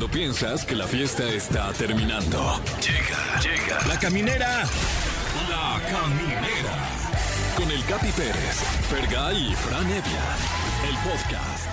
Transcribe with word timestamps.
Cuando 0.00 0.16
piensas 0.16 0.64
que 0.64 0.74
la 0.74 0.86
fiesta 0.86 1.28
está 1.28 1.70
terminando. 1.74 2.58
Llega, 2.80 3.38
llega. 3.42 3.86
La 3.86 3.98
caminera. 3.98 4.62
La 5.50 5.78
caminera. 5.90 6.88
Con 7.54 7.70
el 7.70 7.84
Capi 7.84 8.10
Pérez, 8.12 8.62
Fergay 8.88 9.50
y 9.50 9.54
Fran 9.54 9.84
Evia. 9.84 10.24
El 10.88 10.96
podcast. 11.06 11.70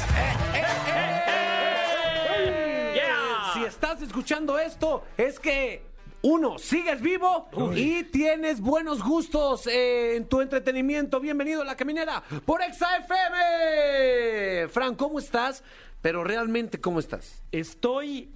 Si 3.53 3.63
estás 3.63 4.01
escuchando 4.01 4.59
esto, 4.59 5.05
es 5.15 5.39
que 5.39 5.87
uno, 6.23 6.57
sigues 6.57 6.99
vivo 6.99 7.47
y 7.75 8.03
tienes 8.03 8.59
buenos 8.59 9.01
gustos 9.01 9.67
eh, 9.67 10.17
en 10.17 10.28
tu 10.28 10.41
entretenimiento. 10.41 11.21
Bienvenido 11.21 11.62
a 11.62 11.65
La 11.65 11.78
Caminera 11.78 12.21
por 12.44 12.62
Exa 12.62 12.97
FM. 12.97 14.67
Fran, 14.67 14.96
¿cómo 14.96 15.19
estás? 15.19 15.63
Pero 16.08 16.23
realmente, 16.23 16.80
¿cómo 16.80 16.99
estás? 17.02 17.44
Estoy 17.52 18.30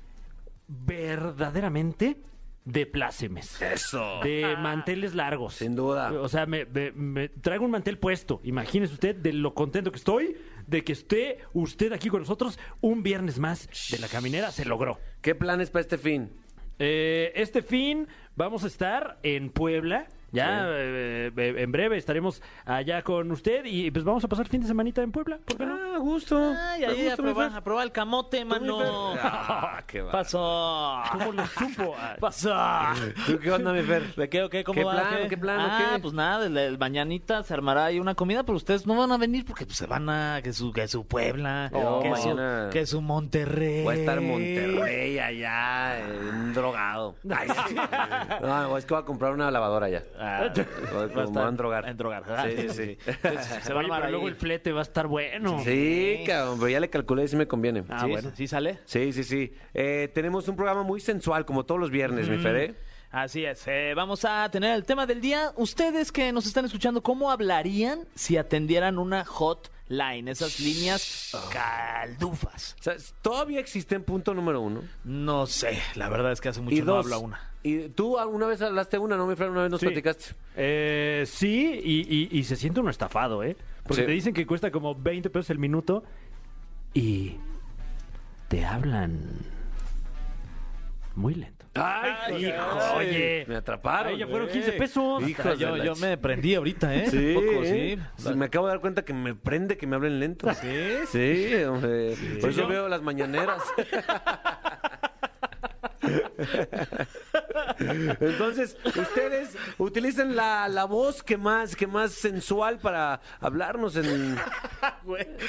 verdaderamente 0.68 2.18
de 2.66 2.86
plácemes. 2.86 3.62
Eso. 3.62 4.20
De 4.22 4.58
manteles 4.60 5.16
largos. 5.16 5.56
Sin 5.56 5.74
duda. 5.78 6.12
O 6.12 6.28
sea, 6.28 6.46
me, 6.46 6.66
me- 6.66 6.92
me 6.92 7.30
traigo 7.30 7.64
un 7.64 7.72
mantel 7.72 7.98
puesto. 7.98 8.42
Imagínese 8.44 8.94
usted 8.96 9.16
de 9.16 9.32
lo 9.32 9.54
contento 9.54 9.90
que 9.90 10.00
estoy 10.00 10.36
de 10.68 10.84
que 10.84 10.92
esté 10.92 11.40
usted 11.54 11.94
aquí 11.94 12.10
con 12.10 12.20
nosotros 12.20 12.60
un 12.82 13.04
viernes 13.04 13.40
más 13.40 13.70
de 13.90 14.00
la 14.00 14.10
caminera. 14.10 14.52
Se 14.52 14.66
logró. 14.66 15.00
¿Qué 15.22 15.34
planes 15.34 15.70
para 15.70 15.80
este 15.82 15.98
fin? 15.98 16.30
Eh, 16.78 17.32
este 17.36 17.62
fin 17.62 18.06
vamos 18.36 18.66
a 18.66 18.68
estar 18.68 19.18
en 19.24 19.50
Puebla. 19.50 20.08
Ya 20.32 20.66
eh, 20.70 21.32
eh, 21.36 21.56
en 21.58 21.72
breve 21.72 21.98
estaremos 21.98 22.42
allá 22.66 23.02
con 23.02 23.32
usted 23.32 23.66
y 23.66 23.92
pues 23.92 24.06
vamos 24.06 24.24
a 24.24 24.28
pasar 24.28 24.48
fin 24.48 24.62
de 24.62 24.68
semanita 24.68 25.02
en 25.02 25.12
Puebla. 25.12 25.40
¿Por 25.46 25.58
qué 25.58 25.66
no? 25.66 25.78
Ah, 25.94 25.98
gusto. 25.98 26.54
Ay, 26.58 26.86
ahí 26.86 27.10
a 27.10 27.18
probar, 27.18 27.54
a 27.54 27.62
probar 27.62 27.86
el 27.86 27.92
camote, 27.92 28.46
mano. 28.46 28.80
Ah, 29.22 29.84
qué 29.86 30.02
va. 30.02 30.12
Pasó. 30.12 31.02
¿Cómo 31.12 31.32
lo 31.34 31.46
supo? 31.48 31.96
Ah, 31.98 32.16
Pasó. 32.20 32.56
¿Tú 33.26 33.40
qué 33.40 33.52
onda, 33.52 33.74
mi 33.74 33.82
Fer? 33.82 34.16
¿De 34.16 34.30
qué 34.30 34.44
o 34.44 34.50
qué? 34.50 34.64
¿Cómo 34.64 34.80
¿Qué 34.80 34.84
va? 34.86 34.92
plan? 34.94 35.30
¿Qué 35.30 35.38
plan 35.38 35.60
Ah, 35.60 35.92
qué? 35.96 36.00
pues 36.00 36.14
nada, 36.14 36.46
el, 36.46 36.58
el 36.58 36.78
mañanita 36.78 37.44
se 37.44 37.54
armará 37.54 37.86
ahí 37.86 38.00
una 38.00 38.16
comida, 38.16 38.44
pero 38.44 38.56
ustedes 38.56 38.88
no 38.88 38.96
van 38.96 39.12
a 39.12 39.18
venir 39.18 39.46
porque 39.46 39.66
pues, 39.66 39.78
se 39.78 39.86
van 39.86 40.10
a 40.10 40.40
que 40.42 40.54
su, 40.54 40.72
que 40.72 40.88
su 40.88 41.06
Puebla, 41.06 41.70
No, 41.74 42.00
que, 42.00 42.16
su, 42.16 42.70
que 42.72 42.86
su 42.86 43.02
Monterrey. 43.02 43.84
Voy 43.84 43.96
a 43.98 44.00
estar 44.00 44.22
Monterrey 44.22 45.20
allá, 45.20 46.00
en 46.00 46.28
un 46.36 46.54
drogado. 46.54 47.16
Ay, 47.30 47.50
sí. 47.68 47.76
No, 48.42 48.78
es 48.78 48.86
que 48.86 48.94
voy 48.94 49.04
a 49.04 49.06
comprar 49.06 49.34
una 49.34 49.52
lavadora 49.52 49.88
allá. 49.88 50.04
Ah, 50.24 50.54
Voy 50.94 51.04
a- 51.04 51.26
va 51.26 51.46
a 51.46 51.50
endrogar. 51.50 51.86
A 51.86 51.90
endrogar. 51.90 52.24
ah, 52.30 52.46
Sí, 52.48 52.56
sí, 52.58 52.70
sí. 52.70 52.98
Entonces, 53.08 53.64
se 53.64 53.74
va 53.74 53.80
a 53.80 53.84
Oye, 53.84 53.90
pero 53.92 54.06
ahí. 54.06 54.12
luego 54.12 54.28
el 54.28 54.36
flete 54.36 54.72
va 54.72 54.80
a 54.82 54.84
estar 54.84 55.08
bueno. 55.08 55.60
Sí, 55.64 56.24
cabrón, 56.28 56.58
pero 56.60 56.70
ya 56.70 56.80
le 56.80 56.90
calculé 56.90 57.28
si 57.28 57.36
me 57.36 57.48
conviene. 57.48 57.84
Ah, 57.90 58.02
Sí, 58.04 58.10
bueno, 58.12 58.32
¿sí 58.36 58.48
sale? 58.48 58.80
Sí, 58.86 59.12
sí, 59.14 59.24
sí. 59.24 59.54
Eh, 59.74 60.10
tenemos 60.14 60.48
un 60.48 60.56
programa 60.56 60.84
muy 60.84 61.00
sensual, 61.00 61.46
como 61.46 61.66
todos 61.66 61.80
los 61.82 61.90
viernes, 61.90 62.30
mi 62.30 62.38
Fer. 62.38 62.56
¿eh? 62.56 62.76
Así 63.10 63.44
es, 63.44 63.64
eh, 63.68 63.92
vamos 63.94 64.24
a 64.24 64.50
tener 64.52 64.74
el 64.74 64.86
tema 64.86 65.06
del 65.06 65.20
día. 65.20 65.52
Ustedes 65.58 66.14
que 66.14 66.32
nos 66.32 66.46
están 66.46 66.64
escuchando, 66.64 67.04
¿cómo 67.04 67.30
hablarían 67.30 68.06
si 68.16 68.38
atendieran 68.38 68.98
una 68.98 69.26
hotline? 69.92 70.28
Esas 70.28 70.60
líneas 70.60 71.32
caldufas. 71.52 72.76
O 72.80 72.84
sea, 72.84 72.96
¿Todavía 73.22 73.60
existe 73.60 73.96
en 73.96 74.04
punto 74.04 74.34
número 74.34 74.62
uno? 74.62 74.82
No 75.04 75.46
sé, 75.48 75.80
la 75.96 76.10
verdad 76.10 76.32
es 76.32 76.42
que 76.42 76.50
hace 76.50 76.62
mucho 76.62 76.84
no 76.86 76.96
habla 76.96 77.18
una. 77.18 77.40
Y 77.64 77.90
tú 77.90 78.18
alguna 78.18 78.48
vez 78.48 78.62
hablaste 78.62 78.98
una, 78.98 79.18
¿no, 79.18 79.28
mi 79.28 79.36
Fer? 79.36 79.50
Una 79.50 79.62
vez 79.64 79.72
nos 79.72 79.80
Sí. 79.80 79.86
platicaste. 79.86 80.34
Eh, 80.56 81.26
sí, 81.28 81.80
y, 81.84 82.16
y- 82.36 82.40
y 82.40 82.44
se 82.44 82.56
siente 82.56 82.80
uno 82.80 82.90
estafado, 82.90 83.44
¿eh? 83.44 83.56
Porque 83.84 84.02
Sí. 84.02 84.08
te 84.08 84.12
dicen 84.14 84.34
que 84.34 84.48
cuesta 84.48 84.72
como 84.72 84.96
20 84.96 85.30
pesos 85.30 85.50
el 85.52 85.60
minuto 85.60 86.04
y 86.94 87.36
te 88.48 88.66
hablan 88.66 89.30
muy 91.16 91.36
lento. 91.36 91.66
¡Ay, 91.76 92.46
hijo! 92.48 92.96
Oye. 92.98 93.46
Me 93.48 93.56
atraparon. 93.56 94.14
Ay, 94.14 94.20
ya 94.20 94.28
fueron 94.28 94.50
eh. 94.50 94.52
15 94.52 94.72
pesos. 94.74 95.28
Hijos 95.28 95.46
de 95.46 95.58
yo, 95.58 95.78
yo 95.78 95.96
me 95.96 96.18
prendí 96.18 96.56
ahorita, 96.56 96.94
¿eh? 96.94 97.08
Sí, 97.10 97.34
poco, 97.34 97.64
¿eh? 97.64 97.98
sí. 98.18 98.24
Sí, 98.28 98.34
Me 98.36 98.46
acabo 98.46 98.66
de 98.68 98.72
dar 98.74 98.82
cuenta 98.82 99.04
que 99.04 99.14
me 99.14 99.36
prende 99.36 99.78
que 99.78 99.88
me 99.88 99.96
hablen 99.96 100.20
lento. 100.20 100.54
Sí, 100.54 100.70
sí, 101.12 101.54
hombre. 101.64 102.16
Por 102.42 102.50
eso 102.50 102.62
yo- 102.62 102.68
veo 102.68 102.90
las 102.90 103.02
mañaneras. 103.02 103.62
Entonces, 108.20 108.78
ustedes 108.86 109.56
utilicen 109.78 110.36
la, 110.36 110.68
la 110.68 110.86
voz 110.86 111.24
que 111.24 111.38
más, 111.38 111.76
que 111.76 111.88
más 111.88 112.12
sensual 112.14 112.80
para 112.80 113.22
hablarnos 113.40 113.96
en. 113.96 114.38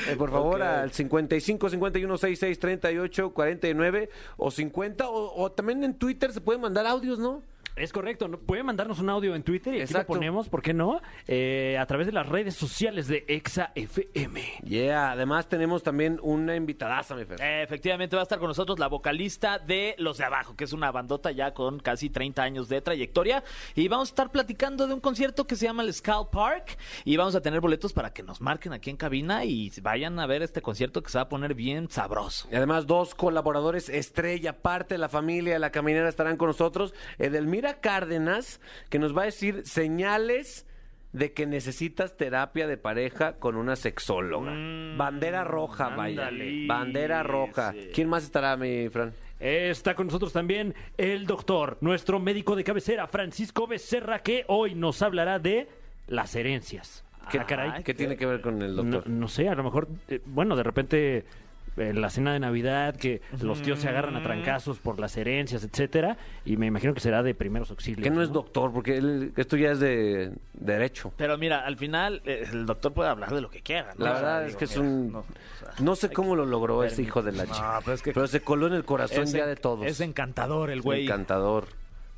Eh, 0.09 0.17
por 0.17 0.31
favor, 0.31 0.63
al 0.63 0.93
55 0.93 1.71
51 1.71 2.19
66 2.19 2.59
38 2.59 3.33
49 3.33 4.11
o 4.37 4.51
50. 4.51 5.09
O, 5.09 5.43
o 5.43 5.53
también 5.53 5.85
en 5.85 5.95
Twitter 5.95 6.33
se 6.33 6.41
pueden 6.41 6.61
mandar 6.63 6.87
audios, 6.87 7.19
¿no? 7.19 7.43
Es 7.75 7.93
correcto, 7.93 8.29
¿no? 8.29 8.39
pueden 8.39 8.67
mandarnos 8.67 8.99
un 8.99 9.09
audio 9.09 9.35
en 9.35 9.43
Twitter 9.43 9.73
y 9.73 9.77
aquí 9.77 9.85
Exacto. 9.85 10.13
lo 10.13 10.19
ponemos, 10.19 10.49
¿por 10.49 10.61
qué 10.61 10.75
no? 10.75 11.01
Eh, 11.27 11.79
a 11.79 11.87
través 11.87 12.07
de 12.07 12.13
las 12.13 12.29
redes 12.29 12.55
sociales 12.55 13.09
de 13.09 13.25
Exa 13.29 13.73
FM. 13.75 14.43
Yeah, 14.65 15.13
además 15.13 15.49
tenemos 15.49 15.83
también 15.83 16.19
una 16.23 16.55
invitadaza, 16.55 17.15
mi 17.15 17.25
Fer. 17.25 17.41
Eh, 17.41 17.63
Efectivamente 17.63 18.15
va 18.15 18.23
a 18.23 18.25
estar 18.25 18.39
con 18.39 18.49
nosotros 18.49 18.79
la 18.79 18.89
vocalista 18.89 19.59
de 19.59 19.95
Los 19.99 20.19
de 20.19 20.25
Abajo, 20.25 20.55
que 20.55 20.65
es 20.65 20.73
una 20.73 20.91
bandota 20.93 21.31
ya 21.31 21.55
con 21.55 21.81
casi 21.81 22.11
30 22.11 22.43
años 22.43 22.69
de 22.69 22.83
trayectoria. 22.83 23.43
Y 23.75 23.89
vamos 23.89 24.09
a 24.09 24.13
estar 24.13 24.31
platicando 24.31 24.87
de 24.87 24.95
un 24.95 25.01
concierto 25.01 25.47
que 25.47 25.57
se 25.57 25.67
llama 25.67 25.83
el 25.83 25.95
Skull 25.95 26.29
Park. 26.31 26.77
Y 27.05 27.17
vamos 27.17 27.35
a 27.35 27.41
tener 27.41 27.61
boletos 27.61 27.93
para 27.95 28.13
que 28.13 28.23
nos 28.23 28.41
marquen 28.41 28.73
aquí 28.75 28.91
en 28.91 28.97
cabina 28.97 29.45
y 29.45 29.73
vayan 29.81 30.19
a 30.19 30.27
ver 30.27 30.43
este 30.43 30.61
concierto 30.61 31.03
que 31.03 31.11
se 31.11 31.19
va 31.19 31.23
a 31.23 31.29
poner 31.29 31.55
bien 31.55 31.89
sabroso. 31.91 32.49
Y 32.53 32.57
además, 32.57 32.87
dos 32.87 33.15
colaboradores 33.15 33.89
estrella, 33.89 34.59
parte 34.61 34.95
de 34.95 34.99
la 34.99 35.09
familia 35.09 35.55
de 35.55 35.59
la 35.59 35.71
caminera, 35.71 36.09
estarán 36.09 36.37
con 36.37 36.49
nosotros. 36.49 36.93
Cárdenas, 37.81 38.61
que 38.91 38.99
nos 38.99 39.17
va 39.17 39.23
a 39.23 39.27
decir 39.27 39.63
señales 39.65 40.67
de 41.13 41.33
que 41.33 41.47
necesitas 41.47 42.17
terapia 42.17 42.67
de 42.67 42.77
pareja 42.79 43.35
con 43.35 43.57
una 43.57 43.77
sexóloga. 43.77 44.51
Bandera 44.97 45.45
roja, 45.45 45.89
vaya. 45.91 46.29
ándale. 46.29 46.67
Bandera 46.67 47.23
roja. 47.23 47.75
¿Quién 47.95 48.09
más 48.09 48.25
estará, 48.25 48.57
mi 48.57 48.89
Fran? 48.89 49.13
Está 49.39 49.95
con 49.95 50.07
nosotros 50.07 50.33
también 50.33 50.75
el 50.97 51.27
doctor, 51.27 51.77
nuestro 51.81 52.19
médico 52.21 52.55
de 52.57 52.65
cabecera, 52.65 53.07
Francisco 53.09 53.67
Becerra, 53.67 54.21
que 54.21 54.45
hoy 54.49 54.75
nos 54.75 55.03
hablará 55.03 55.39
de 55.39 55.69
las 56.07 56.35
herencias. 56.37 57.05
¿Qué, 57.31 57.39
Ah, 57.39 57.47
caray. 57.47 57.83
¿qué 57.83 57.93
tiene 57.95 58.17
que 58.17 58.25
ver 58.27 58.41
con 58.41 58.63
el 58.63 58.75
No, 58.77 58.83
doctor? 58.83 59.11
no 59.11 59.29
sé, 59.29 59.49
a 59.49 59.55
lo 59.55 59.65
mejor, 59.65 59.89
eh, 60.09 60.21
bueno, 60.25 60.57
de 60.57 60.63
repente 60.63 61.25
en 61.77 62.01
la 62.01 62.11
cena 62.11 62.33
de 62.33 62.41
Navidad 62.41 62.97
que 62.97 63.23
los 63.41 63.63
tíos 63.63 63.79
se 63.79 63.89
agarran 63.89 64.17
a 64.17 64.23
trancazos 64.23 64.79
por 64.79 65.01
las 65.01 65.17
herencias, 65.17 65.65
etcétera, 65.65 66.17
y 66.45 66.57
me 66.57 66.67
imagino 66.67 66.93
que 66.95 67.01
será 67.01 67.23
de 67.23 67.35
primeros 67.35 67.71
auxilios. 67.71 68.03
Que 68.03 68.11
no 68.11 68.23
es 68.23 68.31
doctor, 68.33 68.73
porque 68.73 68.99
él- 68.99 69.33
esto 69.37 69.57
ya 69.57 69.71
es 69.73 69.81
de 69.81 70.33
derecho. 70.53 71.13
Pero 71.17 71.39
mira, 71.39 71.65
al 71.65 71.77
final 71.77 72.21
eh, 72.25 72.47
el 72.53 72.67
doctor 72.67 72.93
puede 72.93 73.09
hablar 73.11 73.33
de 73.35 73.41
lo 73.41 73.51
que 73.51 73.63
quiera. 73.63 73.95
¿no? 73.97 74.05
La 74.05 74.13
O 74.13 74.15
sea, 74.15 74.23
verdad 74.23 74.39
digo, 74.41 74.51
es 74.51 74.57
que 74.57 74.65
es 74.67 74.77
mira, 74.77 74.89
un... 74.91 75.13
no, 75.13 75.19
o 75.21 75.25
sea, 75.59 75.69
No 75.81 75.97
sé 75.97 76.11
cómo 76.11 76.37
lo 76.37 76.45
logró 76.47 76.85
ese 76.85 77.03
hijo 77.03 77.23
de 77.23 77.33
la 77.33 77.45
No, 77.47 77.55
chica. 77.55 77.81
pero 77.85 77.95
es 77.95 78.03
que- 78.03 78.13
pero 78.13 78.27
se 78.27 78.41
coló 78.43 78.67
en 78.67 78.75
el 78.75 78.85
corazón 78.85 79.25
ya 79.27 79.41
en- 79.45 79.47
de 79.47 79.57
todos. 79.57 79.87
Es 79.87 80.01
encantador 80.01 80.71
el 80.71 80.83
güey. 80.83 81.05
Encantador. 81.05 81.67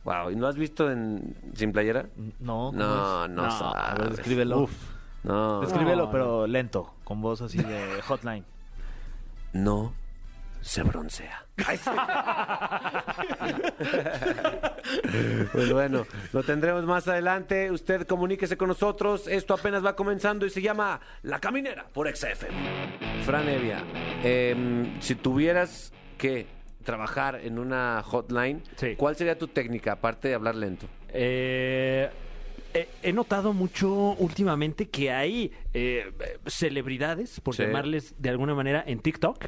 Wow, 0.04 0.30
¿y 0.30 0.36
no 0.36 0.46
has 0.48 0.56
visto 0.56 0.90
en 0.90 1.34
Sin 1.54 1.72
Playera? 1.72 2.06
No, 2.40 2.66
¿cómo 2.66 2.72
No, 2.72 3.28
no 3.28 3.44
A 3.44 3.50
sabes. 3.50 3.98
ver, 4.00 4.10
descríbelo. 4.16 4.58
Uf. 4.62 4.72
No. 5.22 5.60
Descríbelo, 5.62 6.04
No, 6.06 6.10
pero 6.10 6.46
lento, 6.46 6.92
con 7.04 7.22
voz 7.22 7.40
así 7.40 7.56
de 7.56 8.02
hotline. 8.06 8.44
No 9.54 9.94
se 10.60 10.82
broncea. 10.82 11.44
pues 15.52 15.72
bueno, 15.72 16.06
lo 16.32 16.42
tendremos 16.42 16.84
más 16.84 17.06
adelante. 17.08 17.70
Usted 17.70 18.06
comuníquese 18.06 18.56
con 18.56 18.68
nosotros. 18.68 19.28
Esto 19.28 19.54
apenas 19.54 19.84
va 19.84 19.94
comenzando 19.96 20.46
y 20.46 20.50
se 20.50 20.62
llama 20.62 21.00
La 21.22 21.38
Caminera 21.40 21.86
por 21.92 22.08
XFM. 22.14 23.22
Fran 23.24 23.48
Evia, 23.48 23.82
em, 24.22 25.00
si 25.00 25.14
tuvieras 25.14 25.92
que 26.18 26.46
trabajar 26.84 27.40
en 27.42 27.58
una 27.58 28.02
hotline, 28.02 28.62
Sí. 28.76 28.94
¿cuál 28.96 29.16
sería 29.16 29.38
tu 29.38 29.48
técnica 29.48 29.92
aparte 29.92 30.28
de 30.28 30.34
hablar 30.34 30.54
lento? 30.54 30.86
Eh, 31.08 32.10
he, 32.74 32.88
he 33.02 33.12
notado 33.12 33.52
mucho 33.52 33.90
últimamente 34.18 34.88
que 34.90 35.10
hay 35.12 35.52
eh, 35.72 36.12
celebridades, 36.46 37.40
por 37.40 37.54
Sí. 37.54 37.62
llamarles 37.62 38.14
de 38.18 38.30
alguna 38.30 38.54
manera, 38.54 38.82
en 38.86 38.98
TikTok, 39.00 39.46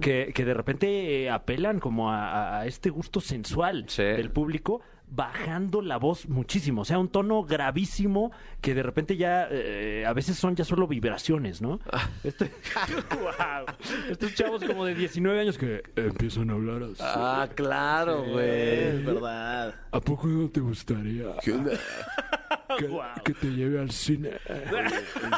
que, 0.00 0.32
que 0.34 0.44
de 0.44 0.54
repente 0.54 1.30
apelan 1.30 1.78
como 1.80 2.10
a, 2.10 2.64
este 2.66 2.90
gusto 2.90 3.20
sensual 3.20 3.84
Sí. 3.88 4.02
del 4.02 4.30
público, 4.30 4.80
bajando 5.14 5.82
la 5.82 5.98
voz 5.98 6.26
muchísimo. 6.26 6.80
O 6.82 6.84
sea, 6.86 6.98
un 6.98 7.08
tono 7.10 7.42
gravísimo 7.44 8.32
que 8.62 8.74
de 8.74 8.82
repente 8.82 9.18
ya 9.18 9.46
eh, 9.50 10.04
a 10.06 10.12
veces 10.14 10.38
son 10.38 10.56
ya 10.56 10.64
solo 10.64 10.86
vibraciones, 10.88 11.60
¿no? 11.60 11.80
Este- 12.24 12.50
Guau. 13.20 13.66
Estos 14.10 14.34
chavos 14.34 14.64
como 14.64 14.86
de 14.86 14.94
19 14.94 15.38
años 15.38 15.58
que 15.58 15.82
empiezan 15.96 16.48
a 16.48 16.54
hablar 16.54 16.82
así. 16.84 16.94
Ah, 17.00 17.46
claro, 17.54 18.22
güey. 18.24 19.02
verdad. 19.04 19.74
¿A 19.90 20.00
poco 20.00 20.26
no 20.28 20.48
te 20.48 20.60
gustaría 20.60 21.26
¿Qué 21.42 21.52
onda? 21.52 21.72
que, 22.78 23.22
que 23.24 23.34
te 23.34 23.46
lleve 23.48 23.80
al 23.80 23.90
cine? 23.90 24.30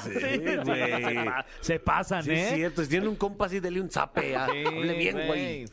Sí, 0.02 0.40
güey. 0.64 1.26
Se 1.60 1.78
pasan, 1.78 2.22
Sí, 2.24 2.30
¿eh? 2.30 2.42
es 2.48 2.54
cierto. 2.54 2.82
Si 2.82 2.88
tiene 2.88 3.08
un 3.08 3.16
compa 3.16 3.46
así, 3.46 3.60
dele 3.60 3.80
un 3.80 3.90
zape. 3.90 4.36
ah, 4.36 4.48
Sí, 4.50 4.64
Hable 4.66 4.94
bien, 4.94 5.26
güey. 5.26 5.66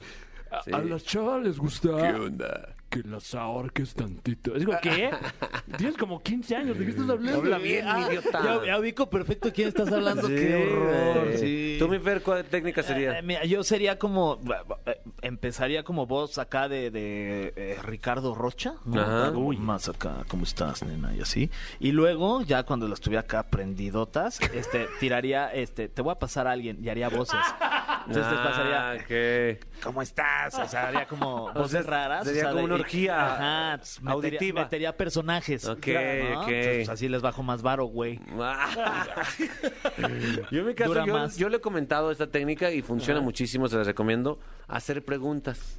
Sí. 0.65 0.71
A 0.73 0.79
las 0.79 1.03
chavas 1.05 1.41
les 1.43 1.57
gusta 1.57 1.89
¿Qué 1.89 2.19
onda? 2.19 2.75
Que 2.91 2.99
las 3.07 3.33
ahorques 3.33 3.95
tantito. 3.95 4.53
Es 4.55 4.65
como, 4.65 4.77
¿qué? 4.81 5.09
Tienes 5.77 5.97
como 5.97 6.21
15 6.21 6.55
años, 6.57 6.77
¿de 6.77 6.83
qué 6.85 6.91
estás 6.91 7.09
hablando? 7.09 7.39
Habla 7.39 7.57
bien, 7.57 7.85
Ah, 7.87 8.05
idiota. 8.09 8.43
Ya, 8.43 8.65
ya 8.67 8.79
ubico 8.79 9.09
perfecto 9.09 9.51
quién 9.53 9.69
estás 9.69 9.91
hablando. 9.91 10.27
Sí. 10.27 10.35
Qué 10.35 10.55
horror. 10.71 11.33
Sí. 11.39 11.75
Tú, 11.79 11.87
mi 11.87 11.97
Fer, 11.99 12.21
¿cuál 12.21 12.43
técnica 12.45 12.81
Eh, 12.81 12.83
sería? 12.83 13.21
mira, 13.23 13.45
yo 13.45 13.63
sería 13.63 13.97
como. 13.97 14.39
eh, 14.85 15.01
Empezaría 15.23 15.83
como 15.83 16.05
vos 16.05 16.37
acá 16.37 16.67
de, 16.67 16.91
de, 16.91 17.53
eh, 17.55 17.77
Ricardo 17.81 18.35
Rocha. 18.35 18.73
Más 18.85 19.87
acá, 19.89 20.25
¿cómo 20.27 20.43
estás, 20.43 20.83
nena? 20.83 21.15
Y 21.15 21.21
así. 21.21 21.49
Y 21.79 21.91
luego, 21.93 22.41
ya 22.41 22.63
cuando 22.63 22.87
las 22.87 22.99
tuviera 22.99 23.21
acá 23.21 23.43
prendidotas, 23.43 24.39
este, 24.53 24.87
tiraría, 24.99 25.47
este, 25.53 25.87
te 25.87 26.01
voy 26.01 26.11
a 26.11 26.15
pasar 26.19 26.47
a 26.47 26.51
alguien 26.51 26.77
y 26.83 26.89
haría 26.89 27.07
voces. 27.09 27.39
Entonces 28.07 28.29
te 28.31 28.35
pasaría. 28.35 28.91
Ah, 28.91 28.95
ok. 28.95 29.83
¿Cómo 29.83 30.01
estás? 30.01 30.55
O 30.59 30.67
sea, 30.67 30.87
haría 30.87 31.05
como 31.07 31.51
voces 31.53 31.85
raras. 31.85 32.25
sería 32.25 32.41
o 32.41 32.45
sea, 32.45 32.49
como 32.51 32.59
de- 32.59 32.65
una 32.65 32.75
orgía 32.75 33.33
Ajá, 33.33 33.77
metería, 33.77 34.11
auditiva. 34.13 34.61
Metería 34.63 34.97
personajes. 34.97 35.65
Ok, 35.65 35.77
ok. 35.77 35.87
Entonces, 35.87 36.89
así 36.89 37.09
les 37.09 37.21
bajo 37.21 37.43
más 37.43 37.61
varo, 37.61 37.85
güey. 37.85 38.19
yo 40.51 40.59
en 40.61 40.67
mi 40.67 40.73
caso, 40.75 40.89
Dura 40.93 41.05
yo, 41.05 41.13
más. 41.13 41.37
yo 41.37 41.49
le 41.49 41.57
he 41.57 41.61
comentado 41.61 42.11
esta 42.11 42.27
técnica 42.27 42.71
y 42.71 42.81
funciona 42.81 43.21
muchísimo, 43.21 43.67
se 43.67 43.77
las 43.77 43.87
recomiendo. 43.87 44.39
Hacer 44.67 45.03
preguntas. 45.03 45.77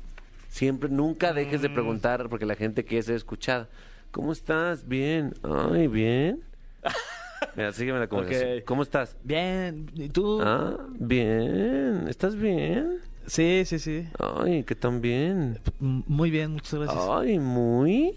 Siempre, 0.49 0.91
nunca 0.91 1.33
dejes 1.33 1.61
Mm. 1.61 1.63
de 1.63 1.71
preguntar 1.71 2.29
porque 2.29 2.47
la 2.47 2.55
gente 2.57 2.85
quiere 2.85 3.03
ser 3.03 3.17
escuchada. 3.17 3.69
¿Cómo 4.11 4.33
estás? 4.33 4.87
Bien. 4.87 5.33
Ay, 5.43 5.89
bien. 5.89 6.43
Mira, 7.57 7.73
sígueme 7.73 7.99
la 7.99 8.07
conversación. 8.09 8.59
Ok. 8.59 8.65
¿Cómo 8.65 8.83
estás? 8.83 9.17
Bien, 9.25 9.91
¿y 9.95 10.09
tú? 10.09 10.41
Ah, 10.43 10.77
bien. 10.99 12.07
¿Estás 12.09 12.35
bien? 12.37 12.99
Sí, 13.27 13.63
sí, 13.67 13.79
sí. 13.79 14.09
Ay, 14.19 14.65
¿qué 14.65 14.75
tan 14.75 15.01
bien? 15.01 15.61
M- 15.81 16.03
Muy 16.07 16.31
bien, 16.31 16.53
muchas 16.53 16.75
gracias. 16.75 17.05
Ay, 17.11 17.39
muy. 17.39 18.15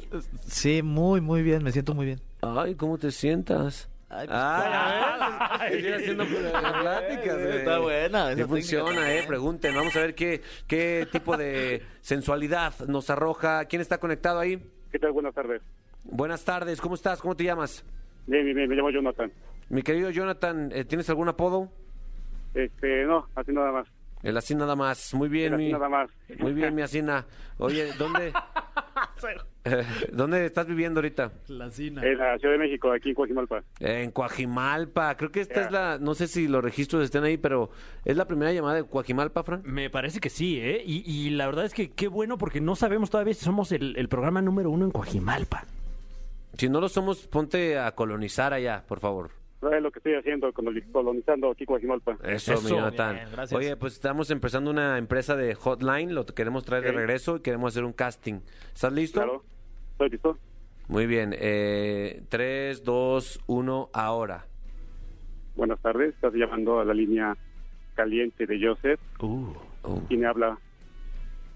Sí, 0.47 0.81
muy, 0.81 1.21
muy 1.21 1.43
bien, 1.43 1.63
me 1.63 1.71
siento 1.71 1.93
muy 1.93 2.05
bien. 2.07 2.21
Ay, 2.41 2.75
¿cómo 2.75 2.97
te 2.97 3.11
sientas? 3.11 3.89
Ay, 4.09 4.27
pues, 4.27 4.37
a 4.39 5.57
ver. 5.61 5.73
Estoy 5.77 5.93
haciendo 5.93 6.25
pláticas. 6.25 7.35
güey. 7.41 7.57
Está 7.57 7.79
buena 7.79 8.31
esa 8.31 8.35
Sí 8.43 8.47
funciona, 8.47 8.89
técnica. 9.01 9.13
eh. 9.15 9.23
Pregunten. 9.27 9.75
Vamos 9.75 9.95
a 9.95 9.99
ver 9.99 10.15
qué, 10.15 10.41
qué 10.67 11.07
tipo 11.11 11.35
de 11.37 11.83
sensualidad 12.01 12.73
nos 12.87 13.09
arroja. 13.09 13.65
¿Quién 13.65 13.81
está 13.81 13.97
conectado 13.99 14.39
ahí? 14.39 14.63
¿Qué 14.91 14.99
tal? 14.99 15.11
Buenas 15.11 15.33
tardes. 15.35 15.61
Buenas 16.03 16.43
tardes. 16.45 16.79
¿Cómo 16.81 16.95
estás? 16.95 17.19
¿Cómo 17.21 17.35
te 17.35 17.43
llamas? 17.43 17.83
Bien, 18.27 18.43
bien, 18.45 18.55
bien, 18.57 18.69
me 18.69 18.75
llamo 18.75 18.89
Jonathan. 18.89 19.31
Mi 19.69 19.81
querido 19.81 20.09
Jonathan, 20.09 20.71
eh, 20.73 20.85
¿tienes 20.85 21.09
algún 21.09 21.27
apodo? 21.29 21.69
Este, 22.53 23.03
no, 23.05 23.27
así 23.35 23.51
nada 23.51 23.71
más. 23.71 23.87
El 24.23 24.37
así 24.37 24.55
nada 24.55 24.75
más. 24.75 25.13
Muy 25.13 25.29
bien, 25.29 25.53
Así 25.53 25.63
mi, 25.63 25.71
nada 25.71 25.89
más. 25.89 26.09
muy 26.39 26.53
bien, 26.53 26.73
mi 26.73 26.81
asina. 26.81 27.25
Oye, 27.57 27.91
¿dónde, 27.99 28.33
eh, 29.65 29.83
¿dónde 30.11 30.45
estás 30.45 30.65
viviendo 30.65 30.99
ahorita? 30.99 31.31
La 31.47 31.69
cina. 31.69 32.01
En 32.03 32.17
la 32.17 32.37
Ciudad 32.39 32.53
de 32.53 32.59
México, 32.59 32.91
aquí 32.91 33.09
en 33.09 33.15
Coajimalpa. 33.15 33.63
En 33.79 34.09
Coajimalpa. 34.11 35.15
Creo 35.17 35.31
que 35.31 35.41
esta 35.41 35.61
es 35.61 35.71
la, 35.71 35.99
no 35.99 36.15
sé 36.15 36.27
si 36.27 36.47
los 36.47 36.63
registros 36.63 37.03
estén 37.03 37.23
ahí, 37.23 37.37
pero 37.37 37.69
¿es 38.03 38.17
la 38.17 38.25
primera 38.25 38.51
llamada 38.51 38.75
de 38.75 38.83
Coajimalpa, 38.85 39.43
Fran? 39.43 39.61
Me 39.63 39.89
parece 39.91 40.19
que 40.19 40.29
sí, 40.31 40.59
¿eh? 40.59 40.81
Y, 40.83 41.03
y 41.05 41.29
la 41.31 41.45
verdad 41.45 41.65
es 41.65 41.73
que 41.73 41.91
qué 41.91 42.07
bueno 42.07 42.37
porque 42.39 42.61
no 42.61 42.75
sabemos 42.75 43.11
todavía 43.11 43.33
si 43.35 43.45
somos 43.45 43.71
el, 43.71 43.95
el 43.97 44.07
programa 44.09 44.41
número 44.41 44.71
uno 44.71 44.85
en 44.85 44.91
Coajimalpa. 44.91 45.65
Si 46.57 46.69
no 46.69 46.79
lo 46.81 46.89
somos, 46.89 47.27
ponte 47.27 47.77
a 47.77 47.91
colonizar 47.93 48.53
allá, 48.53 48.83
por 48.87 48.99
favor. 48.99 49.31
¿Sabes 49.61 49.81
lo 49.81 49.91
que 49.91 49.99
estoy 49.99 50.13
haciendo? 50.15 50.51
coloni- 50.53 50.83
Colonizando 50.91 51.49
aquí 51.51 51.65
Coajimalpa. 51.65 52.17
Eso, 52.23 52.53
Eso. 52.53 52.63
mi 52.63 52.69
Jonathan. 52.69 53.15
Bien, 53.15 53.27
gracias. 53.31 53.57
Oye, 53.59 53.75
pues 53.77 53.93
estamos 53.93 54.29
empezando 54.29 54.69
una 54.69 54.97
empresa 54.97 55.35
de 55.35 55.55
hotline, 55.55 56.13
lo 56.13 56.25
queremos 56.25 56.63
traer 56.65 56.83
de 56.83 56.91
regreso 56.91 57.37
y 57.37 57.39
queremos 57.41 57.73
hacer 57.73 57.83
un 57.83 57.93
casting. 57.93 58.41
¿Estás 58.73 58.93
listo? 58.93 59.21
Claro. 59.21 59.43
¿Estoy 59.93 60.09
listo? 60.09 60.37
Muy 60.87 61.07
bien. 61.07 61.33
Eh, 61.37 62.21
3, 62.29 62.83
2, 62.83 63.39
1, 63.47 63.89
ahora. 63.93 64.45
Buenas 65.55 65.79
tardes. 65.81 66.13
Estás 66.13 66.33
llamando 66.33 66.79
a 66.79 66.85
la 66.85 66.93
línea 66.93 67.35
caliente 67.95 68.45
de 68.45 68.59
Joseph. 68.61 68.99
Uh. 69.19 69.47
¿Quién 70.07 70.25
habla? 70.25 70.57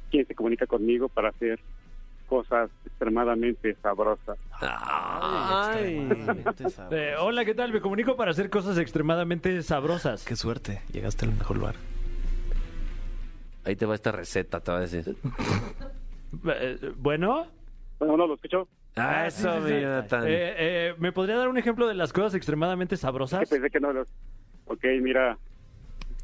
¿Quién 0.09 0.25
se 0.25 0.33
comunica 0.33 0.65
conmigo 0.65 1.09
para 1.09 1.29
hacer 1.29 1.59
cosas 2.29 2.69
extremadamente 2.85 3.75
sabrosas? 3.81 4.37
Ay. 4.61 6.07
Eh, 6.91 7.15
hola, 7.19 7.43
¿qué 7.43 7.53
tal? 7.55 7.73
Me 7.73 7.81
comunico 7.81 8.15
para 8.15 8.31
hacer 8.31 8.49
cosas 8.49 8.77
extremadamente 8.77 9.61
sabrosas. 9.63 10.23
Qué 10.25 10.35
suerte, 10.35 10.81
llegaste 10.91 11.25
al 11.25 11.33
mejor 11.33 11.57
lugar. 11.57 11.75
Ahí 13.65 13.75
te 13.75 13.85
va 13.85 13.95
esta 13.95 14.11
receta, 14.11 14.59
te 14.61 14.71
va 14.71 14.77
a 14.77 14.81
decir. 14.81 15.15
Eh, 16.45 16.93
bueno, 16.97 17.47
Bueno, 17.97 18.15
no, 18.15 18.27
¿lo 18.27 18.35
escuchó? 18.35 18.67
Ah, 18.95 19.25
eso, 19.25 19.49
mi 19.61 19.81
Jonathan. 19.81 20.25
eh, 20.27 20.53
eh, 20.59 20.93
¿me 20.99 21.11
podría 21.11 21.35
dar 21.37 21.47
un 21.49 21.57
ejemplo 21.57 21.87
de 21.87 21.95
las 21.95 22.13
cosas 22.13 22.35
extremadamente 22.35 22.93
Que 22.93 22.97
sabrosas? 22.97 23.49
pensé 23.49 23.67
que 23.71 23.79
no 23.79 23.91
lo... 23.91 24.01
Ok, 24.67 24.83
mira. 25.01 25.39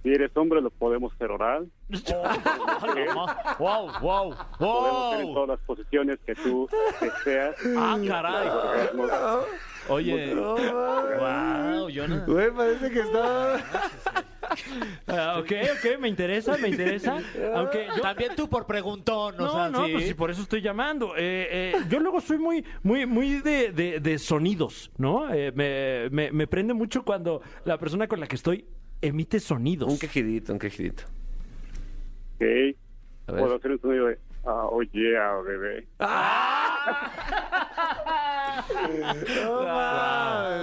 Si 0.05 0.11
eres 0.13 0.29
hombre, 0.37 0.61
lo 0.61 0.69
podemos 0.69 1.11
hacer 1.15 1.31
oral. 1.31 1.67
wow, 3.57 3.87
wow, 4.01 4.35
Podemos 4.59 5.07
hacer 5.07 5.19
en 5.21 5.25
wow. 5.25 5.33
todas 5.33 5.49
las 5.49 5.59
posiciones 5.65 6.19
que 6.27 6.35
tú 6.35 6.69
deseas. 7.01 7.55
Ah, 7.75 7.97
caray. 8.07 8.47
Oye, 9.89 10.35
wow, 10.35 11.89
Jonah. 11.91 12.23
Güey, 12.27 12.51
parece 12.51 12.91
que 12.91 12.99
está... 12.99 13.55
Ah, 15.07 15.37
ok, 15.39 15.51
ok, 15.73 15.99
me 15.99 16.07
interesa, 16.07 16.55
me 16.57 16.69
interesa. 16.69 17.17
Aunque 17.55 17.87
yo... 17.95 18.01
También 18.01 18.35
tú 18.35 18.47
por 18.47 18.67
preguntón, 18.67 19.33
o 19.41 19.43
No, 19.43 19.51
sea, 19.53 19.69
no, 19.69 19.85
sí. 19.87 19.91
pues 19.93 20.05
sí, 20.07 20.13
por 20.13 20.29
eso 20.29 20.43
estoy 20.43 20.61
llamando. 20.61 21.15
Eh, 21.17 21.47
eh, 21.49 21.73
yo 21.89 21.99
luego 21.99 22.21
soy 22.21 22.37
muy, 22.37 22.63
muy, 22.83 23.07
muy 23.07 23.41
de, 23.41 23.71
de- 23.71 23.99
de 23.99 24.19
sonidos, 24.19 24.91
¿no? 24.99 25.33
Eh, 25.33 25.51
me, 25.55 26.09
me- 26.11 26.31
me 26.31 26.45
prende 26.45 26.75
mucho 26.75 27.03
cuando 27.03 27.41
la 27.63 27.79
persona 27.79 28.07
con 28.07 28.19
la 28.19 28.27
que 28.27 28.35
estoy 28.35 28.65
emite 29.07 29.39
sonidos. 29.39 29.91
Un 29.91 29.97
quejidito, 29.99 30.53
un 30.53 30.59
quejidito. 30.59 31.03
Ok. 32.35 32.45
Puedo 33.27 33.55
hacer 33.55 33.71
un 33.71 33.81
sonido 33.81 34.07
de, 34.07 34.19
ah, 34.45 34.67
oh 34.69 34.81
yeah, 34.83 35.33
bebé. 35.41 35.87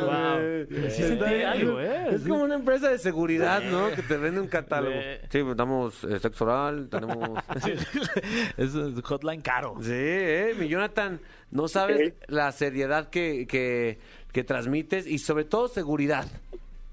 Wow. 0.02 0.66
Sí 0.90 1.02
sentí 1.02 1.42
algo, 1.42 1.80
¿eh? 1.80 2.06
Es 2.14 2.22
Sí. 2.22 2.28
como 2.28 2.44
una 2.44 2.54
empresa 2.54 2.88
de 2.90 2.98
seguridad, 2.98 3.62
¿no? 3.62 3.90
Que 3.90 4.02
te 4.02 4.16
vende 4.16 4.40
un 4.40 4.46
catálogo. 4.48 4.96
Sí, 5.30 5.40
damos 5.56 6.02
eh, 6.04 6.18
sexo 6.18 6.44
oral, 6.44 6.88
tenemos... 6.88 7.38
Es 8.56 8.74
un 8.74 9.00
hotline 9.02 9.40
caro. 9.42 9.76
Sí, 9.80 9.90
eh, 9.92 10.54
mi 10.58 10.68
Jonathan, 10.68 11.20
no 11.50 11.68
sabes 11.68 12.14
la 12.28 12.50
seriedad 12.52 13.11
que, 13.11 13.46
que, 13.46 13.99
que 14.32 14.44
transmites 14.44 15.06
y 15.06 15.18
sobre 15.18 15.44
todo 15.44 15.68
seguridad. 15.68 16.26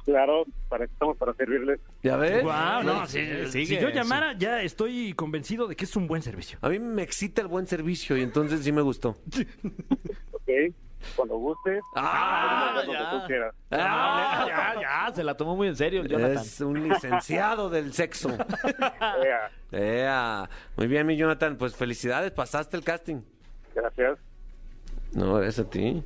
Claro, 0.10 0.44
para, 0.70 0.86
estamos 0.86 1.16
para 1.18 1.34
servirles. 1.36 1.80
¿Ya 2.02 2.18
ves? 2.18 2.42
Guau, 2.42 2.84
no, 2.84 3.06
Sí, 3.06 3.20
si, 3.46 3.52
sigue, 3.52 3.66
si 3.68 3.80
yo 3.80 3.90
sí. 3.90 3.94
llamara, 3.94 4.34
ya 4.34 4.64
estoy 4.64 5.14
convencido 5.14 5.68
de 5.68 5.76
que 5.76 5.86
es 5.86 5.96
un 5.96 6.08
buen 6.08 6.24
servicio. 6.24 6.58
A 6.62 6.70
mí 6.70 6.80
me 6.80 7.04
excita 7.04 7.42
el 7.44 7.48
buen 7.48 7.68
servicio 7.68 8.18
y 8.18 8.22
entonces 8.24 8.62
sí 8.64 8.72
me 8.72 8.82
gustó. 8.82 9.16
Ok. 10.32 10.74
Cuando 11.16 11.38
gustes, 11.38 11.80
¡Ah! 11.96 12.74
donde 12.76 12.92
ya. 12.92 13.12
tú 13.12 13.28
quieras. 13.28 13.56
Ah, 13.72 14.46
ya, 14.48 14.82
ya, 14.82 15.14
se 15.16 15.24
la 15.24 15.38
tomó 15.38 15.56
muy 15.56 15.68
en 15.68 15.76
serio 15.76 16.02
el 16.02 16.08
Jonathan. 16.10 16.38
Es 16.44 16.60
un 16.60 16.90
licenciado 16.90 17.70
del 17.70 17.94
sexo. 17.94 18.30
Ea, 19.24 19.52
Ea. 19.72 20.50
Muy 20.76 20.88
bien, 20.88 21.06
mi 21.06 21.16
Jonathan, 21.18 21.56
pues 21.56 21.76
felicidades, 21.76 22.32
pasaste 22.32 22.76
el 22.78 22.84
casting. 22.84 23.22
gracias. 23.76 24.18
No, 25.14 25.42
es 25.44 25.60
a 25.60 25.70
ti. 25.70 26.04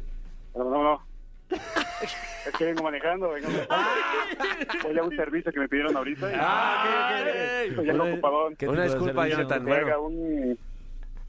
No, 0.55 0.63
no, 0.65 0.83
no. 0.83 1.12
Es 1.49 2.53
que 2.57 2.65
vengo 2.65 2.83
manejando, 2.83 3.29
vengo 3.29 3.47
manejando. 3.69 4.87
Voy 4.87 4.97
a 4.97 5.03
un 5.03 5.15
servicio 5.15 5.51
que 5.51 5.59
me 5.59 5.67
pidieron 5.69 5.95
ahorita. 5.95 6.29
y 6.31 7.69
Estoy 7.69 7.85
ya 7.85 7.93
Una- 7.93 8.03
ocupadón. 8.05 8.55
¿Qué 8.55 8.67
Una 8.67 8.83
disculpa? 8.83 9.27
Jonathan. 9.27 9.65
Bueno, 9.65 10.01
un, 10.01 10.59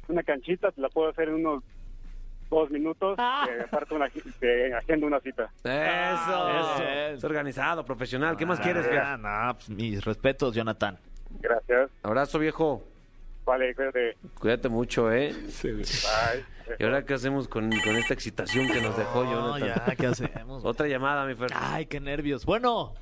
una 0.09 0.23
canchita, 0.23 0.71
te 0.73 0.81
la 0.81 0.89
puedo 0.89 1.11
hacer 1.11 1.29
en 1.29 1.35
unos 1.37 1.63
dos 2.51 2.71
minutos. 2.71 3.17
que 3.17 3.61
aparte, 3.63 3.95
una, 3.95 4.09
te 4.41 4.75
agendo 4.75 5.07
una 5.07 5.21
cita. 5.21 5.51
eso. 5.63 6.49
eso. 6.51 6.83
Es 7.15 7.25
organizado, 7.25 7.85
profesional. 7.85 8.37
¿Qué 8.37 8.47
más 8.47 8.61
quieres, 8.61 8.87
Fer? 8.87 8.99
Ah, 8.99 9.17
no, 9.17 9.55
pues 9.55 9.71
mis 9.71 10.05
respetos, 10.05 10.55
Jonathan. 10.55 10.99
Gracias. 11.41 11.91
Abrazo, 12.03 12.39
viejo. 12.39 12.83
Vale, 13.45 13.75
cuídate. 13.75 14.17
Cuídate 14.41 14.69
mucho, 14.69 15.13
¿eh? 15.13 15.35
Bye. 15.63 16.45
¿Y 16.79 16.85
ahora 16.85 17.05
qué 17.05 17.15
hacemos 17.15 17.49
con, 17.49 17.71
con 17.83 17.97
esta 17.97 18.15
excitación 18.15 18.67
que 18.69 18.81
nos 18.81 18.97
dejó 18.97 19.25
No, 19.25 19.59
Jonathan? 19.59 19.85
ya, 19.87 19.97
¿qué 19.97 20.07
hacemos? 20.07 20.65
Otra 20.65 20.87
llamada, 20.89 21.27
mi 21.27 21.35
Fer. 21.35 21.51
Ay, 21.55 21.87
qué 21.87 22.01
nervios. 22.01 22.45
Bueno, 22.45 22.95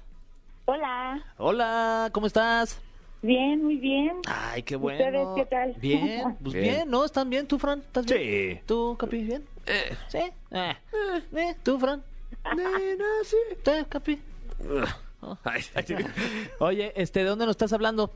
Hola, 0.64 1.24
hola, 1.38 2.10
¿cómo 2.12 2.26
estás? 2.26 2.80
bien, 3.20 3.62
muy 3.62 3.76
bien. 3.76 4.16
Ay, 4.26 4.62
qué 4.64 4.76
¿Ustedes 4.76 5.12
bueno. 5.12 5.34
qué 5.36 5.44
tal? 5.46 5.74
Bien, 5.74 6.36
pues 6.42 6.54
Bien. 6.54 6.64
bien. 6.74 6.90
¿no? 6.90 7.04
¿Están 7.04 7.30
bien? 7.30 7.46
¿Tú, 7.46 7.58
Fran? 7.58 7.80
¿Estás 7.80 8.06
bien? 8.06 8.20
Sí. 8.56 8.60
¿Tú, 8.66 8.96
Capi, 8.98 9.22
bien? 9.22 9.44
¿Sí? 10.08 10.18
Eh. 10.50 10.76
Eh, 11.34 11.54
¿Tú, 11.62 11.78
Fran? 11.78 12.02
Eh, 12.58 12.96
no, 12.98 13.04
sí. 13.24 13.36
¿Tú, 13.62 13.70
Capi? 13.88 14.20
Ay, 15.44 15.62
Oye, 16.58 16.92
este, 16.96 17.20
¿de 17.20 17.26
dónde 17.26 17.46
nos 17.46 17.52
estás 17.52 17.72
hablando? 17.72 18.12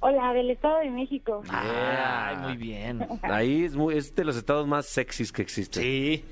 Hola, 0.00 0.32
del 0.32 0.50
Estado 0.50 0.78
de 0.78 0.90
México. 0.90 1.42
Ay, 1.50 2.36
muy 2.38 2.56
bien. 2.56 3.06
Ahí 3.22 3.64
es, 3.64 3.76
muy- 3.76 3.96
es 3.96 4.14
de 4.14 4.24
los 4.24 4.36
estados 4.36 4.66
más 4.66 4.86
sexys 4.86 5.30
que 5.32 5.42
existen. 5.42 5.82
Sí. 5.82 6.24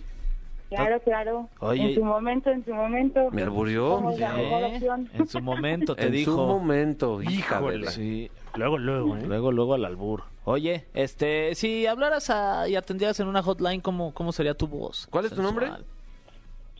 Claro, 0.70 1.00
claro. 1.00 1.48
Oye. 1.60 1.82
En 1.90 1.94
su 1.94 2.04
momento, 2.04 2.50
en 2.50 2.62
su 2.64 2.74
momento. 2.74 3.30
¿Me 3.30 3.42
alburió? 3.42 3.88
Somos 3.96 4.18
la 4.18 4.32
mejor 4.34 4.62
¿Eh? 4.62 4.74
opción. 4.74 5.08
En 5.14 5.26
su 5.26 5.40
momento 5.40 5.96
te 5.96 6.06
en 6.06 6.12
dijo. 6.12 6.32
su 6.32 6.36
momento, 6.38 7.22
hija 7.22 7.60
de 7.60 7.78
la- 7.78 7.90
Sí. 7.90 8.30
Luego, 8.54 8.76
luego, 8.76 9.16
¿eh? 9.16 9.22
Luego, 9.26 9.50
luego 9.52 9.74
al 9.74 9.84
albur. 9.86 10.24
Oye, 10.44 10.84
este, 10.94 11.54
si 11.54 11.86
hablaras 11.86 12.28
a- 12.30 12.68
y 12.68 12.76
atendieras 12.76 13.18
en 13.20 13.28
una 13.28 13.42
hotline, 13.42 13.80
¿cómo, 13.80 14.12
cómo 14.12 14.30
sería 14.32 14.54
tu 14.54 14.66
voz? 14.66 15.06
¿Cuál 15.10 15.26
es 15.26 15.32
tu 15.32 15.40
nombre? 15.42 15.70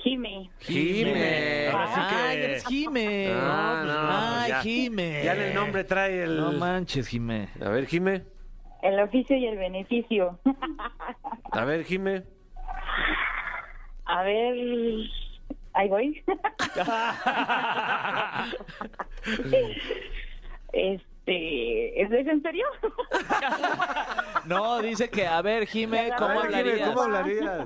Jime. 0.02 0.50
Jime. 0.60 1.68
Ahora 1.70 1.86
sí 1.88 2.00
que- 2.08 2.14
Ay, 2.16 2.36
eres 2.38 2.64
Jime. 2.66 3.28
Ah, 3.32 3.82
no, 3.84 4.06
pues 4.06 4.44
Ay, 4.44 4.48
ya. 4.50 4.60
Jime. 4.62 5.24
Ya 5.24 5.34
en 5.34 5.42
el 5.42 5.54
nombre 5.54 5.84
trae 5.84 6.22
el... 6.22 6.40
No 6.40 6.52
manches, 6.52 7.08
Jime. 7.08 7.48
A 7.64 7.68
ver, 7.68 7.86
Jime. 7.86 8.24
El 8.82 8.98
oficio 9.00 9.36
y 9.36 9.46
el 9.46 9.58
beneficio. 9.58 10.38
A 11.52 11.64
ver, 11.64 11.84
Jime. 11.84 12.22
A 14.04 14.22
ver. 14.22 14.54
Ahí 15.74 15.88
voy. 15.88 16.24
este. 20.72 22.02
¿Es 22.02 22.10
en 22.12 22.42
serio? 22.42 22.66
No, 24.44 24.80
dice 24.80 25.10
que, 25.10 25.26
a 25.26 25.42
ver, 25.42 25.66
Jime, 25.66 26.10
¿cómo 26.16 26.40
A 26.40 26.46
ver, 26.46 26.46
Jime, 26.46 26.58
hablarías? 26.60 26.88
¿Cómo 26.88 27.02
hablarías? 27.02 27.64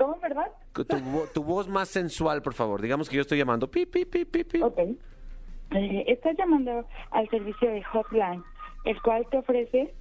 ¿Cómo, 0.00 0.18
perdón? 0.18 0.46
Tu, 0.72 0.82
vo- 0.84 1.28
tu 1.34 1.44
voz 1.44 1.68
más 1.68 1.88
sensual, 1.90 2.40
por 2.40 2.54
favor. 2.54 2.80
Digamos 2.80 3.08
que 3.10 3.16
yo 3.16 3.20
estoy 3.22 3.36
llamando. 3.36 3.70
Pi, 3.70 3.84
pi, 3.84 4.06
pi, 4.06 4.24
pi, 4.24 4.44
pi. 4.44 4.62
Ok. 4.62 4.78
Eh, 4.78 6.04
estás 6.08 6.34
llamando 6.38 6.86
al 7.10 7.28
servicio 7.28 7.70
de 7.70 7.82
Hotline, 7.84 8.42
el 8.86 9.00
cual 9.02 9.26
te 9.30 9.36
ofrece 9.36 9.92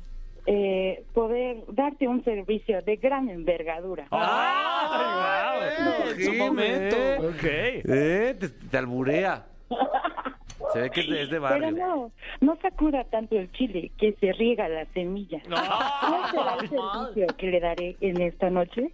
eh, 0.46 1.04
poder 1.14 1.58
darte 1.74 2.08
un 2.08 2.24
servicio 2.24 2.82
de 2.82 2.96
gran 2.96 3.30
envergadura. 3.30 4.08
¡Ay, 4.12 5.70
En 6.16 6.26
su 6.26 6.32
Jime. 6.32 6.38
momento. 6.46 6.96
wow! 7.18 7.30
Ok. 7.32 7.44
Eh, 7.44 8.36
te, 8.40 8.48
te 8.50 8.78
alburea. 8.78 9.46
Se 10.74 10.82
ve 10.82 10.90
que 10.92 11.02
es 11.02 11.08
de, 11.10 11.16
de 11.18 11.28
Pero 11.28 11.42
barrio. 11.42 11.72
no, 11.72 12.12
no 12.42 12.58
sacuda 12.62 13.04
tanto 13.06 13.36
el 13.38 13.52
chile 13.54 13.92
que 13.98 14.14
se 14.20 14.32
riega 14.34 14.68
la 14.70 14.86
semilla. 14.94 15.40
¿Cuál 15.48 16.32
será 16.32 16.54
el 16.62 16.70
servicio 16.70 17.28
que 17.38 17.48
le 17.48 17.60
daré 17.60 17.96
en 18.02 18.22
esta 18.22 18.50
noche? 18.50 18.92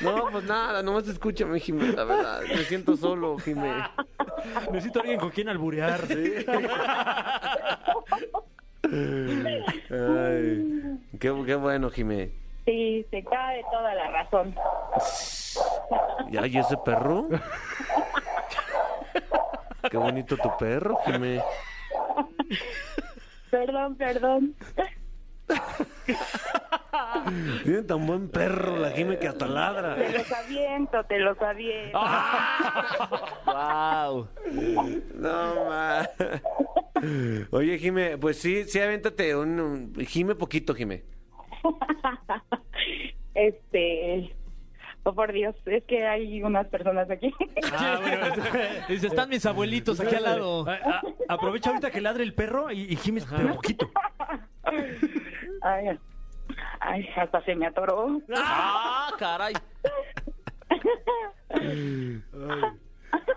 No, 0.00 0.26
pues 0.30 0.44
nada, 0.44 0.82
nomás 0.82 1.08
escúchame, 1.08 1.58
Jimé, 1.60 1.88
la 1.92 2.04
verdad. 2.04 2.40
Me 2.48 2.62
siento 2.64 2.96
solo, 2.96 3.38
Jimé. 3.38 3.72
Necesito 4.72 5.00
alguien 5.00 5.18
con 5.18 5.30
quien 5.30 5.48
alburear. 5.48 6.00
Ay, 9.90 10.98
qué, 11.18 11.42
qué 11.46 11.54
bueno, 11.54 11.90
Jimé. 11.90 12.30
Sí, 12.64 13.04
se 13.10 13.24
cae 13.24 13.62
toda 13.72 13.94
la 13.94 14.10
razón. 14.10 14.54
¿Y 16.30 16.58
ese 16.58 16.76
perro? 16.84 17.26
Qué 19.90 19.96
bonito 19.96 20.36
tu 20.36 20.50
perro, 20.58 20.98
Jimé. 21.04 21.42
Perdón, 23.50 23.96
perdón. 23.96 24.54
Tiene 27.64 27.82
tan 27.82 28.06
buen 28.06 28.28
perro 28.28 28.76
la 28.76 28.90
Jimé 28.90 29.18
que 29.18 29.28
hasta 29.28 29.46
ladra. 29.46 29.96
Te 29.96 30.12
los 30.12 30.32
aviento, 30.32 31.04
te 31.04 31.18
los 31.18 31.40
aviento. 31.40 31.98
Wow. 33.46 34.28
No, 35.14 35.64
ma. 35.66 36.08
Oye, 37.50 37.78
Jimé, 37.78 38.18
pues 38.18 38.38
sí, 38.38 38.64
sí, 38.64 38.80
avéntate 38.80 39.36
un, 39.36 39.60
un 39.60 39.94
Jime 40.06 40.34
poquito, 40.34 40.74
Jimé. 40.74 41.04
Este. 43.34 44.34
Oh, 45.08 45.14
por 45.14 45.32
Dios, 45.32 45.54
es 45.64 45.82
que 45.84 46.06
hay 46.06 46.42
unas 46.42 46.66
personas 46.68 47.10
aquí. 47.10 47.32
Ah, 47.72 47.98
bueno, 48.02 48.26
están 48.88 49.28
mis 49.30 49.46
abuelitos 49.46 49.98
aquí 50.00 50.14
al 50.14 50.22
lado. 50.22 50.68
A- 50.68 50.74
a- 50.74 51.02
aprovecha 51.28 51.70
ahorita 51.70 51.90
que 51.90 52.00
ladre 52.02 52.24
el 52.24 52.34
perro 52.34 52.70
y, 52.70 52.82
y 52.92 52.96
gimes, 52.96 53.24
pero 53.24 53.54
poquito. 53.54 53.88
Ay, 55.62 55.98
ay, 56.80 57.08
hasta 57.16 57.42
se 57.44 57.54
me 57.54 57.66
atoró. 57.66 58.20
Ah, 58.36 59.10
caray. 59.18 59.54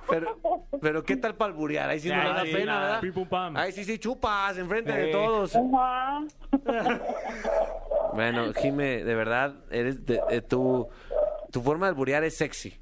Pero, 0.10 0.38
pero 0.82 1.04
¿qué 1.04 1.16
tal 1.16 1.36
palburear? 1.36 1.90
Ahí 1.90 2.00
sí 2.02 2.10
no 2.10 2.16
da 2.34 2.44
sí, 2.44 2.52
pena, 2.54 2.80
¿verdad? 2.82 3.00
pim, 3.00 3.14
pum, 3.14 3.28
pam. 3.30 3.56
Ahí 3.56 3.72
sí, 3.72 3.86
sí, 3.86 3.98
chupas 3.98 4.58
enfrente 4.58 4.92
de 4.92 5.10
Eh. 5.10 5.12
todos. 5.14 5.56
Ajá. 5.56 6.20
Bueno, 8.14 8.52
Jime, 8.54 9.06
de 9.06 9.16
verdad, 9.16 9.56
eres 9.72 10.06
de, 10.06 10.20
de 10.30 10.42
tu, 10.42 10.90
tu 11.52 11.62
forma 11.62 11.86
de 11.86 11.90
alburear 11.90 12.24
es 12.24 12.38
sexy. 12.38 12.74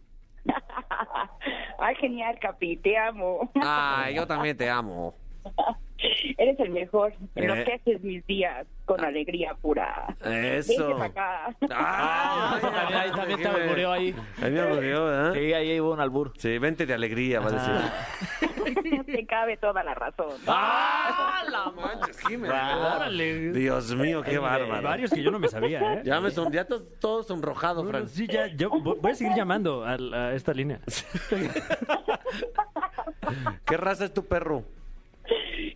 Ay, 1.79 1.95
genial, 1.95 2.37
Capi, 2.39 2.77
te 2.77 2.97
amo. 2.97 3.51
Ay, 3.55 4.15
yo 4.15 4.27
también 4.27 4.55
te 4.57 4.69
amo. 4.69 5.15
Eres 6.37 6.59
el 6.59 6.69
mejor. 6.71 7.13
Eh. 7.35 7.47
Lo 7.47 7.53
que 7.65 7.73
haces 7.73 8.01
mis 8.03 8.25
días 8.25 8.65
con 8.85 9.03
alegría 9.03 9.53
pura. 9.61 10.15
Eso. 10.23 10.87
Vente 10.87 10.99
pa' 10.99 11.05
acá. 11.05 11.55
Ah, 11.71 12.57
también, 12.61 12.99
ahí 12.99 13.11
también 13.11 13.41
te 13.41 13.49
Jime. 13.49 13.61
albureó 13.63 13.91
ahí. 13.91 14.15
Ahí 14.41 14.51
me 14.51 14.59
albureó, 14.59 15.05
¿verdad? 15.05 15.33
Sí, 15.33 15.53
ahí 15.53 15.79
hubo 15.79 15.93
un 15.93 15.99
albur. 15.99 16.33
Sí, 16.37 16.57
vente 16.57 16.85
de 16.85 16.93
alegría, 16.93 17.39
va 17.41 17.47
a 17.47 17.51
decir. 17.51 18.48
Te 19.05 19.25
cabe 19.25 19.57
toda 19.57 19.83
la 19.83 19.93
razón. 19.93 20.31
¡Ah, 20.47 21.41
la 21.49 21.71
manches, 21.71 22.19
Jime! 22.27 22.49
Órale. 22.49 23.51
Dios 23.51 23.93
mío, 23.95 24.21
qué 24.23 24.37
bárbaro. 24.37 24.81
Varios 24.83 25.11
que 25.11 25.21
yo 25.23 25.31
no 25.31 25.39
me 25.39 25.47
sabía, 25.47 25.95
¿eh? 25.95 26.01
Ya 26.05 26.19
me 26.21 26.31
son, 26.31 26.51
ya 26.51 26.61
estás 26.61 26.81
todo 26.99 27.23
sonrojado, 27.23 27.81
No, 27.83 27.85
no, 27.85 27.89
Fran. 27.91 28.09
sí, 28.09 28.27
ya, 28.27 28.47
yo 28.47 28.69
voy 28.69 28.97
voy 29.01 29.11
a 29.11 29.15
seguir 29.15 29.33
llamando 29.35 29.83
a, 29.85 29.93
a 29.93 30.33
esta 30.33 30.53
línea. 30.53 30.79
¿Qué 33.65 33.77
raza 33.77 34.05
es 34.05 34.13
tu 34.13 34.25
perro? 34.25 34.63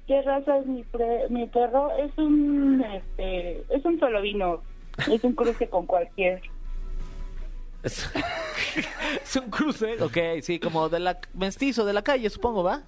¿Qué 0.08 0.22
raza 0.24 0.58
es 0.58 0.66
mi, 0.66 0.84
pre- 0.84 1.28
mi 1.30 1.46
perro? 1.48 1.92
Es 1.98 2.18
un, 2.18 2.84
este, 2.84 3.64
es 3.70 3.86
un 3.86 4.00
solo 4.00 4.22
vino. 4.22 4.62
Es 5.12 5.24
un 5.24 5.34
cruce 5.34 5.68
con 5.70 5.86
cualquier. 5.86 6.42
Es- 7.84 8.12
Es 9.24 9.36
un 9.36 9.50
cruce. 9.50 10.02
Ok, 10.02 10.18
sí, 10.42 10.60
como 10.60 10.90
de 10.90 11.00
la 11.00 11.18
mestizo, 11.34 11.86
de 11.86 11.94
la 11.94 12.02
calle, 12.02 12.30
supongo, 12.30 12.64
¿va? 12.64 12.82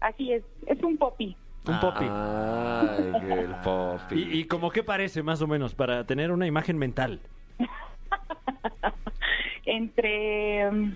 Así 0.00 0.32
es, 0.32 0.42
es 0.66 0.82
un 0.82 0.96
popi. 0.96 1.36
Un 1.66 1.80
popi. 1.80 2.04
Ay, 2.08 3.12
el 3.30 3.54
popi. 3.62 4.14
¿Y, 4.14 4.40
y 4.40 4.44
como 4.44 4.70
qué 4.70 4.82
parece, 4.82 5.22
más 5.22 5.40
o 5.42 5.46
menos, 5.46 5.74
para 5.74 6.04
tener 6.04 6.30
una 6.32 6.46
imagen 6.46 6.78
mental? 6.78 7.20
Entre, 9.66 10.70
mm, 10.70 10.92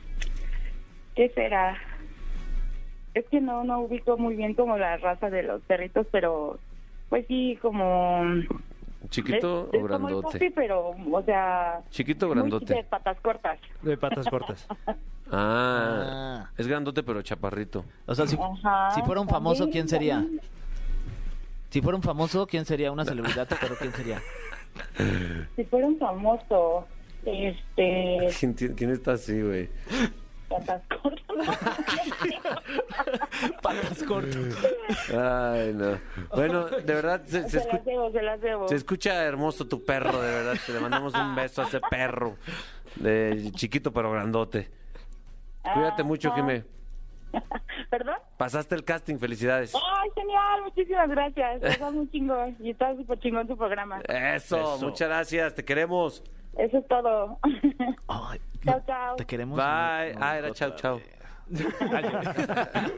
¿qué 1.14 1.28
será? 1.30 1.76
Es 3.14 3.24
que 3.30 3.40
no, 3.40 3.62
no 3.64 3.80
ubico 3.80 4.16
muy 4.16 4.34
bien 4.36 4.54
como 4.54 4.76
la 4.76 4.96
raza 4.96 5.30
de 5.30 5.42
los 5.42 5.62
perritos, 5.62 6.06
pero 6.10 6.58
pues 7.08 7.26
sí, 7.28 7.58
como... 7.62 8.22
¿Chiquito 9.10 9.68
es, 9.72 9.74
o 9.80 9.86
es 9.86 9.92
como 9.92 10.08
el 10.08 10.14
grandote? 10.14 10.38
popi, 10.38 10.50
pero, 10.50 10.90
o 11.12 11.22
sea... 11.24 11.80
Chiquito 11.90 12.26
o 12.26 12.30
grandote. 12.30 12.74
de 12.74 12.84
patas 12.84 13.20
cortas. 13.20 13.58
De 13.82 13.96
patas 13.96 14.26
cortas. 14.28 14.66
Ah, 15.30 16.44
Ah. 16.46 16.50
es 16.58 16.66
grandote 16.66 17.02
pero 17.02 17.22
chaparrito. 17.22 17.84
O 18.06 18.14
sea, 18.14 18.26
si, 18.26 18.36
Ajá, 18.38 18.90
si 18.94 19.00
fuera 19.02 19.22
un 19.22 19.28
famoso, 19.28 19.64
también, 19.64 19.72
¿quién 19.72 19.88
sería? 19.88 20.14
también. 20.16 20.40
Si 21.70 21.80
fuera 21.80 21.96
un 21.96 22.02
famoso, 22.02 22.46
¿quién 22.46 22.64
sería? 22.66 22.92
Una 22.92 23.04
celebridad, 23.06 23.48
pero 23.60 23.74
¿quién 23.76 23.92
sería? 23.94 24.20
Si 25.56 25.64
fuera 25.64 25.86
un 25.86 25.98
famoso, 25.98 26.86
este... 27.24 28.28
¿Quién, 28.38 28.52
quién 28.54 28.90
está 28.90 29.12
así, 29.12 29.40
güey? 29.40 29.70
Patas 30.58 30.82
cortas. 30.88 31.24
Patas 33.62 34.02
cortas. 34.04 34.56
Ay, 35.10 35.72
no. 35.74 35.98
Bueno, 36.34 36.64
de 36.66 36.94
verdad, 36.94 37.22
se, 37.24 37.42
se 37.48 37.60
se 37.60 37.60
escu- 37.60 37.72
las 37.74 37.84
debo, 37.84 38.10
se 38.12 38.22
las 38.22 38.40
debo. 38.40 38.68
se 38.68 38.74
escucha 38.76 39.24
hermoso 39.24 39.66
tu 39.66 39.84
perro, 39.84 40.20
de 40.20 40.30
verdad. 40.32 40.54
Te 40.66 40.72
le 40.72 40.80
mandamos 40.80 41.14
un 41.14 41.34
beso 41.34 41.62
a 41.62 41.66
ese 41.66 41.80
perro. 41.90 42.36
De 42.96 43.50
chiquito 43.54 43.92
pero 43.92 44.10
grandote. 44.12 44.70
Cuídate 45.74 46.02
mucho, 46.02 46.28
Ajá. 46.28 46.36
Jimé. 46.36 46.64
¿Perdón? 47.90 48.16
Pasaste 48.36 48.74
el 48.74 48.84
casting, 48.84 49.16
felicidades. 49.18 49.74
Ay, 49.74 50.10
genial, 50.14 50.62
muchísimas 50.62 51.08
gracias. 51.08 51.62
Estás 51.62 51.92
muy 51.92 52.08
chingón 52.10 52.56
y 52.60 52.70
está 52.70 52.94
súper 52.96 53.18
chingón 53.20 53.48
tu 53.48 53.56
programa. 53.56 54.00
Eso, 54.08 54.76
Eso. 54.76 54.86
muchas 54.86 55.08
gracias, 55.08 55.54
te 55.54 55.64
queremos. 55.64 56.22
Eso 56.56 56.78
es 56.78 56.86
todo. 56.86 57.38
Ay, 58.06 58.40
Chao, 58.64 58.82
chao. 58.86 59.16
Te 59.16 59.24
queremos. 59.26 59.56
Bye. 59.56 60.14
No, 60.14 60.20
Ah, 60.24 60.38
era 60.38 60.52
chau. 60.52 60.98
vez. 60.98 61.08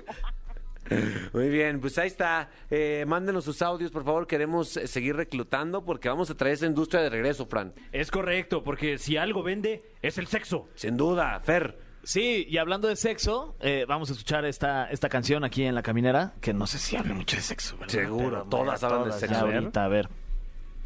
Muy 1.32 1.49
bien, 1.49 1.80
pues 1.80 1.99
ahí 1.99 2.06
está. 2.06 2.49
Eh, 2.70 3.04
mándenos 3.08 3.44
sus 3.44 3.61
audios, 3.61 3.90
por 3.90 4.04
favor. 4.04 4.26
Queremos 4.28 4.76
eh, 4.76 4.87
seguir 4.87 5.16
reclutando 5.16 5.85
porque 5.85 6.08
vamos 6.08 6.30
a 6.30 6.37
traer 6.37 6.54
esa 6.54 6.66
industria 6.66 7.02
de 7.02 7.11
regreso, 7.11 7.46
Fran. 7.46 7.75
Es 7.90 8.11
correcto, 8.12 8.62
porque 8.62 8.96
si 8.99 9.16
algo 9.16 9.42
vende, 9.42 9.82
es 10.00 10.16
el 10.18 10.28
sexo. 10.28 10.68
Sin 10.76 10.96
duda, 10.96 11.40
Fer. 11.40 11.76
Sí, 12.04 12.46
y 12.49 12.58
hablando 12.58 12.87
de 12.87 12.94
sexo, 12.94 13.56
eh, 13.58 13.85
vamos 13.88 14.11
a 14.11 14.12
escuchar 14.12 14.44
esta, 14.44 14.88
esta 14.92 15.08
canción 15.08 15.42
aquí 15.42 15.64
en 15.64 15.75
La 15.75 15.82
Caminera, 15.82 16.35
que 16.40 16.54
no 16.54 16.68
sé 16.68 16.78
si 16.78 16.94
habla 16.94 17.14
mucho 17.14 17.35
de 17.35 17.42
sexo, 17.42 17.76
¿verdad? 17.78 17.92
Seguro, 17.92 18.44
todas 18.49 18.80
hablan 18.85 19.06
de 19.06 19.12
sexo. 19.12 19.35
Ya 19.35 19.40
ahorita, 19.40 19.85
a 19.85 19.88
ver. 19.88 20.08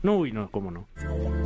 No, 0.02 0.16
uy, 0.16 0.33
no, 0.33 0.50
cómo 0.50 0.71
no. 0.71 0.88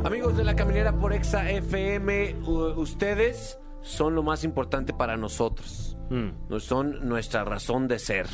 Amigos 0.03 0.37
de 0.37 0.43
la 0.43 0.55
caminera 0.55 0.93
por 0.93 1.13
Exa 1.13 1.49
FM, 1.49 2.35
ustedes 2.77 3.59
son 3.81 4.15
lo 4.15 4.23
más 4.23 4.43
importante 4.43 4.93
para 4.93 5.17
nosotros. 5.17 5.97
Mm. 6.09 6.57
Son 6.59 7.07
nuestra 7.07 7.43
razón 7.43 7.87
de 7.87 7.99
ser. 7.99 8.27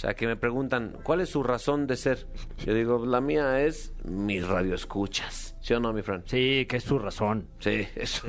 Sea, 0.00 0.14
que 0.14 0.26
me 0.26 0.36
preguntan, 0.36 0.96
¿cuál 1.02 1.20
es 1.20 1.28
su 1.28 1.42
razón 1.42 1.86
de 1.86 1.96
ser? 1.96 2.26
Yo 2.64 2.72
digo, 2.72 3.04
la 3.04 3.20
mía 3.20 3.60
es 3.60 3.92
mis 4.02 4.46
radioescuchas. 4.46 5.56
¿Sí 5.60 5.74
o 5.74 5.80
no, 5.80 5.92
mi 5.92 6.00
Fran? 6.00 6.22
Sí, 6.24 6.64
que 6.66 6.78
es 6.78 6.84
su 6.84 6.98
razón. 6.98 7.48
Sí, 7.58 7.86
eso. 7.94 8.26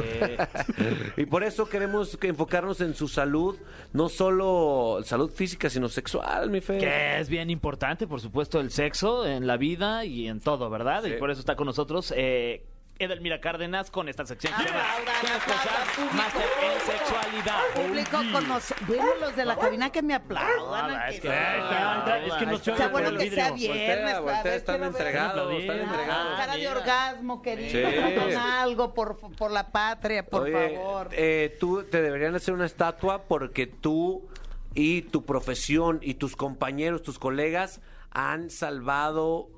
y 1.17 1.25
por 1.25 1.43
eso 1.43 1.69
queremos 1.69 2.17
que 2.17 2.27
enfocarnos 2.27 2.81
en 2.81 2.93
su 2.93 3.07
salud, 3.07 3.57
no 3.93 4.09
solo 4.09 4.99
salud 5.05 5.31
física, 5.31 5.69
sino 5.69 5.87
sexual, 5.87 6.49
mi 6.49 6.59
Fer. 6.59 6.79
Que 6.79 7.19
es 7.19 7.29
bien 7.29 7.49
importante, 7.49 8.05
por 8.05 8.19
supuesto, 8.19 8.59
el 8.59 8.69
sexo 8.69 9.25
en 9.25 9.47
la 9.47 9.55
vida 9.55 10.03
y 10.03 10.27
en 10.27 10.41
todo, 10.41 10.69
¿verdad? 10.69 11.03
Sí. 11.03 11.11
Y 11.11 11.19
por 11.19 11.31
eso 11.31 11.39
está 11.39 11.55
con 11.55 11.67
nosotros 11.67 12.13
eh, 12.17 12.65
Edelmira 13.03 13.39
Cárdenas 13.41 13.89
con 13.91 14.07
esta 14.09 14.25
sección 14.25 14.53
que 14.57 14.63
se 14.63 14.69
llama 14.69 14.85
en 16.61 16.81
sexualidad. 16.91 17.61
Público 17.75 18.17
conoce. 18.31 18.75
Bueno, 18.87 19.03
los 19.19 19.35
de 19.35 19.45
la 19.45 19.55
cabina 19.57 19.89
que 19.91 20.01
me 20.01 20.13
aplaudan. 20.13 20.91
Ah, 20.91 21.09
es 21.09 21.19
que- 21.19 21.27
sea. 21.27 22.17
es 22.25 22.33
que 22.33 22.45
no 22.45 22.57
se 22.59 22.71
oye 22.71 22.87
bueno 22.87 23.17
que 23.17 23.31
sea 23.31 23.51
viernes. 23.51 24.19
Voltea, 24.21 24.55
están 24.55 24.83
entregados, 24.83 25.53
están 25.53 25.79
Ah, 25.79 25.83
entregados. 25.83 26.37
Cara 26.37 26.55
de 26.57 26.67
orgasmo, 26.67 27.41
querido. 27.41 27.89
Sí. 27.89 28.15
Con 28.19 28.33
algo 28.37 28.93
por, 28.93 29.17
por 29.35 29.51
la 29.51 29.71
patria, 29.71 30.25
por 30.25 30.43
Oye, 30.43 30.75
favor. 30.77 31.09
eh, 31.11 31.57
tú 31.59 31.83
te 31.83 32.01
deberían 32.01 32.35
hacer 32.35 32.53
una 32.53 32.65
estatua 32.65 33.23
porque 33.23 33.67
tú 33.67 34.27
y 34.73 35.01
tu 35.03 35.25
profesión 35.25 35.99
y 36.01 36.15
tus 36.15 36.35
compañeros, 36.35 37.01
tus 37.03 37.19
colegas 37.19 37.81
han 38.11 38.49
salvado 38.49 39.49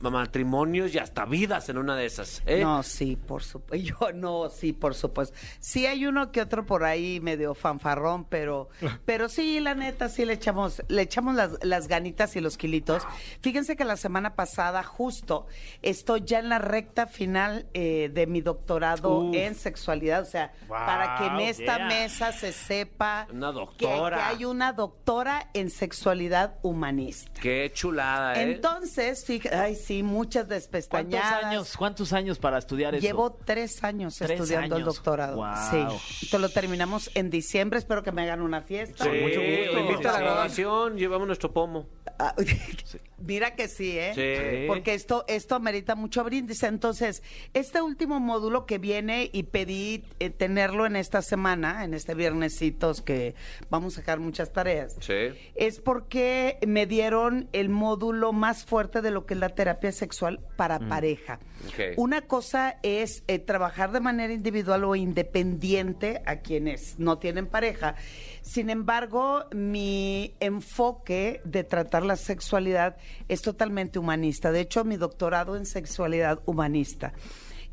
matrimonios 0.00 0.94
y 0.94 0.98
hasta 0.98 1.24
vidas 1.24 1.68
en 1.68 1.78
una 1.78 1.96
de 1.96 2.06
esas. 2.06 2.42
¿eh? 2.46 2.60
No, 2.62 2.82
sí, 2.82 3.16
por 3.16 3.42
supuesto. 3.42 3.74
Yo 4.00 4.12
no, 4.12 4.50
sí, 4.50 4.72
por 4.72 4.94
supuesto. 4.94 5.36
Sí 5.60 5.86
hay 5.86 6.06
uno 6.06 6.30
que 6.32 6.40
otro 6.42 6.66
por 6.66 6.84
ahí 6.84 7.20
medio 7.20 7.54
fanfarrón, 7.54 8.24
pero, 8.24 8.68
pero 9.04 9.28
sí, 9.28 9.60
la 9.60 9.74
neta, 9.74 10.08
sí 10.08 10.24
le 10.24 10.34
echamos, 10.34 10.82
le 10.88 11.02
echamos 11.02 11.34
las, 11.34 11.52
las 11.62 11.88
ganitas 11.88 12.36
y 12.36 12.40
los 12.40 12.56
kilitos. 12.56 13.02
Fíjense 13.40 13.76
que 13.76 13.84
la 13.84 13.96
semana 13.96 14.34
pasada, 14.34 14.82
justo, 14.82 15.46
estoy 15.82 16.22
ya 16.24 16.38
en 16.38 16.48
la 16.48 16.58
recta 16.58 17.06
final 17.06 17.66
eh, 17.74 18.10
de 18.12 18.26
mi 18.26 18.40
doctorado 18.40 19.18
Uf. 19.18 19.34
en 19.36 19.54
sexualidad. 19.54 20.22
O 20.22 20.26
sea, 20.26 20.52
para 20.68 21.16
que 21.18 21.26
en 21.26 21.40
esta 21.40 21.76
yeah. 21.76 21.86
mesa 21.86 22.32
se 22.32 22.52
sepa 22.52 23.26
Una 23.32 23.48
que- 23.48 23.54
doctora. 23.54 24.16
que 24.16 24.22
hay 24.22 24.44
una 24.44 24.72
doctora 24.72 25.50
en 25.54 25.70
sexualidad 25.70 26.58
humanista. 26.62 27.40
Qué 27.40 27.70
chulada, 27.74 28.34
¿eh? 28.34 28.52
Entonces, 28.52 29.24
fíjate, 29.24 29.54
ay, 29.56 29.74
sí, 29.84 30.02
muchas 30.02 30.46
¿Cuántos 30.46 30.48
despestañadas. 30.48 31.44
años, 31.44 31.76
¿Cuántos 31.76 32.12
años 32.12 32.38
para 32.38 32.58
estudiar 32.58 32.94
eso? 32.94 33.02
Llevo 33.06 33.32
tres 33.32 33.82
años 33.84 34.16
Tres 34.16 34.32
estudiando 34.32 34.76
el 34.76 34.84
doctorado. 34.84 35.36
Wow. 35.36 35.98
Sí. 36.18 36.28
Te 36.30 36.38
lo 36.38 36.48
terminamos 36.48 37.10
en 37.14 37.30
diciembre. 37.30 37.78
Espero 37.78 38.02
que 38.02 38.12
me 38.12 38.22
hagan 38.22 38.40
una 38.40 38.62
fiesta. 38.62 39.04
Sí, 39.04 39.10
mucho 39.10 39.40
gusto. 39.40 39.78
invita 39.80 40.10
a 40.10 40.12
la 40.12 40.20
graduación, 40.20 40.96
llevamos 40.96 41.26
nuestro 41.26 41.52
pomo. 41.52 41.86
Ah, 42.18 42.34
Mira 43.18 43.54
que 43.54 43.68
sí, 43.68 43.98
¿eh? 43.98 44.12
Sí. 44.14 44.66
Porque 44.66 44.94
esto, 44.94 45.24
esto 45.28 45.54
amerita 45.54 45.94
mucho 45.94 46.22
brindis. 46.24 46.62
Entonces, 46.62 47.22
este 47.54 47.80
último 47.80 48.20
módulo 48.20 48.66
que 48.66 48.78
viene 48.78 49.30
y 49.32 49.44
pedí 49.44 50.04
eh, 50.20 50.30
tenerlo 50.30 50.84
en 50.84 50.96
esta 50.96 51.22
semana, 51.22 51.84
en 51.84 51.94
este 51.94 52.14
viernesitos 52.14 53.00
que 53.00 53.34
vamos 53.70 53.94
a 53.94 54.00
sacar 54.00 54.20
muchas 54.20 54.52
tareas. 54.52 54.96
Sí. 55.00 55.34
Es 55.54 55.80
porque 55.80 56.58
me 56.66 56.86
dieron 56.86 57.48
el 57.52 57.68
módulo 57.68 58.32
más 58.32 58.64
fuerte 58.64 59.00
de 59.00 59.10
lo 59.10 59.24
que 59.24 59.34
es 59.34 59.40
la 59.40 59.48
terapia 59.48 59.73
sexual 59.92 60.40
para 60.56 60.78
pareja. 60.78 61.38
Ok. 61.66 61.96
Una 61.96 62.22
cosa 62.22 62.78
es 62.82 63.22
eh, 63.26 63.38
trabajar 63.38 63.92
de 63.92 64.00
manera 64.00 64.32
individual 64.32 64.84
o 64.84 64.96
independiente 64.96 66.22
a 66.26 66.36
quienes 66.36 66.98
no 66.98 67.18
tienen 67.18 67.46
pareja. 67.46 67.94
Sin 68.42 68.70
embargo, 68.70 69.44
mi 69.52 70.34
enfoque 70.40 71.40
de 71.44 71.64
tratar 71.64 72.04
la 72.04 72.16
sexualidad 72.16 72.96
es 73.28 73.42
totalmente 73.42 73.98
humanista. 73.98 74.52
De 74.52 74.60
hecho, 74.60 74.84
mi 74.84 74.96
doctorado 74.96 75.56
en 75.56 75.66
sexualidad 75.66 76.40
humanista. 76.46 77.12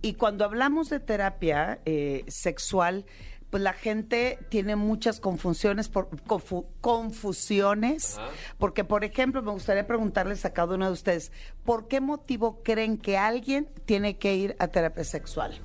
Y 0.02 0.14
cuando 0.14 0.46
hablamos 0.46 0.90
de 0.90 1.00
terapia 1.00 1.80
eh, 1.86 2.24
sexual, 2.28 3.06
pues 3.52 3.62
la 3.62 3.74
gente 3.74 4.40
tiene 4.50 4.76
muchas 4.76 5.20
confusiones, 5.20 5.90
por, 5.90 6.10
confu- 6.26 6.66
confusiones, 6.82 8.20
porque 8.58 8.84
por 8.84 9.04
ejemplo 9.04 9.44
me 9.44 9.52
gustaría 9.52 9.86
preguntarles 9.86 10.44
a 10.46 10.54
cada 10.54 10.74
uno 10.76 10.88
de 10.88 10.94
ustedes, 10.94 11.32
¿por 11.64 11.88
qué 11.88 12.02
motivo 12.02 12.64
creen 12.64 12.98
que 12.98 13.18
alguien 13.18 13.68
tiene 13.86 14.18
que 14.18 14.34
ir 14.36 14.56
a 14.58 14.70
terapia 14.70 15.04
sexual? 15.04 15.60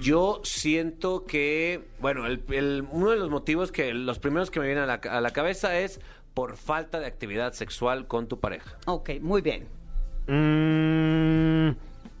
Yo 0.00 0.40
siento 0.44 1.24
que, 1.24 1.88
bueno, 2.00 2.26
el, 2.26 2.42
el- 2.50 2.86
uno 2.90 3.10
de 3.10 3.16
los 3.16 3.30
motivos 3.30 3.72
que, 3.72 3.92
los 3.94 4.18
primeros 4.18 4.50
que 4.50 4.60
me 4.60 4.66
vienen 4.66 4.84
a 4.84 4.86
la, 4.86 4.94
a 5.10 5.20
la 5.20 5.30
cabeza 5.32 5.78
es 5.78 6.00
por 6.34 6.56
falta 6.56 7.00
de 7.00 7.06
actividad 7.06 7.52
sexual 7.54 8.06
con 8.06 8.28
tu 8.28 8.38
pareja. 8.38 8.76
Ok, 8.86 9.10
muy 9.20 9.40
bien. 9.42 9.66
Mm, 10.28 11.70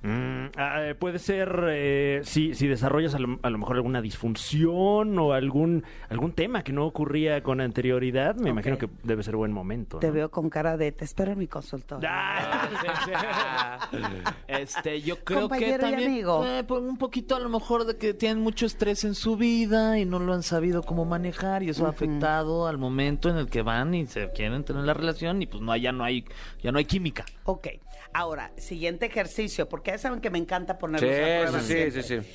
mm, 0.02 0.37
eh, 0.56 0.94
puede 0.98 1.18
ser 1.18 1.64
eh, 1.68 2.20
si, 2.24 2.54
si 2.54 2.66
desarrollas 2.66 3.14
a 3.14 3.18
lo, 3.18 3.38
a 3.42 3.50
lo 3.50 3.58
mejor 3.58 3.76
alguna 3.76 4.00
disfunción 4.00 5.18
o 5.18 5.32
algún 5.32 5.84
algún 6.08 6.32
tema 6.32 6.62
que 6.62 6.72
no 6.72 6.86
ocurría 6.86 7.42
con 7.42 7.60
anterioridad. 7.60 8.36
Me 8.36 8.50
imagino 8.50 8.78
que 8.78 8.88
debe 9.02 9.22
ser 9.22 9.36
buen 9.36 9.52
momento. 9.52 9.98
Te 9.98 10.08
¿no? 10.08 10.12
veo 10.12 10.30
con 10.30 10.50
cara 10.50 10.76
de 10.76 10.92
te 10.92 11.04
espero 11.04 11.32
en 11.32 11.38
mi 11.38 11.46
consultorio. 11.46 12.08
Ah, 12.10 13.88
Este, 14.46 15.00
yo 15.02 15.16
creo 15.24 15.42
Compañero 15.42 15.78
que 15.78 15.88
y 15.88 15.90
también 15.90 16.10
amigo. 16.10 16.44
eh, 16.46 16.64
un 16.70 16.96
poquito 16.98 17.36
a 17.36 17.40
lo 17.40 17.48
mejor 17.48 17.84
de 17.84 17.96
que 17.96 18.14
tienen 18.14 18.42
mucho 18.42 18.66
estrés 18.66 19.04
en 19.04 19.14
su 19.14 19.36
vida 19.36 19.98
y 19.98 20.04
no 20.04 20.18
lo 20.18 20.32
han 20.32 20.42
sabido 20.42 20.82
cómo 20.82 21.04
manejar 21.04 21.62
y 21.62 21.70
eso 21.70 21.86
ha 21.86 21.90
afectado 21.90 22.66
al 22.66 22.78
momento 22.78 23.28
en 23.28 23.36
el 23.36 23.48
que 23.48 23.62
van 23.62 23.94
y 23.94 24.06
se 24.06 24.30
quieren 24.32 24.64
tener 24.64 24.84
la 24.84 24.94
relación 24.94 25.42
y 25.42 25.46
pues 25.46 25.62
no 25.62 25.76
ya 25.76 25.92
no 25.92 26.04
hay 26.04 26.24
ya 26.62 26.72
no 26.72 26.78
hay 26.78 26.84
química. 26.84 27.24
Ok, 27.44 27.68
ahora, 28.12 28.52
siguiente 28.56 29.06
ejercicio, 29.06 29.68
porque 29.68 29.90
ya 29.92 29.98
saben 29.98 30.20
que 30.20 30.30
me 30.30 30.38
encanta 30.38 30.74
Sí, 30.74 30.78
ponerlos 30.80 31.10
a 31.10 31.14
prueba 31.22 31.60
sí, 31.60 31.66
sí, 31.66 31.72
siempre. 31.72 32.02
sí, 32.02 32.08
sí. 32.22 32.28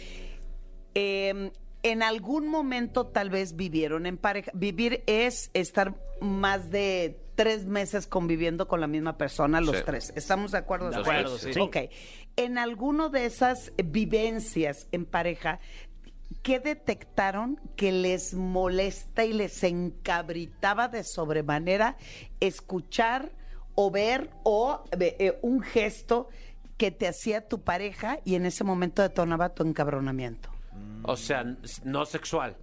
Eh, 0.95 1.51
en 1.83 2.03
algún 2.03 2.47
momento 2.47 3.07
tal 3.07 3.29
vez 3.29 3.55
vivieron 3.55 4.05
en 4.05 4.17
pareja. 4.17 4.51
Vivir 4.53 5.03
es 5.05 5.49
estar 5.53 5.95
más 6.21 6.69
de 6.71 7.19
tres 7.35 7.65
meses 7.65 8.07
conviviendo 8.07 8.67
con 8.67 8.79
la 8.79 8.87
misma 8.87 9.17
persona, 9.17 9.59
los 9.59 9.77
Sí. 9.77 9.83
tres. 9.85 10.13
¿Estamos 10.15 10.51
de 10.51 10.59
acuerdo? 10.59 10.91
De 10.91 10.97
acuerdo, 10.97 11.37
sí. 11.37 11.51
Ok. 11.59 11.77
En 12.37 12.57
alguno 12.57 13.09
de 13.09 13.25
esas 13.25 13.73
vivencias 13.83 14.87
en 14.91 15.05
pareja, 15.05 15.59
¿qué 16.41 16.59
detectaron 16.59 17.59
que 17.75 17.91
les 17.91 18.33
molesta 18.33 19.25
y 19.25 19.33
les 19.33 19.63
encabritaba 19.63 20.87
de 20.87 21.03
sobremanera 21.03 21.97
escuchar 22.39 23.31
o 23.75 23.91
ver 23.91 24.29
o 24.43 24.83
eh, 24.99 25.39
un 25.41 25.61
gesto 25.61 26.29
que 26.77 26.91
te 26.91 27.07
hacía 27.07 27.47
tu 27.47 27.61
pareja 27.61 28.19
y 28.25 28.35
en 28.35 28.45
ese 28.45 28.63
momento 28.63 29.01
detonaba 29.01 29.49
tu 29.49 29.63
encabronamiento? 29.63 30.49
O 31.03 31.15
sea, 31.15 31.43
no 31.83 32.05
sexual. 32.05 32.57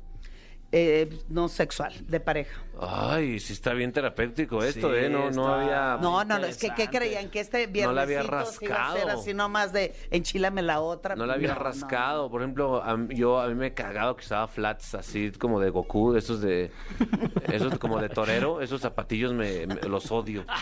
Eh, 0.73 1.11
no 1.29 1.49
sexual, 1.49 1.93
de 2.07 2.21
pareja. 2.21 2.61
Ay, 2.81 3.41
sí 3.41 3.53
está 3.55 3.73
bien 3.75 3.91
terapéutico 3.93 4.63
esto, 4.63 4.91
Sí, 4.91 4.99
¿eh? 5.01 5.09
No, 5.11 5.29
no 5.33 5.49
había... 5.53 5.99
No, 6.01 6.23
no, 6.25 6.39
no, 6.39 6.47
es 6.47 6.59
que 6.59 6.71
¿qué 6.71 6.87
creían? 6.89 7.29
Que 7.29 7.41
este 7.41 7.67
No 7.67 7.73
viernes 7.73 7.97
la 7.97 8.03
había 8.03 8.23
iba 8.23 8.41
a 8.41 8.47
ser 8.47 8.69
rascado. 8.71 9.09
así 9.19 9.35
nomás 9.35 9.73
de 9.73 9.95
enchilame 10.13 10.63
la 10.63 10.81
otra. 10.81 11.17
No 11.17 11.27
la 11.27 11.35
había 11.35 11.49
No, 11.49 11.55
no. 11.57 11.61
rascado. 11.61 12.31
Por 12.31 12.43
ejemplo, 12.43 12.83
a, 12.85 12.97
mí- 12.97 13.17
yo 13.17 13.41
a 13.41 13.49
mí 13.49 13.55
me 13.57 13.67
he 13.67 13.75
cagado 13.75 14.15
que 14.15 14.25
usaba 14.25 14.47
flats 14.47 14.95
así 14.95 15.33
como 15.33 15.59
de 15.59 15.71
Goku, 15.71 16.15
esos 16.15 16.41
de 16.41 16.71
esos 17.53 17.77
como 17.81 17.99
de 18.01 18.09
torero, 18.09 18.61
esos 18.61 18.81
zapatillos 18.81 19.33
me, 19.35 19.67
me- 19.67 19.75
los 19.89 20.11
odio. 20.13 20.45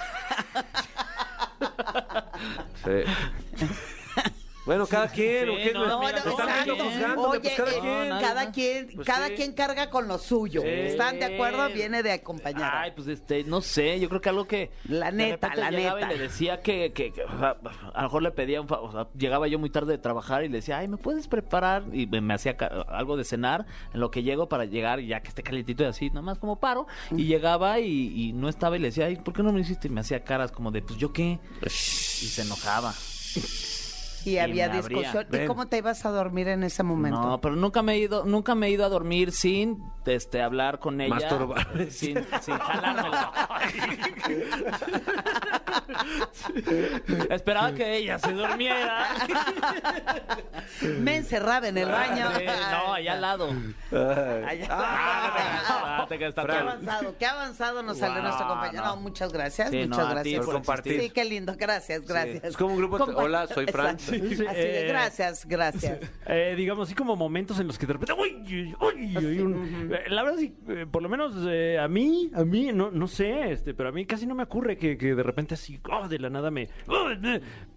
Sí. 2.85 3.67
Bueno, 4.69 4.87
cada 4.87 5.09
quien, 5.09 5.49
¿o 5.49 5.57
Sí, 5.57 5.63
qué? 5.65 5.73
no, 5.73 5.87
no, 5.87 6.01
no, 6.03 6.09
están 6.09 6.29
exacto. 6.31 6.65
viendo 6.67 6.85
juzgándome, 6.85 7.29
Oye, 7.29 7.41
pues 7.41 7.55
cada 7.57 7.71
eh, 7.71 7.79
quien. 7.81 8.09
no, 8.11 8.21
cada 8.21 8.45
no. 8.45 8.53
quien, 8.53 8.91
Pues 8.95 9.07
cada 9.07 9.27
sí. 9.29 9.35
quien 9.35 9.53
carga 9.55 9.89
con 9.89 10.09
lo 10.09 10.19
suyo. 10.19 10.61
Sí. 10.61 10.69
¿Están 10.69 11.19
de 11.19 11.25
acuerdo? 11.25 11.67
Viene 11.73 12.03
de 12.03 12.13
acompañar. 12.13 12.71
Ay, 12.75 12.93
pues 12.95 13.09
este, 13.09 13.45
no 13.45 13.63
sé, 13.63 13.99
yo 13.99 14.11
creo 14.11 14.21
que 14.21 14.29
algo 14.29 14.47
que 14.47 14.71
La 14.87 15.11
neta, 15.11 15.55
la 15.55 15.71
neta. 15.71 16.01
y 16.03 16.07
le 16.09 16.19
decía 16.19 16.61
que, 16.61 16.93
que- 16.93 17.13
que, 17.13 17.25
o 17.25 17.39
sea, 17.39 17.57
a 17.95 18.03
lo 18.03 18.09
mejor 18.09 18.23
le 18.23 18.31
pedía 18.33 18.61
un 18.61 18.69
fa- 18.69 18.81
o 18.81 18.93
sea, 18.93 19.09
llegaba 19.17 19.49
yo 19.49 19.59
muy 19.59 19.71
tarde 19.71 19.93
de 19.93 19.99
trabajar 19.99 20.45
y 20.45 20.49
le 20.51 20.57
decía, 20.59 20.77
"Ay, 20.77 20.89
¿me 20.89 20.99
puedes 20.99 21.29
preparar?" 21.29 21.85
y 21.91 22.07
me, 22.07 22.21
me 22.21 22.35
hacía 22.35 22.59
ca- 22.59 22.85
algo 22.89 23.17
de 23.17 23.25
cenar 23.25 23.65
en 23.95 24.01
lo 24.01 24.11
que 24.11 24.23
llego 24.23 24.51
para 24.51 24.67
llegar 24.67 25.01
y 25.01 25.07
ya 25.07 25.21
que 25.23 25.29
esté 25.29 25.43
calientito 25.43 25.83
y 25.83 25.87
así, 25.87 26.09
nada 26.11 26.21
más 26.21 26.39
como 26.39 26.61
paro 26.61 26.87
y 27.11 27.25
llegaba 27.25 27.81
y, 27.81 28.13
y 28.15 28.33
no 28.35 28.51
estaba 28.51 28.77
y 28.77 28.81
le 28.81 28.89
decía, 28.89 29.07
"Ay, 29.07 29.17
¿por 29.17 29.33
qué 29.33 29.43
no 29.43 29.51
me 29.51 29.61
hiciste?" 29.63 29.89
y 29.89 29.91
me 29.91 30.03
hacía 30.03 30.23
caras 30.25 30.53
como 30.53 30.71
de, 30.71 30.83
"Pues 30.83 30.99
yo 30.99 31.11
qué?" 31.11 31.39
y 31.63 31.69
se 31.71 32.43
enojaba. 32.43 32.93
y 34.29 34.39
había 34.39 34.69
discusión. 34.69 35.27
¿Y 35.33 35.47
cómo 35.47 35.67
te 35.69 35.79
ibas 35.79 36.05
a 36.07 36.11
dormir 36.11 36.49
en 36.49 36.63
ese 36.65 36.83
momento? 36.83 37.21
No, 37.21 37.41
pero 37.41 37.57
nunca 37.57 37.83
me 37.83 37.95
he 37.95 37.99
ido, 37.99 38.25
nunca 38.25 38.55
me 38.55 38.67
he 38.69 38.71
ido 38.71 38.85
a 38.85 38.89
dormir 38.89 39.33
sin 39.33 39.79
este 40.07 40.41
hablar 40.41 40.79
con 40.79 41.01
ella. 41.03 41.15
Masturbar. 41.17 41.67
Sin, 41.91 42.19
sin 42.41 42.57
jalármela. 42.59 43.33
Esperaba 47.31 47.73
que 47.73 47.97
ella 47.97 48.19
se 48.19 48.33
durmiera. 48.33 49.09
Me 50.83 51.17
encerraba 51.17 51.69
en 51.69 51.79
el 51.79 51.89
baño. 51.91 52.27
No, 52.71 52.95
allá 52.95 53.13
al 53.15 53.21
lado. 53.21 53.51
Allá. 53.93 54.67
Ah, 54.71 56.07
te 56.09 56.19
quedas 56.19 56.35
Qué 56.35 56.41
avanzado, 56.41 57.15
qué 57.19 57.27
avanzado 57.27 57.83
nos 57.83 57.99
salió 57.99 58.23
nuestro 58.23 58.47
compañero. 58.49 58.85
No, 58.85 58.97
muchas 58.97 59.33
gracias, 59.33 59.71
Sí, 59.71 59.87
muchas 59.87 60.09
gracias. 60.11 60.45
por 60.45 60.55
compartir. 60.55 61.01
Sí, 61.01 61.11
qué 61.11 61.25
lindo, 61.25 61.55
gracias, 61.59 62.03
gracias. 62.07 62.45
Es 62.45 62.57
como 62.57 62.73
un 62.75 62.79
grupo 62.79 62.99
de- 62.99 63.05
Compa- 63.05 63.23
Hola, 63.25 63.47
soy 63.47 63.67
Fran. 63.67 63.99
Así 64.21 64.45
de, 64.45 64.85
eh, 64.85 64.89
gracias, 64.89 65.47
gracias. 65.47 65.99
Eh, 66.27 66.55
digamos 66.57 66.89
así 66.89 66.95
como 66.95 67.17
momentos 67.17 67.59
en 67.61 67.67
los 67.67 67.79
que 67.79 67.87
de 67.87 67.93
repente 67.95 68.13
uy, 68.13 68.37
uy, 68.47 68.75
uy, 68.81 69.17
uy, 69.17 69.39
un- 69.41 69.91
eh, 69.93 70.05
la 70.09 70.23
verdad 70.23 70.39
sí 70.39 70.55
eh, 70.69 70.87
por 70.91 71.03
lo 71.03 71.09
menos 71.09 71.35
eh, 71.49 71.79
a 71.79 71.89
mí 71.89 72.31
a 72.35 72.45
mí 72.45 72.71
no 72.73 72.91
no 72.91 73.07
sé 73.07 73.51
este 73.53 73.75
pero 73.75 73.89
a 73.89 73.93
mí 73.93 74.05
casi 74.07 74.27
no 74.27 74.35
me 74.35 74.43
ocurre 74.45 74.77
que, 74.77 74.97
que 74.99 75.15
de 75.15 75.23
repente 75.23 75.55
así 75.55 75.79
oh, 75.91 76.09
de 76.09 76.19
la 76.19 76.31
nada 76.31 76.51
me 76.51 76.69
oh, 76.87 77.09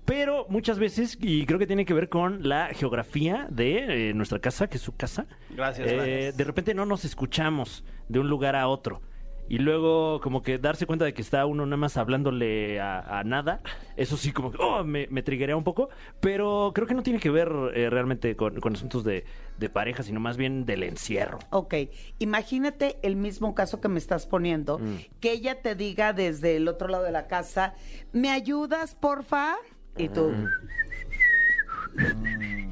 pero 0.05 0.45
muchas 0.49 0.79
veces 0.79 1.17
y 1.21 1.45
creo 1.45 1.59
que 1.59 1.67
tiene 1.67 1.85
que 1.85 1.93
ver 1.93 2.09
con 2.09 2.47
la 2.47 2.69
geografía 2.73 3.47
de 3.49 4.09
eh, 4.09 4.13
nuestra 4.13 4.39
casa 4.39 4.67
que 4.67 4.77
es 4.77 4.81
su 4.83 4.95
casa 4.95 5.27
Gracias, 5.49 5.87
Eh, 5.89 5.95
gracias. 5.95 6.37
de 6.37 6.43
repente 6.43 6.73
no 6.73 6.85
nos 6.85 7.05
escuchamos 7.05 7.83
de 8.09 8.19
un 8.19 8.29
lugar 8.29 8.55
a 8.55 8.67
otro 8.67 9.01
y 9.49 9.57
luego 9.57 10.21
como 10.21 10.41
que 10.41 10.57
darse 10.57 10.85
cuenta 10.85 11.03
de 11.05 11.13
que 11.13 11.21
está 11.21 11.45
uno 11.45 11.65
nada 11.65 11.77
más 11.77 11.97
hablándole 11.97 12.79
a, 12.79 13.19
a 13.19 13.23
nada, 13.23 13.61
eso 13.97 14.15
sí 14.17 14.31
como 14.31 14.51
que 14.51 14.57
oh, 14.61 14.83
me, 14.83 15.07
me 15.09 15.23
triguea 15.23 15.55
un 15.57 15.63
poco, 15.63 15.89
pero 16.21 16.71
creo 16.73 16.87
que 16.87 16.93
no 16.93 17.03
tiene 17.03 17.19
que 17.19 17.29
ver 17.29 17.51
eh, 17.75 17.89
realmente 17.89 18.35
con, 18.35 18.59
con 18.61 18.73
asuntos 18.73 19.03
de, 19.03 19.25
de 19.57 19.69
pareja, 19.69 20.03
sino 20.03 20.19
más 20.19 20.37
bien 20.37 20.65
del 20.65 20.83
encierro. 20.83 21.39
Ok, 21.49 21.73
imagínate 22.19 22.97
el 23.03 23.15
mismo 23.17 23.53
caso 23.55 23.81
que 23.81 23.87
me 23.89 23.99
estás 23.99 24.25
poniendo, 24.25 24.79
Mm. 24.79 24.95
que 25.19 25.31
ella 25.33 25.61
te 25.61 25.75
diga 25.75 26.13
desde 26.13 26.55
el 26.55 26.67
otro 26.67 26.87
lado 26.87 27.03
de 27.03 27.11
la 27.11 27.27
casa, 27.27 27.73
¿me 28.13 28.29
ayudas, 28.29 28.95
porfa? 28.95 29.55
Y 29.97 30.07
tú, 30.07 30.31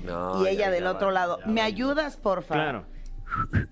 No, 0.06 0.44
y 0.44 0.48
ella 0.48 0.66
ya, 0.68 0.72
del 0.72 0.84
ya 0.86 0.92
otro 0.92 1.08
va. 1.08 1.14
lado, 1.14 1.40
¿me 1.46 1.62
ayudas, 1.62 2.18
porfa? 2.18 2.56
Claro. 2.56 2.86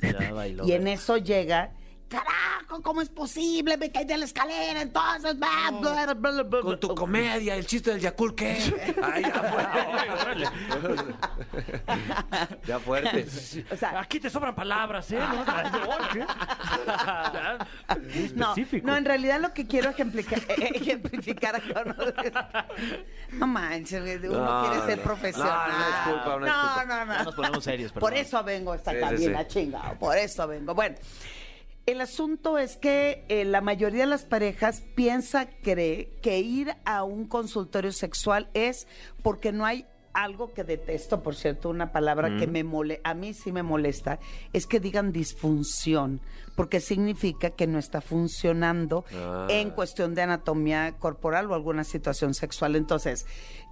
Ya 0.01 0.33
bailó. 0.33 0.65
Y 0.65 0.73
en 0.73 0.87
eso 0.87 1.17
llega, 1.17 1.71
carajo, 2.09 2.29
¿cómo 2.67 3.01
es 3.01 3.09
posible? 3.09 3.77
Me 3.77 3.91
caí 3.91 4.05
de 4.05 4.17
la 4.17 4.25
escalera, 4.25 4.81
entonces... 4.81 5.37
bla, 5.37 5.71
bla, 5.71 6.13
bla, 6.13 6.31
bla, 6.31 6.43
bla". 6.43 6.61
Con 6.61 6.79
tu 6.79 6.93
comedia, 6.93 7.55
el 7.55 7.65
chiste 7.65 7.91
del 7.91 8.01
Yakul, 8.01 8.35
¿qué? 8.35 8.57
Ay, 9.01 9.23
ya 9.23 9.43
fuerte. 9.43 10.45
ya 12.65 12.79
fuerte. 12.79 13.25
O 13.71 13.75
sea, 13.75 13.99
Aquí 13.99 14.19
te 14.19 14.29
sobran 14.29 14.53
palabras, 14.55 15.11
¿eh? 15.11 15.19
¿No? 18.35 18.55
En 18.97 19.05
realidad 19.05 19.39
lo 19.39 19.53
que 19.53 19.65
quiero 19.67 19.89
ejemplificar, 19.91 20.41
ejemplificar 20.57 21.55
acá, 21.55 21.83
no, 21.85 21.95
no 23.37 23.47
manches, 23.47 24.19
uno 24.23 24.39
No, 24.45 24.65
quiere 24.69 24.85
ser 24.85 24.99
no. 25.05 25.13
No, 25.43 25.45
No, 25.45 25.67
no, 25.69 25.87
disculpa. 25.87 26.39
no, 26.39 27.05
no. 27.05 27.13
Ya 27.13 27.23
nos 27.23 27.35
ponemos 27.35 27.63
serios, 27.63 27.91
Por 27.91 28.03
perdón. 28.11 28.17
eso 28.25 28.43
vengo 28.43 28.71
a 28.73 28.75
esta 28.75 28.91
Sí, 28.91 28.97
sí, 28.97 29.03
cabina, 29.03 29.39
sí. 29.41 29.47
chingado, 29.49 29.95
por 29.99 30.17
eso 30.17 30.47
vengo. 30.47 30.73
Bueno, 30.73 30.95
el 31.87 32.01
asunto 32.01 32.57
es 32.57 32.75
que 32.77 33.23
eh, 33.29 33.45
la 33.45 33.61
mayoría 33.61 34.01
de 34.01 34.09
las 34.09 34.25
parejas 34.25 34.83
piensa, 34.95 35.47
cree 35.63 36.09
que 36.21 36.39
ir 36.39 36.75
a 36.85 37.03
un 37.03 37.25
consultorio 37.27 37.93
sexual 37.93 38.49
es 38.53 38.87
porque 39.23 39.51
no 39.53 39.65
hay 39.65 39.85
algo 40.13 40.51
que 40.53 40.63
detesto, 40.63 41.21
por 41.23 41.35
cierto, 41.35 41.69
una 41.69 41.91
palabra 41.91 42.37
que 42.37 42.47
me 42.47 42.63
mole, 42.63 42.99
a 43.03 43.13
mí 43.13 43.33
sí 43.35 43.51
me 43.51 43.61
molesta, 43.61 44.19
es 44.51 44.65
que 44.65 44.79
digan 44.79 45.11
disfunción, 45.11 46.21
porque 46.55 46.79
significa 46.81 47.51
que 47.51 47.67
no 47.67 47.77
está 47.77 48.01
funcionando 48.01 49.05
Ah. 49.15 49.45
en 49.49 49.69
cuestión 49.69 50.15
de 50.15 50.23
anatomía 50.23 50.95
corporal 50.97 51.49
o 51.51 51.53
alguna 51.53 51.83
situación 51.83 52.33
sexual. 52.33 52.75
Entonces, 52.75 53.27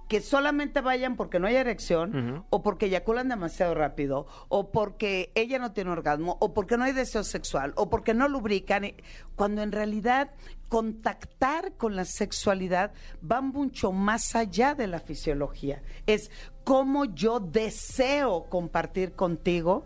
que 0.08 0.20
solamente 0.20 0.80
vayan 0.80 1.16
porque 1.16 1.40
no 1.40 1.48
hay 1.48 1.56
erección, 1.56 2.44
o 2.50 2.62
porque 2.62 2.86
eyaculan 2.86 3.28
demasiado 3.28 3.74
rápido, 3.74 4.26
o 4.48 4.70
porque 4.70 5.32
ella 5.34 5.58
no 5.58 5.72
tiene 5.72 5.90
orgasmo, 5.90 6.36
o 6.40 6.54
porque 6.54 6.76
no 6.76 6.84
hay 6.84 6.92
deseo 6.92 7.24
sexual, 7.24 7.72
o 7.76 7.90
porque 7.90 8.14
no 8.14 8.28
lubrican, 8.28 8.92
cuando 9.34 9.62
en 9.62 9.72
realidad 9.72 10.30
contactar 10.68 11.72
con 11.76 11.96
la 11.96 12.04
sexualidad 12.04 12.92
va 13.20 13.40
mucho 13.40 13.92
más 13.92 14.34
allá 14.36 14.74
de 14.74 14.86
la 14.86 15.00
fisiología. 15.00 15.82
Es 16.06 16.30
cómo 16.64 17.04
yo 17.04 17.40
deseo 17.40 18.46
compartir 18.48 19.12
contigo 19.12 19.84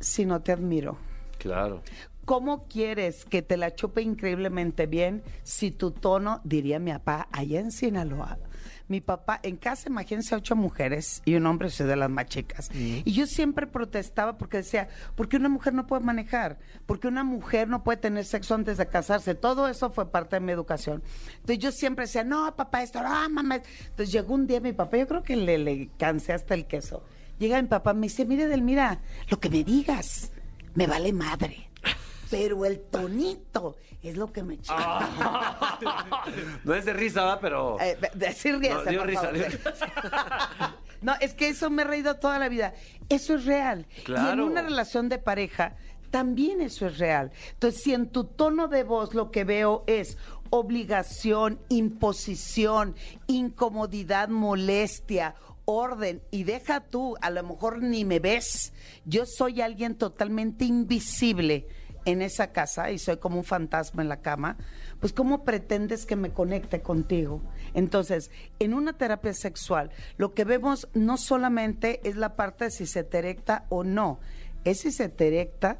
si 0.00 0.26
no 0.26 0.42
te 0.42 0.52
admiro. 0.52 0.98
Claro. 1.38 1.82
¿Cómo 2.24 2.66
quieres 2.68 3.24
que 3.24 3.42
te 3.42 3.56
la 3.56 3.74
chupe 3.74 4.00
increíblemente 4.00 4.86
bien 4.86 5.22
si 5.42 5.70
tu 5.70 5.90
tono, 5.90 6.40
diría 6.42 6.78
mi 6.78 6.90
papá, 6.92 7.28
allá 7.32 7.60
en 7.60 7.70
Sinaloa? 7.70 8.38
Mi 8.86 9.00
papá, 9.00 9.40
en 9.42 9.56
casa, 9.56 9.88
imagínense 9.88 10.34
ocho 10.34 10.56
mujeres 10.56 11.22
y 11.24 11.34
un 11.36 11.46
hombre, 11.46 11.70
soy 11.70 11.86
de 11.86 11.96
las 11.96 12.10
más 12.10 12.26
chicas. 12.26 12.70
Y 12.74 13.12
yo 13.12 13.26
siempre 13.26 13.66
protestaba 13.66 14.36
porque 14.36 14.58
decía, 14.58 14.88
¿por 15.14 15.28
qué 15.28 15.36
una 15.36 15.48
mujer 15.48 15.72
no 15.72 15.86
puede 15.86 16.02
manejar? 16.02 16.58
¿Por 16.84 17.00
qué 17.00 17.08
una 17.08 17.24
mujer 17.24 17.66
no 17.68 17.82
puede 17.82 17.96
tener 17.96 18.24
sexo 18.26 18.54
antes 18.54 18.76
de 18.76 18.86
casarse? 18.86 19.34
Todo 19.34 19.68
eso 19.68 19.90
fue 19.90 20.10
parte 20.10 20.36
de 20.36 20.40
mi 20.40 20.52
educación. 20.52 21.02
Entonces 21.36 21.58
yo 21.58 21.72
siempre 21.72 22.04
decía, 22.04 22.24
no, 22.24 22.54
papá, 22.56 22.82
esto, 22.82 23.02
no, 23.02 23.30
mamá. 23.30 23.62
Entonces 23.86 24.12
llegó 24.12 24.34
un 24.34 24.46
día 24.46 24.60
mi 24.60 24.72
papá, 24.72 24.98
yo 24.98 25.06
creo 25.08 25.22
que 25.22 25.36
le, 25.36 25.56
le 25.56 25.88
cansé 25.98 26.34
hasta 26.34 26.54
el 26.54 26.66
queso. 26.66 27.02
Llega 27.38 27.60
mi 27.60 27.68
papá, 27.68 27.94
me 27.94 28.02
dice, 28.02 28.24
mire, 28.26 28.46
Delmira, 28.46 29.00
lo 29.28 29.40
que 29.40 29.48
me 29.48 29.64
digas, 29.64 30.30
me 30.74 30.86
vale 30.86 31.12
madre. 31.12 31.70
Pero 32.30 32.64
el 32.64 32.80
tonito 32.80 33.76
es 34.02 34.16
lo 34.16 34.32
que 34.32 34.42
me 34.42 34.58
chinga. 34.60 35.78
No 36.64 36.74
es 36.74 36.84
de 36.84 36.92
risa, 36.92 37.24
¿va? 37.24 37.40
Pero. 37.40 37.78
Eh, 37.80 37.96
sí, 38.34 38.52
ríase, 38.52 38.84
No, 38.84 38.90
dio 38.90 38.98
por 39.00 39.08
risa, 39.08 39.22
favor. 39.22 39.34
dio 39.38 39.48
No, 41.02 41.14
es 41.20 41.34
que 41.34 41.48
eso 41.48 41.68
me 41.70 41.82
he 41.82 41.84
reído 41.84 42.16
toda 42.16 42.38
la 42.38 42.48
vida. 42.48 42.72
Eso 43.08 43.34
es 43.34 43.44
real. 43.44 43.86
Y 44.06 44.12
en 44.12 44.40
una 44.40 44.62
relación 44.62 45.08
de 45.10 45.18
pareja, 45.18 45.76
también 46.10 46.60
eso 46.62 46.86
es 46.86 46.98
real. 46.98 47.30
Entonces, 47.52 47.82
si 47.82 47.92
en 47.92 48.08
tu 48.08 48.24
tono 48.24 48.68
de 48.68 48.84
voz 48.84 49.12
lo 49.14 49.30
que 49.30 49.44
veo 49.44 49.84
es 49.86 50.16
obligación, 50.48 51.60
imposición, 51.68 52.94
incomodidad, 53.26 54.28
molestia, 54.28 55.34
orden, 55.66 56.22
y 56.30 56.44
deja 56.44 56.80
tú, 56.80 57.16
a 57.20 57.28
lo 57.30 57.42
mejor 57.42 57.82
ni 57.82 58.04
me 58.04 58.18
ves, 58.18 58.72
yo 59.04 59.26
soy 59.26 59.60
alguien 59.60 59.96
totalmente 59.96 60.64
invisible 60.64 61.66
en 62.04 62.22
esa 62.22 62.52
casa 62.52 62.90
y 62.90 62.98
soy 62.98 63.16
como 63.16 63.38
un 63.38 63.44
fantasma 63.44 64.02
en 64.02 64.08
la 64.08 64.20
cama, 64.20 64.56
pues 65.00 65.12
¿cómo 65.12 65.44
pretendes 65.44 66.06
que 66.06 66.16
me 66.16 66.30
conecte 66.30 66.82
contigo? 66.82 67.40
Entonces, 67.74 68.30
en 68.58 68.74
una 68.74 68.92
terapia 68.94 69.32
sexual, 69.32 69.90
lo 70.16 70.34
que 70.34 70.44
vemos 70.44 70.88
no 70.94 71.16
solamente 71.16 72.00
es 72.08 72.16
la 72.16 72.36
parte 72.36 72.66
de 72.66 72.70
si 72.70 72.86
se 72.86 73.04
te 73.04 73.18
erecta 73.18 73.66
o 73.68 73.84
no, 73.84 74.20
es 74.64 74.80
si 74.80 74.92
se 74.92 75.08
te 75.08 75.28
erecta 75.28 75.78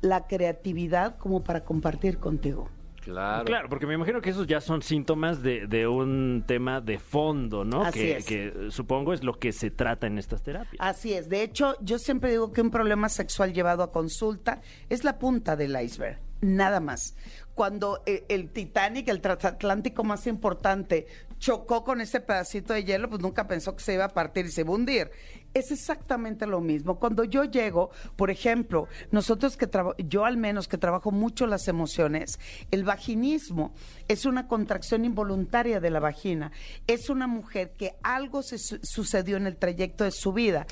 la 0.00 0.26
creatividad 0.26 1.16
como 1.18 1.42
para 1.44 1.64
compartir 1.64 2.18
contigo. 2.18 2.68
Claro. 3.00 3.44
Claro, 3.44 3.68
porque 3.68 3.86
me 3.86 3.94
imagino 3.94 4.20
que 4.20 4.30
esos 4.30 4.46
ya 4.46 4.60
son 4.60 4.82
síntomas 4.82 5.42
de, 5.42 5.66
de 5.66 5.86
un 5.86 6.44
tema 6.46 6.80
de 6.80 6.98
fondo, 6.98 7.64
¿no? 7.64 7.82
Así 7.82 7.98
que, 7.98 8.16
es. 8.16 8.24
que, 8.24 8.52
supongo 8.70 9.12
es 9.12 9.24
lo 9.24 9.38
que 9.38 9.52
se 9.52 9.70
trata 9.70 10.06
en 10.06 10.18
estas 10.18 10.42
terapias. 10.42 10.76
Así 10.78 11.14
es. 11.14 11.28
De 11.28 11.42
hecho, 11.42 11.76
yo 11.80 11.98
siempre 11.98 12.30
digo 12.30 12.52
que 12.52 12.60
un 12.60 12.70
problema 12.70 13.08
sexual 13.08 13.52
llevado 13.52 13.82
a 13.82 13.90
consulta 13.90 14.60
es 14.88 15.04
la 15.04 15.18
punta 15.18 15.56
del 15.56 15.80
iceberg. 15.80 16.18
Nada 16.40 16.80
más. 16.80 17.14
Cuando 17.54 18.02
eh, 18.06 18.24
el 18.28 18.50
Titanic, 18.50 19.08
el 19.08 19.20
transatlántico 19.20 20.04
más 20.04 20.26
importante, 20.26 21.06
chocó 21.38 21.84
con 21.84 22.00
ese 22.00 22.20
pedacito 22.20 22.72
de 22.72 22.84
hielo, 22.84 23.10
pues 23.10 23.20
nunca 23.20 23.46
pensó 23.46 23.76
que 23.76 23.82
se 23.82 23.94
iba 23.94 24.04
a 24.04 24.08
partir 24.08 24.46
y 24.46 24.50
se 24.50 24.62
iba 24.62 24.70
a 24.70 24.74
hundir. 24.74 25.10
Es 25.52 25.72
exactamente 25.72 26.46
lo 26.46 26.60
mismo. 26.60 26.98
Cuando 27.00 27.24
yo 27.24 27.42
llego, 27.44 27.90
por 28.16 28.30
ejemplo, 28.30 28.86
nosotros 29.10 29.56
que 29.56 29.66
traba- 29.66 29.94
yo 29.98 30.24
al 30.24 30.36
menos 30.36 30.68
que 30.68 30.78
trabajo 30.78 31.10
mucho 31.10 31.46
las 31.46 31.66
emociones, 31.66 32.38
el 32.70 32.84
vaginismo 32.84 33.74
es 34.06 34.26
una 34.26 34.46
contracción 34.46 35.04
involuntaria 35.04 35.80
de 35.80 35.90
la 35.90 35.98
vagina. 35.98 36.52
Es 36.86 37.10
una 37.10 37.26
mujer 37.26 37.72
que 37.76 37.96
algo 38.04 38.42
se 38.42 38.58
su- 38.58 38.78
sucedió 38.82 39.36
en 39.36 39.46
el 39.46 39.56
trayecto 39.56 40.04
de 40.04 40.12
su 40.12 40.32
vida 40.32 40.66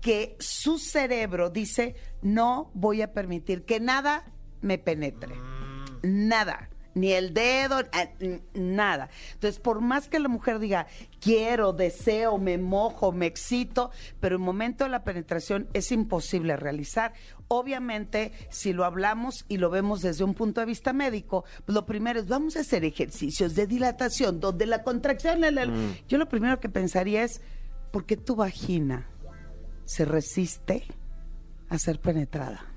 que 0.00 0.34
su 0.40 0.78
cerebro 0.78 1.50
dice, 1.50 1.94
no 2.22 2.70
voy 2.74 3.02
a 3.02 3.12
permitir 3.12 3.64
que 3.64 3.78
nada 3.78 4.32
me 4.60 4.78
penetre. 4.78 5.36
Nada. 6.02 6.70
Ni 6.94 7.12
el 7.12 7.32
dedo, 7.32 7.80
n- 8.20 8.42
nada. 8.54 9.08
Entonces, 9.34 9.58
por 9.60 9.80
más 9.80 10.08
que 10.08 10.18
la 10.18 10.28
mujer 10.28 10.58
diga, 10.58 10.86
quiero, 11.20 11.72
deseo, 11.72 12.36
me 12.38 12.58
mojo, 12.58 13.12
me 13.12 13.26
excito, 13.26 13.90
pero 14.20 14.36
el 14.36 14.42
momento 14.42 14.84
de 14.84 14.90
la 14.90 15.02
penetración 15.04 15.68
es 15.72 15.90
imposible 15.90 16.56
realizar. 16.56 17.14
Obviamente, 17.48 18.32
si 18.50 18.72
lo 18.72 18.84
hablamos 18.84 19.44
y 19.48 19.56
lo 19.58 19.70
vemos 19.70 20.00
desde 20.02 20.24
un 20.24 20.34
punto 20.34 20.60
de 20.60 20.66
vista 20.66 20.92
médico, 20.92 21.44
pues 21.64 21.74
lo 21.74 21.86
primero 21.86 22.20
es, 22.20 22.26
vamos 22.28 22.56
a 22.56 22.60
hacer 22.60 22.84
ejercicios 22.84 23.54
de 23.54 23.66
dilatación, 23.66 24.40
donde 24.40 24.66
la 24.66 24.82
contracción... 24.82 25.40
la- 25.40 25.50
la- 25.50 25.66
Yo 26.08 26.18
lo 26.18 26.28
primero 26.28 26.60
que 26.60 26.68
pensaría 26.68 27.22
es, 27.24 27.40
Porque 27.90 28.16
tu 28.16 28.36
vagina 28.36 29.06
se 29.84 30.06
resiste 30.06 30.84
a 31.68 31.78
ser 31.78 32.00
penetrada. 32.00 32.71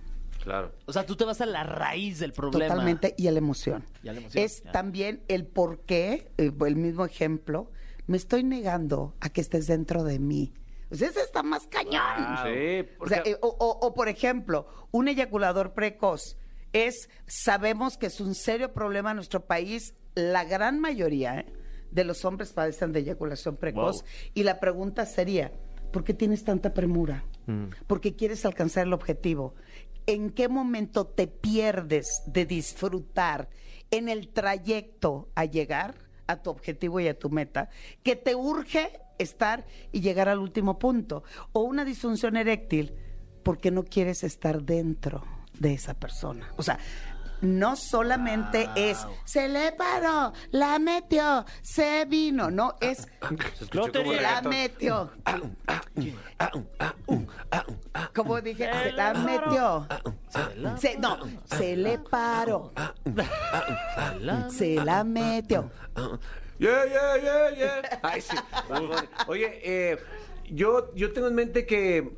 Claro. 0.45 0.71
O 0.85 0.93
sea, 0.93 1.05
tú 1.05 1.15
te 1.17 1.25
vas 1.25 1.41
a 1.41 1.45
la 1.45 1.63
raíz 1.63 2.19
del 2.19 2.31
problema. 2.31 2.67
Totalmente, 2.73 3.13
y 3.17 3.27
a 3.27 3.31
la 3.31 3.39
emoción. 3.39 3.83
Y 4.03 4.07
a 4.09 4.13
la 4.13 4.19
emoción, 4.19 4.43
es 4.43 4.63
ya. 4.63 4.71
también 4.71 5.21
el 5.27 5.45
por 5.45 5.79
qué, 5.81 6.31
eh, 6.37 6.51
el 6.65 6.75
mismo 6.77 7.03
ejemplo, 7.05 7.69
me 8.07 8.15
estoy 8.15 8.43
negando 8.43 9.15
a 9.19 9.29
que 9.29 9.41
estés 9.41 9.67
dentro 9.67 10.03
de 10.03 10.19
mí. 10.19 10.53
O 10.91 10.95
sea, 10.95 11.09
ese 11.09 11.21
está 11.21 11.41
más 11.43 11.65
cañón. 11.67 12.03
Sí, 12.45 12.87
O, 12.99 13.07
sea, 13.07 13.17
porque- 13.17 13.31
eh, 13.31 13.37
o- 13.41 13.47
o- 13.59 13.79
o, 13.87 13.93
por 13.93 14.07
ejemplo, 14.07 14.67
un 14.91 15.07
eyaculador 15.07 15.73
precoz 15.73 16.37
es, 16.73 17.09
sabemos 17.25 17.97
que 17.97 18.05
es 18.05 18.21
un 18.21 18.35
serio 18.35 18.71
problema 18.71 19.09
en 19.11 19.15
nuestro 19.17 19.45
país. 19.45 19.95
La 20.13 20.43
gran 20.45 20.79
mayoría 20.79 21.39
¿eh? 21.39 21.45
de 21.89 22.03
los 22.03 22.23
hombres 22.23 22.53
padecen 22.53 22.91
de 22.91 22.99
eyaculación 22.99 23.57
precoz. 23.57 24.01
Wow. 24.01 24.09
Y 24.35 24.43
la 24.43 24.59
pregunta 24.59 25.05
sería, 25.07 25.51
¿por 25.91 26.03
qué 26.03 26.13
tienes 26.13 26.43
tanta 26.43 26.73
premura? 26.73 27.23
¿Por 27.87 28.01
qué 28.01 28.15
quieres 28.15 28.43
alcanzar 28.45 28.85
el 28.87 28.93
objetivo? 28.93 29.53
¿En 30.07 30.29
qué 30.29 30.47
momento 30.47 31.07
te 31.07 31.27
pierdes 31.27 32.23
de 32.27 32.45
disfrutar 32.45 33.49
en 33.91 34.09
el 34.09 34.29
trayecto 34.29 35.29
a 35.35 35.45
llegar 35.45 35.95
a 36.27 36.41
tu 36.41 36.49
objetivo 36.49 36.99
y 36.99 37.07
a 37.07 37.17
tu 37.17 37.29
meta? 37.29 37.69
Que 38.03 38.15
te 38.15 38.35
urge 38.35 38.99
estar 39.17 39.65
y 39.91 40.01
llegar 40.01 40.29
al 40.29 40.39
último 40.39 40.77
punto. 40.77 41.23
O 41.53 41.61
una 41.61 41.85
disfunción 41.85 42.37
eréctil 42.37 42.93
porque 43.43 43.71
no 43.71 43.83
quieres 43.83 44.23
estar 44.23 44.63
dentro 44.63 45.23
de 45.59 45.73
esa 45.73 45.93
persona. 45.93 46.51
O 46.57 46.63
sea, 46.63 46.79
no 47.41 47.75
solamente 47.75 48.69
es 48.75 49.05
se 49.25 49.47
le 49.49 49.71
paró, 49.73 50.33
la 50.51 50.79
metió, 50.79 51.45
se 51.61 52.05
vino, 52.05 52.49
no 52.51 52.75
es 52.81 53.07
Se 53.93 54.21
la 54.21 54.41
metió. 54.41 55.11
Como 58.13 58.41
dije, 58.41 58.69
se 58.83 58.91
la 58.91 59.13
metió. 59.13 59.87
Se- 60.77 60.97
no, 60.97 61.17
se 61.45 61.75
le 61.75 61.97
paró. 61.99 62.71
Se 64.49 64.75
la 64.75 65.03
metió. 65.03 65.69
Yeah, 66.57 66.85
yeah, 66.85 67.17
yeah, 67.17 67.49
yeah. 67.55 67.99
Ay, 68.01 68.21
sí. 68.21 68.35
Oye, 69.27 69.59
eh, 69.63 69.97
yo, 70.49 70.93
yo 70.95 71.11
tengo 71.11 71.27
en 71.27 71.35
mente 71.35 71.65
que 71.65 72.15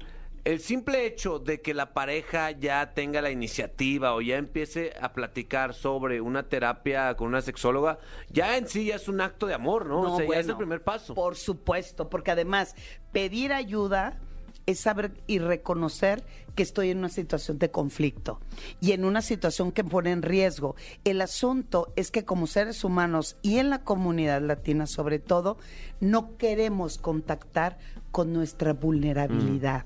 el 0.47 0.62
simple 0.62 1.05
hecho 1.05 1.39
de 1.39 1.60
que 1.60 1.73
la 1.73 1.93
pareja 1.93 2.51
ya 2.51 2.93
tenga 2.93 3.21
la 3.21 3.31
iniciativa 3.31 4.15
o 4.15 4.21
ya 4.21 4.38
empiece 4.38 4.93
a 5.01 5.12
platicar 5.12 5.73
sobre 5.73 6.21
una 6.21 6.43
terapia 6.43 7.17
con 7.17 7.27
una 7.27 7.41
sexóloga, 7.41 7.99
ya 8.29 8.55
en 8.55 8.65
sí 8.65 8.86
ya 8.86 8.95
es 8.95 9.10
un 9.10 9.19
acto 9.19 9.45
de 9.45 9.55
amor, 9.55 9.88
¿no? 9.88 10.03
No, 10.03 10.13
o 10.13 10.17
sea, 10.17 10.25
ya 10.25 10.39
es 10.39 10.47
el 10.47 10.55
primer 10.55 10.81
paso. 10.81 11.15
Por 11.15 11.36
supuesto, 11.36 12.10
porque 12.10 12.31
además 12.31 12.77
pedir 13.12 13.51
ayuda 13.51 14.21
es 14.65 14.79
saber 14.79 15.12
y 15.27 15.39
reconocer 15.39 16.23
que 16.55 16.63
estoy 16.63 16.91
en 16.91 16.99
una 16.99 17.10
situación 17.10 17.60
de 17.60 17.69
conflicto 17.69 18.39
y 18.79 18.93
en 18.93 19.03
una 19.03 19.21
situación 19.21 19.73
que 19.73 19.83
pone 19.83 20.13
en 20.13 20.21
riesgo. 20.21 20.77
El 21.03 21.19
asunto 21.19 21.91
es 21.97 22.10
que 22.10 22.23
como 22.23 22.47
seres 22.47 22.86
humanos 22.86 23.36
y 23.41 23.57
en 23.57 23.69
la 23.69 23.83
comunidad 23.83 24.41
latina 24.41 24.88
sobre 24.88 25.19
todo, 25.19 25.57
no 25.99 26.38
queremos 26.38 26.99
contactar 26.99 27.77
con 28.12 28.31
nuestra 28.31 28.71
vulnerabilidad. 28.71 29.86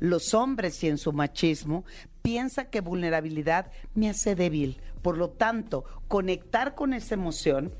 Los 0.00 0.34
hombres 0.34 0.82
y 0.84 0.88
en 0.88 0.98
su 0.98 1.12
machismo 1.12 1.84
piensa 2.22 2.70
que 2.70 2.80
vulnerabilidad 2.80 3.70
me 3.94 4.10
hace 4.10 4.34
débil. 4.34 4.80
Por 5.02 5.16
lo 5.16 5.30
tanto, 5.30 5.84
conectar 6.08 6.74
con 6.74 6.92
esa 6.92 7.14
emoción 7.14 7.72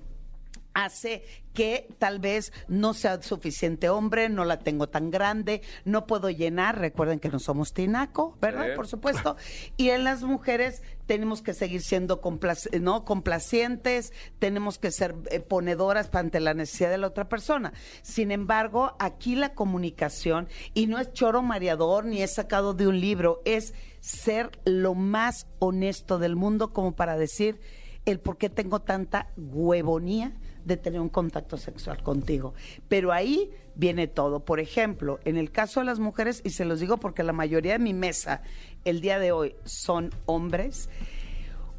hace 0.84 1.22
que 1.54 1.88
tal 1.98 2.20
vez 2.20 2.52
no 2.68 2.94
sea 2.94 3.20
suficiente 3.20 3.88
hombre, 3.88 4.28
no 4.28 4.44
la 4.44 4.60
tengo 4.60 4.88
tan 4.88 5.10
grande, 5.10 5.60
no 5.84 6.06
puedo 6.06 6.30
llenar, 6.30 6.78
recuerden 6.78 7.18
que 7.18 7.30
no 7.30 7.40
somos 7.40 7.72
tinaco, 7.72 8.38
¿verdad? 8.40 8.66
Sí. 8.66 8.76
Por 8.76 8.86
supuesto. 8.86 9.36
Y 9.76 9.90
en 9.90 10.04
las 10.04 10.22
mujeres 10.22 10.82
tenemos 11.06 11.42
que 11.42 11.54
seguir 11.54 11.82
siendo 11.82 12.20
complac- 12.20 12.78
¿no? 12.80 13.04
complacientes, 13.04 14.12
tenemos 14.38 14.78
que 14.78 14.92
ser 14.92 15.16
eh, 15.32 15.40
ponedoras 15.40 16.10
ante 16.14 16.38
la 16.38 16.54
necesidad 16.54 16.90
de 16.90 16.98
la 16.98 17.08
otra 17.08 17.28
persona. 17.28 17.72
Sin 18.02 18.30
embargo, 18.30 18.94
aquí 19.00 19.34
la 19.34 19.54
comunicación, 19.54 20.46
y 20.74 20.86
no 20.86 21.00
es 21.00 21.12
choro 21.12 21.42
mareador 21.42 22.04
ni 22.04 22.22
es 22.22 22.34
sacado 22.34 22.72
de 22.72 22.86
un 22.86 23.00
libro, 23.00 23.42
es 23.44 23.74
ser 24.00 24.52
lo 24.64 24.94
más 24.94 25.48
honesto 25.58 26.20
del 26.20 26.36
mundo 26.36 26.72
como 26.72 26.94
para 26.94 27.16
decir 27.16 27.58
el 28.04 28.20
por 28.20 28.38
qué 28.38 28.48
tengo 28.48 28.80
tanta 28.80 29.32
huevonía 29.36 30.32
de 30.64 30.76
tener 30.76 31.00
un 31.00 31.08
contacto 31.08 31.56
sexual 31.56 32.02
contigo. 32.02 32.54
Pero 32.88 33.12
ahí 33.12 33.50
viene 33.74 34.06
todo. 34.08 34.40
Por 34.40 34.60
ejemplo, 34.60 35.18
en 35.24 35.36
el 35.36 35.50
caso 35.50 35.80
de 35.80 35.86
las 35.86 35.98
mujeres, 35.98 36.40
y 36.44 36.50
se 36.50 36.64
los 36.64 36.80
digo 36.80 36.98
porque 36.98 37.22
la 37.22 37.32
mayoría 37.32 37.72
de 37.72 37.78
mi 37.78 37.94
mesa 37.94 38.42
el 38.84 39.00
día 39.00 39.18
de 39.18 39.32
hoy 39.32 39.54
son 39.64 40.10
hombres, 40.26 40.88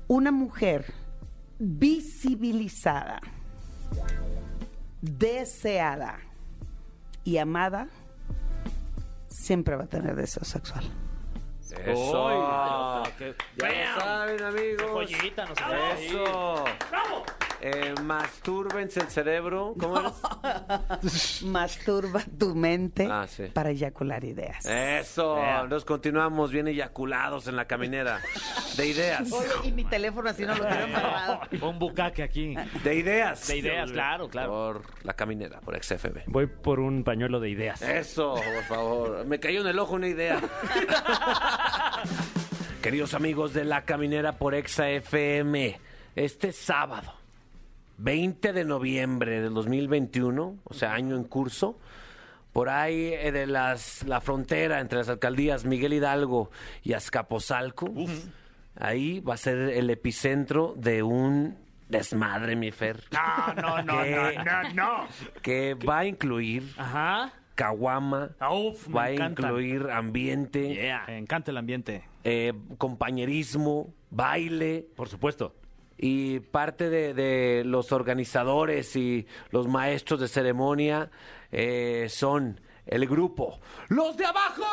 una 0.08 0.32
mujer 0.32 0.86
visibilizada, 1.60 3.22
deseada 5.02 6.20
y 7.24 7.38
amada, 7.38 7.88
siempre 9.28 9.76
va 9.76 9.84
a 9.84 9.88
tener 9.88 10.16
deseo 10.16 10.44
sexual. 10.44 10.84
Eso. 11.86 12.26
Uy, 12.26 13.10
qué- 13.20 13.36
ya 13.58 13.68
lo 13.94 14.02
saben, 14.02 14.44
amigos. 14.44 14.90
Joyita, 14.92 15.46
nos 15.46 15.58
Eso. 16.00 16.66
Eh, 17.62 17.94
mastúrbense 18.04 19.02
el 19.02 19.08
cerebro. 19.10 19.74
¿Cómo 19.80 20.00
es? 21.04 21.42
Masturba 21.44 22.22
tu 22.38 22.56
mente 22.56 23.08
Ah, 23.12 23.26
sí. 23.28 23.48
para 23.54 23.70
eyacular 23.72 24.24
ideas. 24.24 24.66
Eso. 24.66 25.38
Ea. 25.38 25.64
Nos 25.68 25.84
continuamos 25.84 26.52
bien 26.52 26.68
eyaculados 26.70 27.48
en 27.48 27.56
la 27.58 27.66
caminera. 27.66 28.20
De 28.78 28.88
ideas. 28.88 29.30
Oye, 29.32 29.50
y 29.66 29.72
mi 29.74 29.84
teléfono 29.84 30.30
así 30.30 30.44
no 30.46 30.56
lo 30.56 30.66
quiero 30.66 30.84
amarrado. 30.86 31.42
Un 31.62 31.80
bucaque 31.80 32.24
aquí. 32.24 32.56
De 32.84 32.96
ideas. 32.96 33.48
De 33.48 33.58
ideas, 33.58 33.92
claro, 33.92 34.30
claro. 34.30 34.50
Por 34.52 34.82
la 35.06 35.14
caminera, 35.14 35.60
por 35.60 35.82
XFB. 35.84 36.24
Voy 36.28 36.48
por 36.48 36.80
un 36.80 37.04
pañuelo 37.04 37.40
de 37.40 37.50
ideas. 37.50 37.82
Eso, 37.82 38.36
por 38.36 38.64
favor. 38.64 39.26
Me 39.26 39.40
cayó 39.40 39.62
en 39.62 39.68
el 39.68 39.80
ojo 39.80 39.96
una 39.96 40.08
idea. 40.08 40.40
Queridos 42.82 43.14
amigos 43.14 43.54
de 43.54 43.66
La 43.66 43.84
Caminera 43.84 44.38
por 44.38 44.56
Exa 44.56 44.90
FM, 44.90 45.78
este 46.16 46.54
sábado, 46.54 47.14
20 48.00 48.54
de 48.54 48.66
noviembre 48.66 49.42
del 49.42 49.54
2021, 49.54 50.58
o 50.64 50.74
sea, 50.74 50.94
año 50.94 51.16
en 51.16 51.24
curso, 51.26 51.78
por 52.54 52.70
ahí 52.70 53.12
eh, 53.14 53.32
de 53.32 53.46
las, 53.46 54.04
la 54.08 54.22
frontera 54.22 54.80
entre 54.80 55.00
las 55.00 55.10
alcaldías 55.10 55.66
Miguel 55.66 55.94
Hidalgo 55.94 56.50
y 56.84 56.94
Azcapotzalco, 56.94 57.92
ahí 58.76 59.20
va 59.20 59.34
a 59.36 59.38
ser 59.38 59.58
el 59.58 59.90
epicentro 59.90 60.74
de 60.78 61.04
un 61.04 61.58
desmadre, 61.90 62.56
mi 62.56 62.72
Fer. 62.72 63.04
No, 63.12 63.54
no, 63.54 63.84
no, 63.84 64.04
Que- 64.04 64.12
no, 64.12 64.44
no, 64.44 64.74
no. 64.74 65.08
Que 65.42 65.74
va 65.76 66.00
a 66.00 66.06
incluir 66.06 66.64
Ajá. 66.78 67.34
caguama, 67.56 68.30
uf, 68.52 68.88
va 68.96 69.04
a 69.06 69.12
incluir 69.12 69.90
ambiente, 69.92 70.74
Yeah. 70.74 71.04
Me 71.08 71.18
encanta 71.18 71.52
el 71.52 71.58
ambiente. 71.58 72.04
eh, 72.24 72.54
compañerismo, 72.78 73.94
baile 74.12 74.86
Por 74.96 75.10
supuesto. 75.10 75.56
Y 76.02 76.40
parte 76.40 76.90
de, 76.90 77.14
de 77.14 77.64
los 77.66 77.92
organizadores 77.92 78.96
y 78.96 79.28
los 79.52 79.68
maestros 79.68 80.22
de 80.22 80.30
ceremonia 80.30 81.12
eh, 81.52 82.08
son 82.10 82.62
el 82.90 83.08
grupo 83.08 83.60
Los 83.88 84.18
de 84.18 84.26
Abajo. 84.26 84.64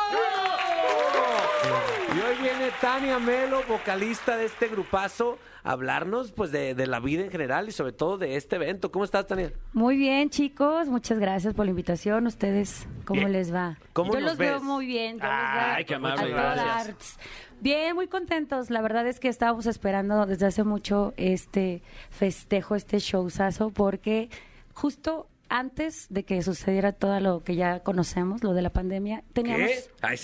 Y 2.15 2.19
hoy 2.19 2.35
viene 2.41 2.71
Tania 2.81 3.19
Melo, 3.19 3.61
vocalista 3.67 4.37
de 4.37 4.45
este 4.45 4.67
grupazo, 4.67 5.37
a 5.63 5.71
hablarnos 5.71 6.31
pues 6.31 6.51
de, 6.51 6.73
de 6.73 6.87
la 6.87 6.99
vida 6.99 7.23
en 7.23 7.29
general 7.31 7.67
y 7.69 7.71
sobre 7.71 7.91
todo 7.91 8.17
de 8.17 8.35
este 8.35 8.55
evento. 8.55 8.91
¿Cómo 8.91 9.05
estás, 9.05 9.27
Tania? 9.27 9.51
Muy 9.73 9.97
bien, 9.97 10.29
chicos. 10.29 10.87
Muchas 10.87 11.19
gracias 11.19 11.53
por 11.53 11.65
la 11.65 11.71
invitación. 11.71 12.25
¿Ustedes 12.25 12.87
cómo 13.05 13.21
Bien. 13.21 13.33
les 13.33 13.53
va? 13.53 13.77
¿Cómo 13.93 14.13
yo 14.13 14.19
nos 14.19 14.29
los 14.29 14.37
veo 14.37 14.61
muy 14.61 14.85
bien. 14.85 15.17
Yo 15.19 15.25
Ay, 15.29 15.83
los 15.83 15.87
qué 15.87 15.95
amable, 15.95 16.29
gracias. 16.29 17.19
Bien, 17.59 17.95
muy 17.95 18.07
contentos. 18.07 18.69
La 18.69 18.81
verdad 18.81 19.07
es 19.07 19.19
que 19.19 19.27
estábamos 19.27 19.65
esperando 19.65 20.25
desde 20.25 20.45
hace 20.45 20.63
mucho 20.63 21.13
este 21.17 21.81
festejo, 22.09 22.75
este 22.75 22.99
showzazo, 22.99 23.71
porque 23.71 24.29
justo 24.73 25.27
antes 25.49 26.07
de 26.09 26.23
que 26.23 26.41
sucediera 26.41 26.91
todo 26.91 27.19
lo 27.19 27.43
que 27.43 27.55
ya 27.55 27.79
conocemos, 27.81 28.43
lo 28.43 28.53
de 28.53 28.61
la 28.61 28.69
pandemia, 28.71 29.23
teníamos... 29.33 29.69
¿Qué? 29.69 29.79
Ay. 30.01 30.17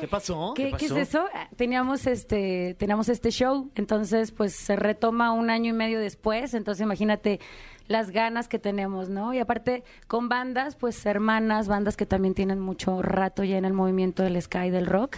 ¿Qué 0.00 0.08
pasó? 0.08 0.52
¿Qué, 0.54 0.72
qué 0.78 0.86
es 0.86 0.92
eso? 0.92 1.26
Ah, 1.34 1.48
Teníamos 1.56 2.06
este, 2.06 2.74
teníamos 2.78 3.08
este 3.08 3.30
show, 3.30 3.70
entonces 3.74 4.32
pues 4.32 4.54
se 4.54 4.76
retoma 4.76 5.32
un 5.32 5.50
año 5.50 5.70
y 5.70 5.72
medio 5.72 6.00
después, 6.00 6.54
entonces 6.54 6.82
imagínate 6.82 7.40
las 7.88 8.10
ganas 8.12 8.46
que 8.46 8.58
tenemos, 8.58 9.08
¿no? 9.08 9.34
Y 9.34 9.40
aparte 9.40 9.82
con 10.06 10.28
bandas, 10.28 10.76
pues 10.76 11.04
hermanas, 11.06 11.66
bandas 11.66 11.96
que 11.96 12.06
también 12.06 12.34
tienen 12.34 12.60
mucho 12.60 13.02
rato 13.02 13.42
ya 13.42 13.58
en 13.58 13.64
el 13.64 13.72
movimiento 13.72 14.22
del 14.22 14.40
sky 14.40 14.70
del 14.70 14.86
rock. 14.86 15.16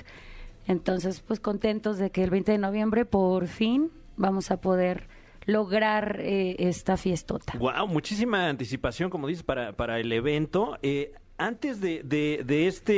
Entonces, 0.67 1.21
pues 1.21 1.39
contentos 1.39 1.99
de 1.99 2.11
que 2.11 2.25
el 2.25 2.31
20 2.31 2.53
de 2.53 2.59
noviembre 2.59 3.05
por 3.05 3.47
fin 3.47 3.91
vamos 4.17 4.51
a 4.51 4.61
poder 4.61 5.07
lograr 5.47 6.19
eh, 6.21 6.57
esta 6.59 6.97
fiestota. 6.97 7.55
Wow, 7.59 7.87
muchísima 7.89 8.49
anticipación, 8.49 9.11
como 9.11 9.27
dices, 9.27 9.43
para, 9.43 9.73
para 9.73 9.99
el 10.01 10.13
evento. 10.13 10.79
Eh, 10.83 11.13
antes 11.39 11.81
de, 11.81 12.03
de, 12.05 12.43
de 12.47 12.67
este, 12.69 12.93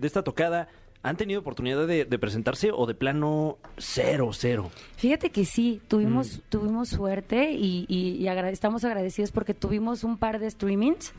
de 0.00 0.06
esta 0.06 0.22
tocada, 0.22 0.68
¿han 1.02 1.16
tenido 1.16 1.40
oportunidad 1.40 1.86
de, 1.86 2.04
de 2.04 2.18
presentarse 2.18 2.70
o 2.72 2.86
de 2.86 2.94
plano 2.94 3.58
cero, 3.76 4.30
cero? 4.32 4.70
Fíjate 4.96 5.30
que 5.30 5.44
sí, 5.44 5.80
tuvimos, 5.88 6.38
Mm. 6.38 6.40
tuvimos 6.48 6.88
suerte 6.88 7.52
y, 7.52 7.84
y- 7.88 8.16
y 8.16 8.28
agra- 8.28 8.50
estamos 8.50 8.84
agradecidos 8.84 9.30
porque 9.30 9.54
tuvimos 9.54 10.04
un 10.04 10.16
par 10.18 10.38
de 10.38 10.50
streamings 10.50 11.12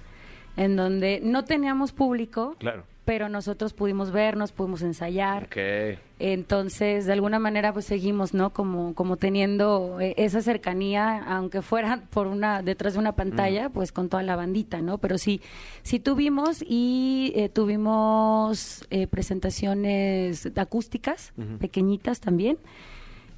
en 0.57 0.75
donde 0.75 1.19
no 1.23 1.45
teníamos 1.45 1.91
público, 1.91 2.55
Claro. 2.57 2.83
Pero 3.07 3.29
nosotros 3.29 3.71
pudimos 3.71 4.11
vernos, 4.11 4.51
pudimos 4.51 4.81
ensayar. 4.81 5.45
Ok. 5.45 5.97
Entonces, 6.19 7.05
de 7.05 7.13
alguna 7.13 7.39
manera, 7.39 7.71
pues 7.71 7.85
seguimos, 7.85 8.33
¿no? 8.33 8.51
Como, 8.51 8.93
como 8.95 9.15
teniendo 9.15 10.01
eh, 10.01 10.13
esa 10.17 10.41
cercanía, 10.41 11.23
aunque 11.23 11.61
fuera 11.61 12.01
por 12.09 12.27
una, 12.27 12.61
detrás 12.61 12.95
de 12.95 12.99
una 12.99 13.13
pantalla, 13.13 13.69
pues 13.69 13.93
con 13.93 14.09
toda 14.09 14.23
la 14.23 14.35
bandita, 14.35 14.81
¿no? 14.81 14.97
Pero 14.97 15.17
sí, 15.17 15.39
sí 15.83 16.01
tuvimos 16.01 16.61
y 16.67 17.31
eh, 17.33 17.47
tuvimos 17.47 18.85
eh, 18.89 19.07
presentaciones 19.07 20.45
acústicas, 20.57 21.31
pequeñitas 21.61 22.19
también. 22.19 22.57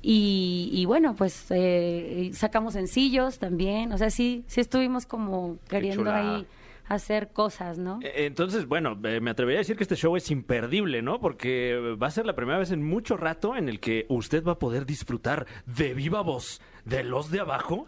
Y, 0.02 0.72
y 0.74 0.86
bueno, 0.86 1.16
pues 1.16 1.46
eh, 1.52 2.32
sacamos 2.34 2.74
sencillos 2.74 3.38
también, 3.38 3.92
o 3.92 4.00
sea, 4.00 4.10
sí, 4.10 4.46
sí 4.48 4.62
estuvimos 4.62 5.06
como 5.06 5.60
queriendo 5.68 6.10
ahí 6.10 6.48
hacer 6.90 7.30
cosas, 7.30 7.78
¿no? 7.78 8.00
Eh, 8.02 8.26
Entonces, 8.26 8.66
bueno, 8.68 9.00
eh, 9.04 9.22
me 9.22 9.32
atrevería 9.32 9.60
a 9.60 9.62
decir 9.62 9.78
que 9.78 9.84
este 9.84 9.96
show 9.96 10.16
es 10.18 10.30
imperdible, 10.32 11.02
¿no? 11.02 11.20
Porque 11.22 11.96
va 12.02 12.08
a 12.08 12.12
ser 12.12 12.26
la 12.26 12.36
primera 12.36 12.58
vez 12.58 12.72
en 12.72 12.84
mucho 12.84 13.16
rato 13.16 13.56
en 13.56 13.70
el 13.70 13.80
que 13.80 14.06
usted 14.10 14.44
va 14.44 14.54
a 14.54 14.60
poder 14.60 14.86
disfrutar 14.86 15.46
de 15.66 15.94
viva 15.94 16.22
voz 16.22 16.62
de 16.86 17.04
los 17.04 17.32
de 17.32 17.40
abajo. 17.40 17.88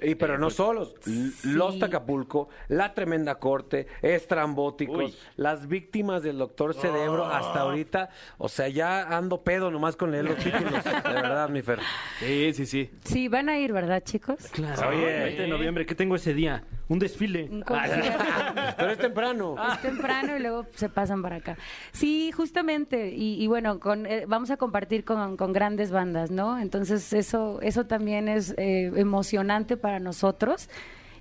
Y 0.00 0.14
pero 0.14 0.34
Eh, 0.34 0.38
no 0.38 0.46
pues, 0.46 0.54
solos, 0.54 0.94
los 1.42 1.78
Tacapulco, 1.80 2.48
la 2.68 2.94
tremenda 2.94 3.40
corte, 3.40 3.88
estrambóticos, 4.00 4.96
Uy. 5.06 5.14
las 5.36 5.66
víctimas 5.66 6.22
del 6.22 6.38
doctor 6.38 6.72
Cerebro 6.74 7.26
hasta 7.26 7.62
ahorita, 7.62 8.08
o 8.38 8.48
sea, 8.48 8.68
ya 8.68 9.16
ando 9.16 9.42
pedo 9.42 9.72
nomás 9.72 9.96
con 9.96 10.12
leer 10.12 10.26
los 10.26 10.36
títulos, 10.36 10.84
de 10.84 10.90
verdad, 11.14 11.48
mi 11.48 11.62
Fer. 11.62 11.80
Sí, 12.20 12.52
sí, 12.54 12.66
sí. 12.66 12.90
Sí, 13.04 13.26
van 13.26 13.48
a 13.48 13.58
ir, 13.58 13.72
¿verdad, 13.72 14.00
chicos? 14.04 14.38
Claro. 14.52 14.90
Oye. 14.90 15.04
20 15.24 15.42
de 15.42 15.48
noviembre, 15.48 15.84
¿qué 15.84 15.96
tengo 15.96 16.14
ese 16.14 16.32
día? 16.32 16.62
Un 16.88 16.98
desfile. 16.98 17.48
Un 17.50 17.62
concierto. 17.62 18.24
Pero 18.76 18.90
es 18.90 18.98
temprano. 18.98 19.56
Es 19.72 19.82
temprano 19.82 20.36
y 20.36 20.40
luego 20.40 20.66
se 20.74 20.88
pasan 20.88 21.20
para 21.22 21.36
acá. 21.36 21.56
Sí, 21.92 22.32
justamente. 22.32 23.10
Y, 23.14 23.42
y 23.42 23.46
bueno, 23.46 23.78
con, 23.78 24.06
eh, 24.06 24.24
vamos 24.26 24.50
a 24.50 24.56
compartir 24.56 25.04
con, 25.04 25.36
con 25.36 25.52
grandes 25.52 25.90
bandas, 25.90 26.30
¿no? 26.30 26.58
Entonces 26.58 27.12
eso, 27.12 27.60
eso 27.60 27.84
también 27.84 28.28
es 28.28 28.54
eh, 28.56 28.90
emocionante 28.96 29.76
para 29.76 30.00
nosotros 30.00 30.70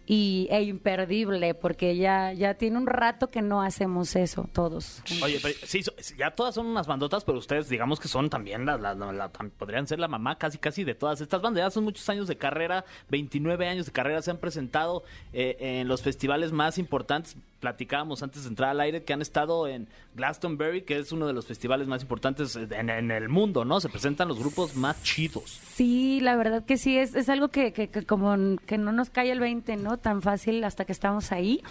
y, 0.08 0.48
e 0.50 0.62
imperdible, 0.64 1.54
porque 1.54 1.98
ya, 1.98 2.32
ya 2.34 2.54
tiene 2.54 2.78
un 2.78 2.88
rato 2.88 3.30
que 3.30 3.42
no 3.42 3.62
hacemos 3.62 4.16
eso 4.16 4.50
todos. 4.54 5.04
Oye, 5.22 5.40
pero 5.42 5.54
sí, 5.66 5.82
ya 6.18 6.32
todas 6.32 6.56
son 6.56 6.66
unas 6.68 6.88
bandotas, 6.88 7.24
pero 7.26 7.38
ustedes 7.38 7.68
digamos 7.70 8.00
que 8.00 8.08
son 8.08 8.30
también, 8.30 8.66
la, 8.66 8.78
la- 8.78 9.30
podrían 9.58 9.86
ser 9.86 10.00
la 10.00 10.08
mamá 10.08 10.38
casi 10.38 10.58
casi 10.58 10.84
de 10.86 10.96
todas 10.96 11.20
estas 11.22 11.42
bandas. 11.42 11.62
Ya 11.66 11.70
son 11.72 11.84
muchos 11.84 12.08
años 12.10 12.28
de 12.28 12.38
carrera, 12.38 12.86
29 13.10 13.68
años 13.68 13.86
de 13.86 13.92
carrera, 13.92 14.22
se 14.22 14.32
han 14.32 14.38
presentado 14.38 15.04
eh, 15.34 15.58
en 15.60 15.88
los 15.90 16.02
festivales 16.02 16.52
más 16.54 16.78
importantes. 16.78 17.36
Platicábamos 17.60 18.22
antes 18.22 18.44
de 18.44 18.50
entrar 18.50 18.70
al 18.70 18.80
aire 18.82 19.04
que 19.04 19.14
han 19.14 19.22
estado 19.22 19.68
en 19.68 19.88
Glastonbury, 20.16 20.84
que 20.84 20.98
es 21.00 21.12
uno 21.12 21.26
de 21.26 21.34
los 21.34 21.48
festivales 21.48 21.88
más 21.88 22.02
importantes 22.04 22.56
en, 22.56 22.90
en 22.90 23.10
el 23.12 23.30
mundo, 23.30 23.66
¿no? 23.66 23.80
Se 23.80 23.90
presentan 23.90 24.28
los 24.28 24.38
grupos 24.40 24.76
más 24.76 25.02
chidos. 25.04 25.60
Sí, 25.74 26.20
la 26.22 26.36
verdad 26.36 26.64
que 26.66 26.78
sí, 26.78 26.98
es, 26.98 27.16
es 27.16 27.30
algo 27.30 27.48
que, 27.48 27.74
que, 27.74 27.88
que 27.90 28.04
como 28.04 28.36
que 28.66 28.78
no 28.78 28.92
nos 28.92 29.10
cae 29.10 29.32
el 29.32 29.40
20, 29.40 29.76
¿no? 29.78 29.98
Tan 29.98 30.22
fácil 30.22 30.64
hasta 30.64 30.86
que 30.86 30.92
estamos 30.92 31.32
ahí. 31.32 31.62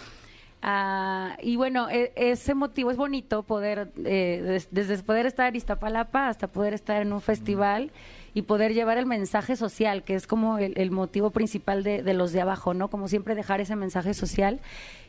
Ah, 0.61 1.37
y 1.41 1.55
bueno, 1.55 1.87
e- 1.89 2.11
ese 2.15 2.55
motivo 2.55 2.89
es 2.91 2.97
bonito 2.97 3.43
poder, 3.43 3.91
eh, 4.03 4.41
des- 4.43 4.67
desde 4.71 4.97
poder 5.03 5.25
estar 5.27 5.47
en 5.47 5.55
Iztapalapa 5.55 6.27
hasta 6.29 6.47
poder 6.47 6.73
estar 6.73 7.01
en 7.01 7.13
un 7.13 7.21
festival 7.21 7.91
y 8.37 8.43
poder 8.43 8.73
llevar 8.75 8.99
el 8.99 9.07
mensaje 9.07 9.55
social, 9.55 10.03
que 10.03 10.13
es 10.13 10.27
como 10.27 10.59
el, 10.59 10.73
el 10.77 10.91
motivo 10.91 11.31
principal 11.31 11.83
de, 11.83 12.03
de 12.03 12.13
los 12.13 12.31
de 12.33 12.41
abajo, 12.41 12.75
¿no? 12.75 12.87
Como 12.89 13.07
siempre 13.07 13.33
dejar 13.33 13.61
ese 13.61 13.75
mensaje 13.75 14.13
social. 14.13 14.59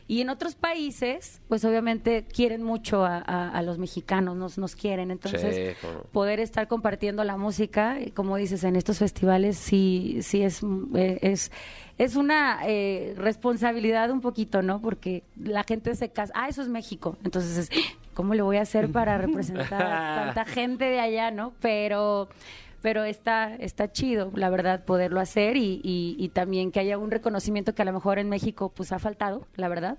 Y 0.07 0.21
en 0.21 0.29
otros 0.31 0.55
países, 0.55 1.39
pues 1.47 1.63
obviamente 1.63 2.23
quieren 2.23 2.63
mucho 2.63 3.05
a, 3.05 3.17
a- 3.19 3.51
a 3.51 3.61
los 3.61 3.77
mexicanos, 3.77 4.35
nos, 4.35 4.57
nos 4.57 4.75
quieren. 4.75 5.11
Entonces, 5.11 5.75
Sí, 5.79 5.87
poder 6.11 6.39
estar 6.39 6.67
compartiendo 6.67 7.23
la 7.23 7.37
música, 7.37 7.99
y 8.03 8.09
como 8.09 8.35
dices, 8.35 8.63
en 8.63 8.75
estos 8.75 8.97
festivales 8.97 9.57
sí, 9.57 10.17
sí 10.23 10.41
es, 10.41 10.61
eh, 10.95 11.19
es, 11.21 11.51
es 11.99 12.15
una 12.15 12.61
eh, 12.65 13.13
responsabilidad 13.15 14.09
un 14.09 14.21
poquito, 14.21 14.63
¿no? 14.63 14.81
Porque 14.81 15.21
la 15.39 15.63
gente 15.63 15.93
se 15.93 16.09
casa, 16.09 16.33
ah, 16.35 16.47
eso 16.49 16.63
es 16.63 16.67
México, 16.69 17.15
entonces, 17.23 17.69
es, 17.69 17.69
¿cómo 18.15 18.33
le 18.33 18.41
voy 18.41 18.57
a 18.57 18.61
hacer 18.63 18.91
para 18.91 19.19
representar 19.19 19.83
a 19.83 20.15
tanta 20.33 20.45
gente 20.45 20.85
de 20.85 20.99
allá, 20.99 21.29
¿no? 21.29 21.53
Pero 21.61 22.29
pero 22.81 23.03
está 23.03 23.55
está 23.55 23.91
chido, 23.91 24.31
la 24.35 24.49
verdad, 24.49 24.85
poderlo 24.85 25.19
hacer 25.19 25.57
y, 25.57 25.81
y, 25.83 26.15
y 26.17 26.29
también 26.29 26.71
que 26.71 26.79
haya 26.79 26.97
un 26.97 27.11
reconocimiento 27.11 27.75
que 27.75 27.81
a 27.81 27.85
lo 27.85 27.93
mejor 27.93 28.19
en 28.19 28.29
México 28.29 28.71
pues 28.73 28.91
ha 28.91 28.99
faltado, 28.99 29.47
la 29.55 29.67
verdad. 29.67 29.97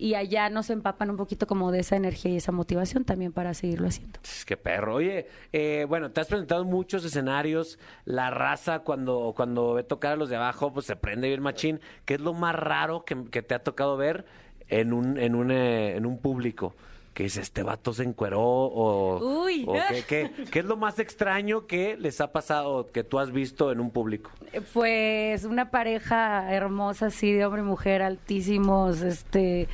Y 0.00 0.14
allá 0.14 0.48
nos 0.48 0.70
empapan 0.70 1.10
un 1.10 1.18
poquito 1.18 1.46
como 1.46 1.70
de 1.72 1.80
esa 1.80 1.94
energía 1.94 2.32
y 2.32 2.36
esa 2.36 2.52
motivación 2.52 3.04
también 3.04 3.32
para 3.32 3.52
seguirlo 3.52 3.86
haciendo. 3.86 4.18
Pss, 4.22 4.46
Qué 4.46 4.56
perro. 4.56 4.94
Oye, 4.94 5.26
eh, 5.52 5.84
bueno, 5.86 6.10
te 6.10 6.22
has 6.22 6.26
presentado 6.26 6.62
en 6.62 6.68
muchos 6.68 7.04
escenarios. 7.04 7.78
La 8.06 8.30
raza, 8.30 8.78
cuando, 8.78 9.34
cuando 9.36 9.74
ve 9.74 9.82
tocar 9.82 10.14
a 10.14 10.16
los 10.16 10.30
de 10.30 10.36
abajo, 10.36 10.72
pues 10.72 10.86
se 10.86 10.96
prende 10.96 11.28
bien 11.28 11.42
machín. 11.42 11.80
¿Qué 12.06 12.14
es 12.14 12.20
lo 12.22 12.32
más 12.32 12.54
raro 12.54 13.04
que, 13.04 13.24
que 13.30 13.42
te 13.42 13.54
ha 13.54 13.62
tocado 13.62 13.98
ver 13.98 14.24
en 14.68 14.94
un, 14.94 15.18
en 15.18 15.34
un, 15.34 15.50
eh, 15.50 15.96
en 15.96 16.06
un 16.06 16.16
público? 16.16 16.74
Que 17.14 17.24
dice, 17.24 17.40
este 17.40 17.62
vato 17.64 17.92
se 17.92 18.04
encueró 18.04 18.40
o... 18.40 19.42
Uy. 19.44 19.64
o 19.66 19.72
qué, 19.88 20.04
qué- 20.06 20.30
qué 20.50 20.58
es 20.60 20.64
lo 20.64 20.76
más 20.76 20.98
extraño 21.00 21.66
que 21.66 21.96
les 21.96 22.20
ha 22.20 22.30
pasado, 22.32 22.86
que 22.92 23.02
tú 23.02 23.18
has 23.18 23.32
visto 23.32 23.72
en 23.72 23.80
un 23.80 23.90
público? 23.90 24.30
Pues 24.72 25.44
una 25.44 25.70
pareja 25.70 26.52
hermosa, 26.54 27.06
así 27.06 27.32
de 27.32 27.44
hombre 27.44 27.62
y 27.62 27.64
mujer, 27.64 28.00
altísimos, 28.02 29.02
este, 29.02 29.68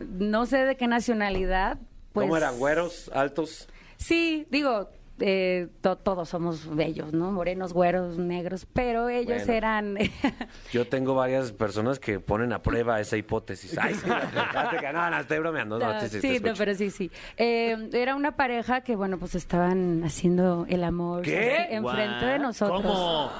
no 0.00 0.44
sé 0.46 0.58
de 0.66 0.76
qué 0.76 0.86
nacionalidad. 0.86 1.78
Pues, 2.12 2.24
¿Cómo 2.26 2.36
eran? 2.36 2.58
¿Güeros? 2.58 3.10
¿Altos? 3.14 3.68
Sí, 3.96 4.46
digo, 4.50 4.90
eh, 5.24 5.68
to- 5.80 5.96
todos 5.96 6.28
somos 6.28 6.74
bellos, 6.74 7.12
¿no? 7.12 7.30
Morenos, 7.30 7.72
güeros, 7.72 8.18
negros, 8.18 8.66
pero 8.72 9.08
ellos 9.08 9.38
Bueno. 9.46 9.52
eran... 9.52 9.96
Yo 10.72 10.86
tengo 10.88 11.14
varias 11.14 11.52
personas 11.52 11.98
que 12.00 12.18
ponen 12.18 12.52
a 12.52 12.60
prueba 12.60 13.00
esa 13.00 13.16
hipótesis. 13.16 13.78
Ay, 13.78 13.94
sí, 13.94 14.06
no, 14.08 15.10
no, 15.10 15.18
estoy 15.20 15.38
bromeando. 15.38 15.78
No, 15.78 16.00
sí, 16.00 16.20
sí, 16.20 16.40
no, 16.42 16.52
pero 16.58 16.74
sí, 16.74 16.90
sí. 16.90 17.10
Eh, 17.36 17.88
era 17.92 18.16
una 18.16 18.34
pareja 18.36 18.80
que, 18.82 18.96
bueno, 18.96 19.18
pues 19.18 19.34
estaban 19.36 20.02
haciendo 20.04 20.66
el 20.68 20.82
amor 20.82 21.22
¿Qué? 21.22 21.68
enfrente 21.70 22.26
de 22.26 22.38
nosotros. 22.40 22.82
¿Cómo? 22.82 23.30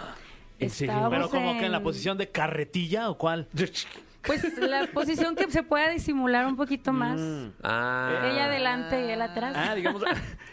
Estábamos 0.58 1.10
¿Pero 1.10 1.28
como 1.28 1.58
que 1.58 1.66
en 1.66 1.72
la 1.72 1.82
posición 1.82 2.16
de 2.16 2.28
carretilla 2.28 3.10
o 3.10 3.18
cuál? 3.18 3.48
Pues 4.26 4.56
la 4.58 4.86
posición 4.86 5.34
que 5.34 5.50
se 5.50 5.62
pueda 5.62 5.88
disimular 5.90 6.46
un 6.46 6.56
poquito 6.56 6.92
más. 6.92 7.20
Ah. 7.62 8.22
Ella 8.32 8.44
adelante 8.46 9.06
y 9.06 9.10
él 9.10 9.20
atrás. 9.22 9.54
Ah, 9.56 9.74
digamos, 9.74 10.02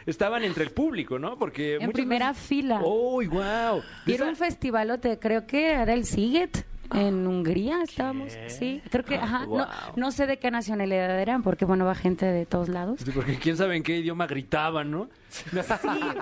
estaban 0.06 0.44
entre 0.44 0.64
el 0.64 0.72
público, 0.72 1.20
¿no? 1.20 1.38
Porque 1.38 1.76
En 1.76 1.92
primera 1.92 2.30
veces- 2.30 2.46
fila. 2.48 2.82
¡Uy, 2.84 3.28
wow! 3.28 3.82
Y 4.06 4.14
era 4.14 4.26
un 4.26 4.36
festivalote, 4.36 5.20
creo 5.20 5.46
que 5.46 5.72
era 5.74 5.94
el 5.94 6.06
Siget. 6.06 6.66
En 6.92 7.28
Hungría 7.28 7.84
estábamos, 7.84 8.36
sí, 8.48 8.82
creo 8.90 9.06
que, 9.06 9.16
ajá, 9.18 9.46
no, 9.46 9.68
no 9.96 10.10
sé 10.10 10.26
de 10.26 10.40
qué 10.40 10.50
nacionalidad 10.50 11.20
eran, 11.20 11.44
porque 11.44 11.64
bueno, 11.64 11.86
va 11.86 11.94
gente 11.94 12.26
de 12.26 12.48
todos 12.48 12.68
lados. 12.68 13.02
Porque 13.14 13.36
quién 13.38 13.58
sabe 13.58 13.76
en 13.78 13.84
qué 13.84 14.00
idioma 14.00 14.26
gritaban, 14.26 14.90
¿no? 14.90 15.08
Sí, 15.30 15.44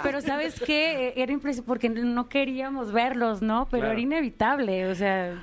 pero 0.04 0.20
¿sabes 0.20 0.60
qué? 0.60 1.14
Era 1.16 1.32
impresionante 1.32 1.66
porque 1.66 1.88
no 1.88 2.28
queríamos 2.28 2.92
verlos, 2.92 3.42
¿no? 3.42 3.70
Pero 3.72 3.84
Claro. 3.84 3.94
era 3.94 4.02
inevitable, 4.02 4.88
o 4.88 4.96
sea, 4.96 5.42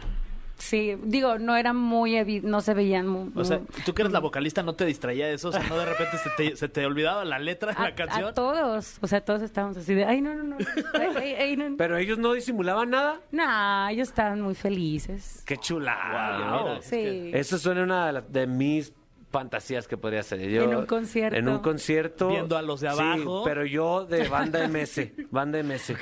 sí, 0.58 0.96
digo, 1.04 1.38
no 1.38 1.56
eran 1.56 1.76
muy, 1.76 2.12
evi- 2.12 2.42
no 2.42 2.60
se 2.60 2.74
veían 2.74 3.06
muy... 3.06 3.30
O 3.34 3.44
sea, 3.44 3.60
tú 3.84 3.94
que 3.94 4.02
eres 4.02 4.12
la 4.12 4.20
vocalista, 4.20 4.62
¿no 4.62 4.74
te 4.74 4.84
distraía 4.86 5.28
eso? 5.30 5.48
O 5.48 5.52
sea, 5.52 5.62
¿no 5.68 5.76
de 5.76 5.84
repente 5.84 6.16
se 6.18 6.30
te, 6.36 6.56
se 6.56 6.68
te 6.68 6.86
olvidaba 6.86 7.24
la 7.24 7.38
letra 7.38 7.72
de 7.72 7.78
a, 7.78 7.82
la 7.82 7.94
canción? 7.94 8.24
a 8.28 8.32
todos, 8.34 8.98
o 9.00 9.06
sea, 9.06 9.20
todos 9.24 9.42
estábamos 9.42 9.76
así 9.76 9.94
de, 9.94 10.04
ay, 10.04 10.20
no, 10.20 10.34
no, 10.34 10.42
no, 10.42 10.56
ay, 10.94 11.08
ay, 11.16 11.34
ay, 11.38 11.56
no. 11.56 11.76
Pero 11.76 11.96
ellos 11.98 12.18
no 12.18 12.32
disimulaban 12.32 12.90
nada. 12.90 13.20
No, 13.32 13.88
ellos 13.88 14.08
estaban 14.08 14.40
muy 14.40 14.54
felices. 14.54 15.42
Qué 15.46 15.56
chulada. 15.56 16.62
Wow. 16.62 16.82
Sí. 16.82 17.30
Eso 17.32 17.58
suena 17.58 17.82
una 17.82 18.06
de, 18.06 18.12
las- 18.12 18.32
de 18.32 18.46
mis 18.46 18.92
fantasías 19.34 19.88
que 19.88 19.96
podría 19.96 20.22
ser. 20.22 20.38
Yo, 20.48 20.62
En 20.62 20.76
un 20.76 20.86
concierto. 20.86 21.36
En 21.36 21.48
un 21.48 21.58
concierto. 21.58 22.28
Viendo 22.28 22.56
a 22.56 22.62
los 22.62 22.80
de 22.80 22.88
Sí, 22.90 22.94
abajo. 23.00 23.42
pero 23.44 23.66
yo 23.66 24.06
de 24.06 24.28
banda 24.28 24.68
MS. 24.68 25.00
Banda 25.32 25.60
MS. 25.62 25.92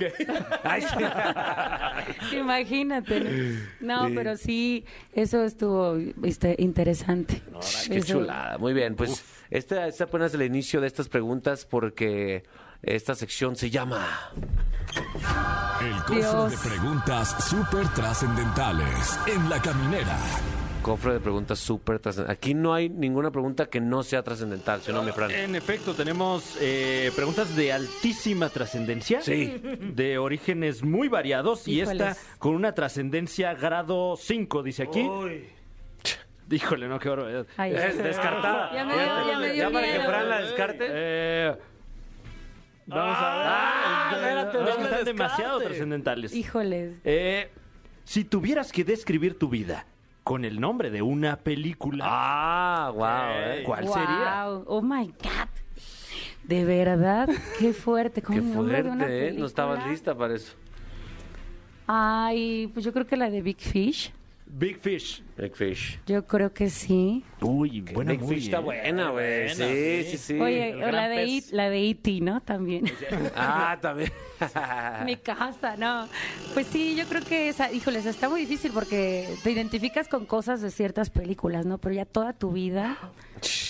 Ay, 0.62 0.82
sí. 0.82 2.36
Imagínate. 2.36 3.58
No, 3.80 4.08
No, 4.08 4.14
pero 4.14 4.36
sí, 4.36 4.84
eso 5.14 5.42
estuvo 5.44 5.96
este, 6.22 6.56
interesante. 6.58 7.42
Qué 7.88 7.96
Eso- 7.98 8.18
chulada. 8.20 8.58
Muy 8.58 8.74
bien, 8.74 8.94
pues 8.96 9.24
este 9.50 9.88
es 9.88 9.98
apenas 10.02 10.34
el 10.34 10.42
inicio 10.42 10.80
de 10.82 10.86
estas 10.88 11.08
preguntas 11.08 11.64
porque 11.64 12.42
esta 12.82 13.14
sección 13.14 13.56
se 13.56 13.70
llama... 13.70 14.06
El 15.80 16.14
Dios. 16.16 16.50
de 16.50 16.68
preguntas 16.68 17.44
súper 17.48 17.88
trascendentales 17.94 19.18
en 19.26 19.48
la 19.48 19.60
caminera. 19.62 20.16
Cofre 20.82 21.12
de 21.12 21.20
preguntas 21.20 21.60
súper 21.60 22.00
trascendentales. 22.00 22.36
Aquí 22.38 22.54
no 22.54 22.74
hay 22.74 22.88
ninguna 22.88 23.30
pregunta 23.30 23.66
que 23.66 23.80
no 23.80 24.02
sea 24.02 24.22
trascendental, 24.24 24.80
¿sí 24.82 24.90
o 24.90 24.94
no, 24.94 25.02
mi 25.04 25.12
Fran? 25.12 25.30
En 25.30 25.54
efecto, 25.54 25.94
tenemos 25.94 26.56
eh, 26.60 27.12
preguntas 27.14 27.54
de 27.54 27.72
altísima 27.72 28.48
trascendencia. 28.48 29.20
Sí. 29.20 29.60
De 29.80 30.18
orígenes 30.18 30.82
muy 30.82 31.06
variados. 31.08 31.68
Y 31.68 31.80
esta 31.80 32.16
con 32.38 32.54
una 32.56 32.72
trascendencia 32.74 33.54
grado 33.54 34.16
5, 34.16 34.62
dice 34.64 34.82
aquí. 34.82 35.08
Híjole, 36.50 36.88
no, 36.88 36.98
qué 36.98 37.08
barbaridad. 37.08 37.46
Ay, 37.56 37.74
Es 37.74 37.96
descartada. 37.98 38.74
Ya 38.74 38.84
me 38.84 38.92
dio- 38.94 39.02
ya 39.04 39.38
me 39.38 39.52
dio 39.52 39.62
Ya 39.62 39.70
para 39.70 39.86
que. 39.86 40.00
Fran 40.00 40.28
la 40.28 40.40
descarte. 40.40 40.86
Eh, 40.90 41.56
vamos 42.86 43.16
a 43.18 43.36
ver. 43.36 43.46
Ah, 43.46 44.10
espérate, 44.14 44.58
no 44.58 44.68
están 44.84 45.04
demasiado 45.04 45.60
trascendentales. 45.60 46.34
Híjoles. 46.34 46.94
Eh, 47.04 47.50
si 48.04 48.24
tuvieras 48.24 48.72
que 48.72 48.82
describir 48.82 49.38
tu 49.38 49.48
vida 49.48 49.86
con 50.24 50.44
el 50.44 50.60
nombre 50.60 50.90
de 50.90 51.02
una 51.02 51.36
película, 51.36 52.04
Ah, 52.08 52.90
wow, 52.94 53.04
eh. 53.58 53.62
¿cuál 53.64 53.88
sería? 53.88 54.44
Wow. 54.48 54.64
Oh 54.68 54.82
my 54.82 55.06
God. 55.06 55.48
De 56.44 56.64
verdad, 56.64 57.28
qué 57.58 57.72
fuerte. 57.72 58.20
Como 58.22 58.38
Qué 58.40 58.44
el 58.46 58.54
nombre 58.54 58.82
de 58.82 58.88
una 58.90 58.98
fuerte, 59.04 59.28
¿eh? 59.28 59.32
No 59.32 59.46
estabas 59.46 59.86
lista 59.86 60.14
para 60.16 60.34
eso. 60.34 60.54
Ay, 61.86 62.70
pues 62.72 62.84
yo 62.84 62.92
creo 62.92 63.06
que 63.06 63.16
la 63.16 63.30
de 63.30 63.42
Big 63.42 63.58
Fish. 63.58 64.12
Big 64.54 64.80
Fish. 64.80 65.22
Big 65.38 65.54
Fish. 65.56 65.98
Yo 66.06 66.26
creo 66.26 66.52
que 66.52 66.68
sí. 66.68 67.24
Uy, 67.40 67.80
buena 67.80 68.12
Big 68.12 68.20
movie, 68.20 68.34
Fish 68.36 68.44
está 68.44 68.58
¿eh? 68.58 68.62
buena, 68.62 69.08
güey. 69.10 69.48
Sí, 69.48 69.54
sí. 69.54 70.04
sí, 70.10 70.18
sí. 70.18 70.38
Oye, 70.40 70.74
o 70.84 70.90
la 70.90 71.08
de. 71.08 71.24
It- 71.24 71.50
la 71.52 71.70
de 71.70 71.88
E.T., 71.88 72.20
¿no? 72.20 72.40
También. 72.42 72.84
Ah, 73.34 73.78
también. 73.80 74.12
Mi 75.06 75.16
casa, 75.16 75.76
no. 75.78 76.06
Pues 76.52 76.66
sí, 76.66 76.94
yo 76.96 77.06
creo 77.06 77.22
que 77.22 77.48
esa, 77.48 77.72
híjoles, 77.72 78.04
está 78.04 78.28
muy 78.28 78.40
difícil 78.42 78.72
porque 78.74 79.36
te 79.42 79.50
identificas 79.50 80.06
con 80.06 80.26
cosas 80.26 80.60
de 80.60 80.70
ciertas 80.70 81.08
películas, 81.08 81.64
¿no? 81.64 81.78
Pero 81.78 81.94
ya 81.94 82.04
toda 82.04 82.34
tu 82.34 82.52
vida, 82.52 82.98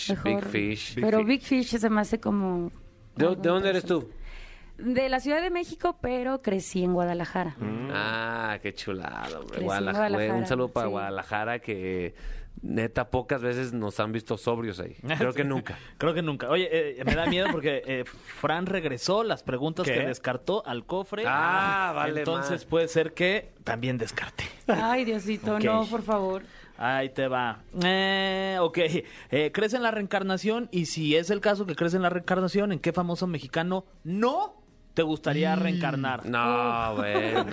mejor. 0.08 0.50
Big 0.50 0.50
Fish. 0.50 0.94
Pero 1.00 1.24
Big 1.24 1.42
Fish 1.42 1.76
se 1.78 1.90
me 1.90 2.00
hace 2.00 2.18
como... 2.18 2.72
¿De, 3.14 3.26
de 3.28 3.36
dónde 3.36 3.68
eres 3.70 3.84
tú? 3.84 4.08
De 4.82 5.08
la 5.08 5.20
Ciudad 5.20 5.40
de 5.40 5.50
México, 5.50 5.96
pero 6.00 6.42
crecí 6.42 6.82
en 6.82 6.92
Guadalajara. 6.92 7.56
Ah, 7.92 8.58
qué 8.62 8.74
chulado, 8.74 9.38
güey. 9.38 9.46
Crecí 9.46 9.60
en 9.60 9.64
Guadalajara. 9.64 10.34
Un 10.34 10.46
saludo 10.46 10.68
para 10.68 10.86
sí. 10.86 10.90
Guadalajara 10.90 11.58
que 11.60 12.14
neta 12.60 13.10
pocas 13.10 13.42
veces 13.42 13.72
nos 13.72 13.98
han 14.00 14.12
visto 14.12 14.36
sobrios 14.36 14.80
ahí. 14.80 14.96
Creo 15.18 15.32
que 15.32 15.44
nunca. 15.44 15.78
Creo 15.98 16.14
que 16.14 16.22
nunca. 16.22 16.48
Oye, 16.48 16.68
eh, 16.70 17.04
me 17.04 17.14
da 17.14 17.26
miedo 17.26 17.48
porque 17.50 17.82
eh, 17.86 18.04
Fran 18.40 18.66
regresó 18.66 19.22
las 19.22 19.42
preguntas 19.42 19.86
¿Qué? 19.86 19.94
que 19.94 20.06
descartó 20.06 20.66
al 20.66 20.84
cofre. 20.84 21.24
Ah, 21.26 21.92
vale, 21.94 22.20
Entonces 22.20 22.64
puede 22.64 22.88
ser 22.88 23.14
que 23.14 23.52
también 23.64 23.98
descarte. 23.98 24.44
Ay, 24.66 25.04
Diosito, 25.04 25.58
no, 25.58 25.86
por 25.86 26.02
favor. 26.02 26.42
Ahí 26.78 27.10
te 27.10 27.28
va. 27.28 27.60
Eh, 27.84 28.56
ok. 28.60 28.78
Eh, 29.30 29.50
¿Crees 29.52 29.74
en 29.74 29.82
la 29.82 29.90
reencarnación? 29.90 30.68
Y 30.72 30.86
si 30.86 31.16
es 31.16 31.30
el 31.30 31.40
caso 31.40 31.66
que 31.66 31.76
crees 31.76 31.94
en 31.94 32.02
la 32.02 32.10
reencarnación, 32.10 32.72
¿en 32.72 32.80
qué 32.80 32.92
famoso 32.92 33.26
mexicano 33.26 33.84
no 34.02 34.61
te 34.94 35.02
gustaría 35.02 35.56
reencarnar? 35.56 36.26
No, 36.26 36.94
bueno. 36.96 37.46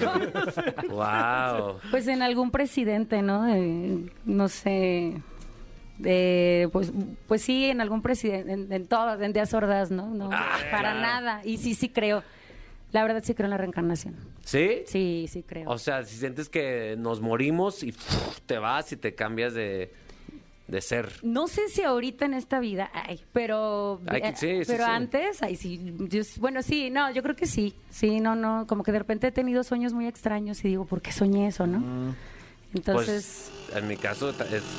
wow. 0.89 1.79
Pues 1.91 2.07
en 2.07 2.21
algún 2.21 2.51
presidente, 2.51 3.21
¿no? 3.21 3.43
De- 3.45 4.11
no 4.25 4.47
sé. 4.49 5.21
De, 5.97 6.69
pues, 6.71 6.91
pues 7.27 7.41
sí, 7.41 7.65
en 7.65 7.81
algún 7.81 8.01
presidente, 8.01 8.53
en, 8.53 8.71
en 8.71 8.87
todas, 8.87 9.19
en 9.21 9.33
Díaz 9.33 9.53
Ordaz, 9.53 9.91
¿no? 9.91 10.07
No, 10.07 10.29
para 10.29 10.93
nada. 10.93 11.41
Y 11.43 11.57
sí, 11.57 11.73
sí 11.75 11.89
creo. 11.89 12.23
La 12.91 13.03
verdad 13.03 13.21
sí 13.23 13.33
creo 13.35 13.45
en 13.45 13.51
la 13.51 13.57
reencarnación. 13.57 14.15
¿Sí? 14.43 14.83
Sí, 14.87 15.27
sí 15.29 15.43
creo. 15.43 15.69
O 15.69 15.77
sea, 15.77 16.03
si 16.03 16.15
sientes 16.17 16.49
que 16.49 16.95
nos 16.97 17.21
morimos 17.21 17.83
y 17.83 17.93
te 18.45 18.57
vas 18.57 18.91
y 18.93 18.97
te 18.97 19.13
cambias 19.13 19.53
de, 19.53 19.93
de 20.69 20.81
ser. 20.81 21.11
No 21.23 21.47
sé 21.47 21.67
si 21.69 21.81
ahorita 21.81 22.25
en 22.25 22.33
esta 22.33 22.59
vida, 22.59 22.89
ay, 22.93 23.21
pero, 23.33 23.99
Ay, 24.07 24.21
que- 24.21 24.27
eh, 24.29 24.33
sí, 24.35 24.47
sí, 24.59 24.63
pero 24.67 24.85
sí. 24.85 24.91
antes, 24.91 25.41
ay, 25.43 25.55
sí, 25.55 25.95
yo- 26.09 26.21
bueno, 26.39 26.61
sí, 26.61 26.89
no, 26.89 27.11
yo 27.11 27.23
creo 27.23 27.35
que 27.35 27.47
sí, 27.47 27.73
sí, 27.89 28.19
no, 28.19 28.35
no, 28.35 28.65
como 28.67 28.83
que 28.83 28.91
de 28.91 28.99
repente 28.99 29.27
he 29.27 29.31
tenido 29.31 29.63
sueños 29.63 29.93
muy 29.93 30.07
extraños 30.07 30.63
y 30.63 30.67
digo, 30.69 30.85
¿por 30.85 31.01
qué 31.01 31.11
soñé 31.11 31.47
eso, 31.47 31.65
no? 31.67 31.79
Mm. 31.79 32.15
Entonces, 32.75 33.51
pues, 33.67 33.77
en 33.77 33.87
mi 33.87 33.97
caso, 33.97 34.31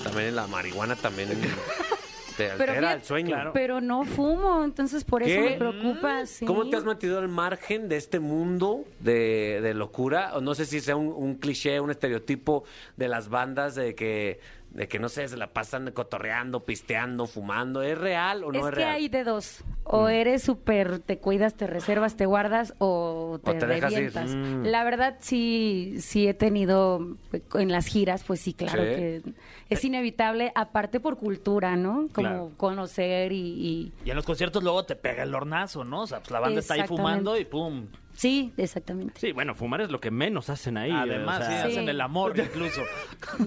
también 0.04 0.36
la 0.36 0.46
marihuana 0.46 0.94
también 0.94 1.28
te 2.36 2.48
Pero 2.50 2.52
altera 2.52 2.74
fíjate- 2.74 2.94
el 2.94 3.04
sueño. 3.04 3.50
pero 3.52 3.80
no 3.80 4.04
fumo, 4.04 4.62
entonces 4.64 5.02
por 5.04 5.22
eso 5.24 5.40
me 5.40 5.56
preocupa, 5.56 6.24
sí. 6.24 6.46
¿Cómo 6.46 6.68
te 6.70 6.76
has 6.76 6.84
metido 6.84 7.18
al 7.18 7.28
margen 7.28 7.88
de 7.88 7.96
este 7.96 8.20
mundo 8.20 8.84
de, 9.00 9.58
de 9.60 9.74
locura? 9.74 10.36
O 10.36 10.40
no 10.40 10.54
sé 10.54 10.66
si 10.66 10.80
sea 10.80 10.94
un, 10.96 11.08
un 11.08 11.34
cliché, 11.34 11.80
un 11.80 11.90
estereotipo 11.90 12.62
de 12.96 13.08
las 13.08 13.28
bandas 13.28 13.74
de 13.74 13.94
que, 13.96 14.38
de 14.70 14.86
que 14.86 14.98
no 15.00 15.08
sé, 15.08 15.26
se 15.28 15.36
la 15.36 15.52
pasan 15.52 15.90
cotorreando, 15.92 16.64
pisteando, 16.64 17.26
fumando. 17.26 17.82
¿Es 17.82 17.98
real 17.98 18.44
o 18.44 18.52
no 18.52 18.58
es 18.60 18.64
es, 18.64 18.70
que 18.70 18.76
real? 18.76 18.90
hay 18.94 19.08
de 19.08 19.24
dos. 19.24 19.64
O 19.84 20.08
eres 20.08 20.44
súper, 20.44 21.00
te 21.00 21.18
cuidas, 21.18 21.54
te 21.54 21.66
reservas, 21.66 22.16
te 22.16 22.24
guardas 22.26 22.74
o 22.78 23.40
te, 23.42 23.50
O 23.50 23.58
te 23.58 23.66
dejas 23.66 23.90
ir. 23.92 23.98
revientas. 24.12 24.30
Mm. 24.34 24.62
La 24.66 24.84
verdad, 24.84 25.16
sí, 25.18 25.96
sí 25.98 26.28
he 26.28 26.34
tenido 26.34 27.16
en 27.54 27.72
las 27.72 27.86
giras, 27.86 28.22
pues 28.24 28.40
sí, 28.40 28.54
claro 28.54 28.82
Sí. 28.84 28.88
que 28.90 29.22
es 29.68 29.84
inevitable, 29.84 30.52
aparte 30.54 31.00
por 31.00 31.16
cultura, 31.18 31.74
¿no? 31.76 32.06
Como 32.12 32.28
Claro. 32.28 32.52
conocer 32.56 33.32
y, 33.32 33.38
y- 33.40 33.92
Y 34.04 34.10
en 34.10 34.16
los 34.16 34.24
conciertos 34.24 34.62
luego 34.62 34.84
te 34.84 34.94
pega 34.94 35.24
el 35.24 35.34
hornazo, 35.34 35.82
¿no? 35.84 36.02
O 36.02 36.06
sea, 36.06 36.18
pues 36.20 36.30
la 36.30 36.38
banda 36.40 36.60
está 36.60 36.74
ahí 36.74 36.86
fumando 36.86 37.36
y 37.36 37.44
pum. 37.44 37.86
Sí, 38.20 38.52
exactamente. 38.58 39.18
Sí, 39.18 39.32
bueno, 39.32 39.54
fumar 39.54 39.80
es 39.80 39.90
lo 39.90 39.98
que 39.98 40.10
menos 40.10 40.50
hacen 40.50 40.76
ahí. 40.76 40.90
Además, 40.92 41.40
o 41.40 41.44
sea, 41.44 41.62
sí, 41.64 41.70
Sí. 41.72 41.76
hacen 41.78 41.88
el 41.88 42.00
amor 42.02 42.34
incluso. 42.38 42.82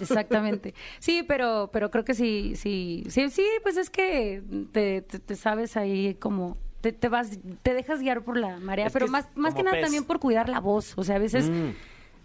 Exactamente. 0.02 0.74
Sí, 1.00 1.24
pero, 1.28 1.70
pero 1.72 1.92
creo 1.92 2.04
que 2.04 2.16
sí, 2.16 2.54
sí, 2.56 3.04
sí, 3.08 3.30
sí, 3.30 3.46
pues 3.62 3.78
es 3.78 3.90
que 3.92 4.42
te, 4.72 5.02
te- 5.04 5.20
te 5.20 5.36
sabes 5.36 5.78
ahí 5.78 6.16
como 6.16 6.58
te, 6.82 6.92
te 6.92 7.08
vas, 7.08 7.40
te 7.62 7.74
dejas 7.76 8.00
guiar 8.02 8.24
por 8.24 8.36
la 8.36 8.58
marea, 8.60 8.88
Es 8.88 8.94
pero 8.94 9.06
que 9.06 9.12
más, 9.12 9.30
más 9.36 9.54
que 9.54 9.62
nada 9.62 9.76
pez. 9.78 9.84
también 9.86 10.06
por 10.06 10.20
cuidar 10.20 10.50
la 10.50 10.60
voz. 10.60 10.94
O 10.98 11.04
sea, 11.04 11.18
a 11.18 11.20
veces 11.20 11.50
Mm. 11.52 11.70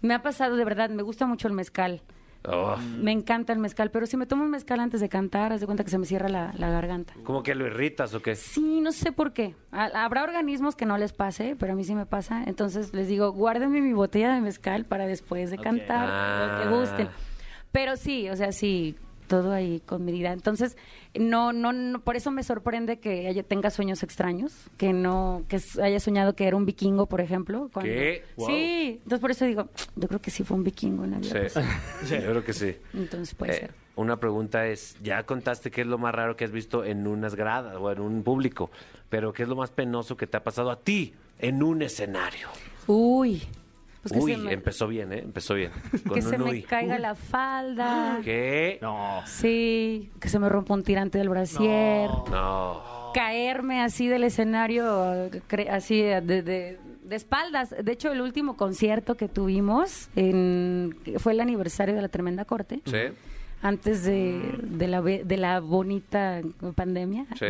me 0.01 0.13
ha 0.15 0.21
pasado 0.23 0.55
de 0.55 0.65
verdad, 0.65 0.89
me 0.89 1.03
gusta 1.03 1.27
mucho 1.27 1.47
el 1.47 1.53
mezcal. 1.53 2.01
Oh, 2.47 2.77
Me 3.01 3.11
encanta 3.11 3.51
el 3.51 3.59
mezcal, 3.59 3.91
pero 3.91 4.05
si 4.05 4.15
me 4.15 4.25
tomo 4.25 4.43
un 4.45 4.49
mezcal 4.49 4.79
antes 4.79 5.01
de 5.01 5.09
cantar, 5.09 5.51
haz 5.51 5.59
de 5.59 5.65
cuenta 5.65 5.83
que 5.83 5.89
se 5.89 5.97
me 5.97 6.05
cierra 6.05 6.29
la, 6.29 6.53
la 6.57 6.69
garganta. 6.69 7.13
¿Cómo 7.23 7.43
que 7.43 7.53
lo 7.53 7.67
irritas 7.67 8.13
o 8.13 8.21
qué? 8.21 8.35
Sí, 8.35 8.79
no 8.79 8.93
sé 8.93 9.11
por 9.11 9.33
qué. 9.33 9.55
Ha- 9.71 10.05
Habrá 10.05 10.23
organismos 10.23 10.75
que 10.77 10.85
no 10.85 10.97
les 10.97 11.11
pase, 11.11 11.57
pero 11.59 11.73
a 11.73 11.75
mí 11.75 11.83
sí 11.83 11.95
me 11.95 12.05
pasa. 12.05 12.43
Entonces 12.45 12.93
les 12.93 13.07
digo, 13.09 13.31
guárdenme 13.33 13.81
mi 13.81 13.91
botella 13.93 14.33
de 14.33 14.39
mezcal 14.41 14.85
para 14.85 15.05
después 15.05 15.51
de 15.51 15.57
cantar, 15.57 16.05
lo 16.07 16.57
que 16.63 16.67
Ah. 16.75 16.79
gusten. 16.79 17.09
Pero 17.73 17.97
sí, 17.97 18.29
o 18.29 18.35
sea, 18.37 18.51
sí, 18.53 18.95
todo 19.29 19.53
ahí 19.53 19.81
con 19.85 20.03
medida. 20.03 20.33
Entonces, 20.33 20.75
no, 21.17 21.53
no, 21.53 21.71
no, 21.71 22.01
por 22.01 22.17
eso 22.17 22.31
me 22.31 22.43
sorprende 22.43 22.99
que 22.99 23.27
haya, 23.27 23.43
tenga 23.43 23.69
sueños 23.69 24.03
extraños, 24.03 24.51
que 24.77 24.91
no, 24.91 25.43
que 25.47 25.61
haya 25.81 26.01
soñado 26.01 26.35
que 26.35 26.45
era 26.47 26.57
un 26.57 26.65
vikingo, 26.65 27.05
por 27.05 27.21
ejemplo. 27.21 27.69
cuando- 27.71 27.89
¿Qué? 27.93 28.23
Sí, 28.37 28.99
entonces 29.03 29.19
por 29.21 29.31
eso 29.31 29.45
digo, 29.45 29.69
yo 29.95 30.07
creo 30.09 30.19
que 30.21 30.31
sí 30.31 30.43
fue 30.43 30.57
un 30.57 30.65
vikingo 30.65 31.05
en 31.05 31.11
la 31.11 31.17
vida. 31.19 31.29
Sí, 32.03 32.15
yo 32.15 32.29
creo 32.29 32.43
que 32.43 32.53
sí. 32.53 32.75
Entonces 32.93 33.33
puede 33.35 33.51
Eh, 33.53 33.59
ser. 33.59 33.73
una 33.95 34.17
pregunta 34.19 34.67
es, 34.67 34.97
ya 35.01 35.23
contaste 35.23 35.71
qué 35.71 35.81
es 35.81 35.87
lo 35.87 35.97
más 35.97 36.13
raro 36.13 36.35
que 36.35 36.43
has 36.43 36.51
visto 36.51 36.83
en 36.83 37.07
unas 37.07 37.35
gradas 37.35 37.75
o 37.79 37.89
en 37.91 38.01
un 38.01 38.23
público, 38.23 38.71
pero 39.09 39.31
qué 39.31 39.43
es 39.43 39.49
lo 39.49 39.55
más 39.55 39.69
penoso 39.71 40.17
que 40.17 40.27
te 40.27 40.35
ha 40.37 40.43
pasado 40.43 40.71
a 40.71 40.79
ti 40.81 41.13
en 41.39 41.63
un 41.63 41.81
escenario. 41.83 42.49
Uy, 42.87 43.43
pues 44.09 44.25
que 44.25 44.31
Uy, 44.35 44.37
me, 44.37 44.53
empezó 44.53 44.87
bien, 44.87 45.13
¿eh? 45.13 45.19
Empezó 45.23 45.53
bien. 45.55 45.71
Con 46.05 46.15
que 46.15 46.21
se 46.21 46.35
un 46.35 46.43
me 46.43 46.49
uy. 46.51 46.61
caiga 46.63 46.99
la 46.99 47.15
falda. 47.15 48.19
¿Qué? 48.23 48.77
No. 48.81 49.21
Sí, 49.25 50.11
que 50.19 50.29
se 50.29 50.39
me 50.39 50.49
rompa 50.49 50.73
un 50.73 50.83
tirante 50.83 51.17
del 51.17 51.29
brasier. 51.29 52.09
No. 52.31 53.11
Caerme 53.13 53.81
así 53.81 54.07
del 54.07 54.23
escenario, 54.23 55.29
así 55.71 56.01
de, 56.01 56.21
de- 56.21 56.77
de 57.03 57.15
espaldas. 57.15 57.73
De 57.83 57.91
hecho, 57.91 58.11
el 58.11 58.21
último 58.21 58.55
concierto 58.55 59.15
que 59.15 59.27
tuvimos 59.27 60.09
en, 60.15 60.95
fue 61.17 61.33
el 61.33 61.39
aniversario 61.39 61.95
de 61.95 62.03
la 62.03 62.09
Tremenda 62.09 62.45
Corte. 62.45 62.81
¿Sí? 62.85 62.97
Antes 63.61 64.03
de, 64.05 64.41
de 64.63 64.87
la, 64.87 65.01
de 65.01 65.37
la 65.37 65.59
bonita 65.59 66.39
pandemia, 66.75 67.25
Sí. 67.37 67.45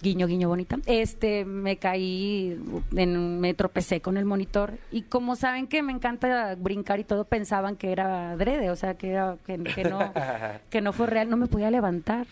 Guiño, 0.00 0.26
guiño 0.26 0.48
bonita, 0.48 0.78
este, 0.86 1.44
me 1.44 1.76
caí, 1.76 2.58
en, 2.96 3.40
me 3.40 3.52
tropecé 3.52 4.00
con 4.00 4.16
el 4.16 4.24
monitor 4.24 4.72
y 4.90 5.02
como 5.02 5.36
saben 5.36 5.66
que 5.66 5.82
me 5.82 5.92
encanta 5.92 6.54
brincar 6.56 6.98
y 6.98 7.04
todo, 7.04 7.24
pensaban 7.24 7.76
que 7.76 7.92
era 7.92 8.30
adrede, 8.30 8.70
o 8.70 8.76
sea, 8.76 8.94
que, 8.94 9.10
era, 9.10 9.36
que, 9.46 9.58
que 9.62 9.84
no, 9.84 10.12
que 10.70 10.80
no 10.80 10.94
fue 10.94 11.06
real, 11.06 11.28
no 11.28 11.36
me 11.36 11.46
podía 11.46 11.70
levantar. 11.70 12.26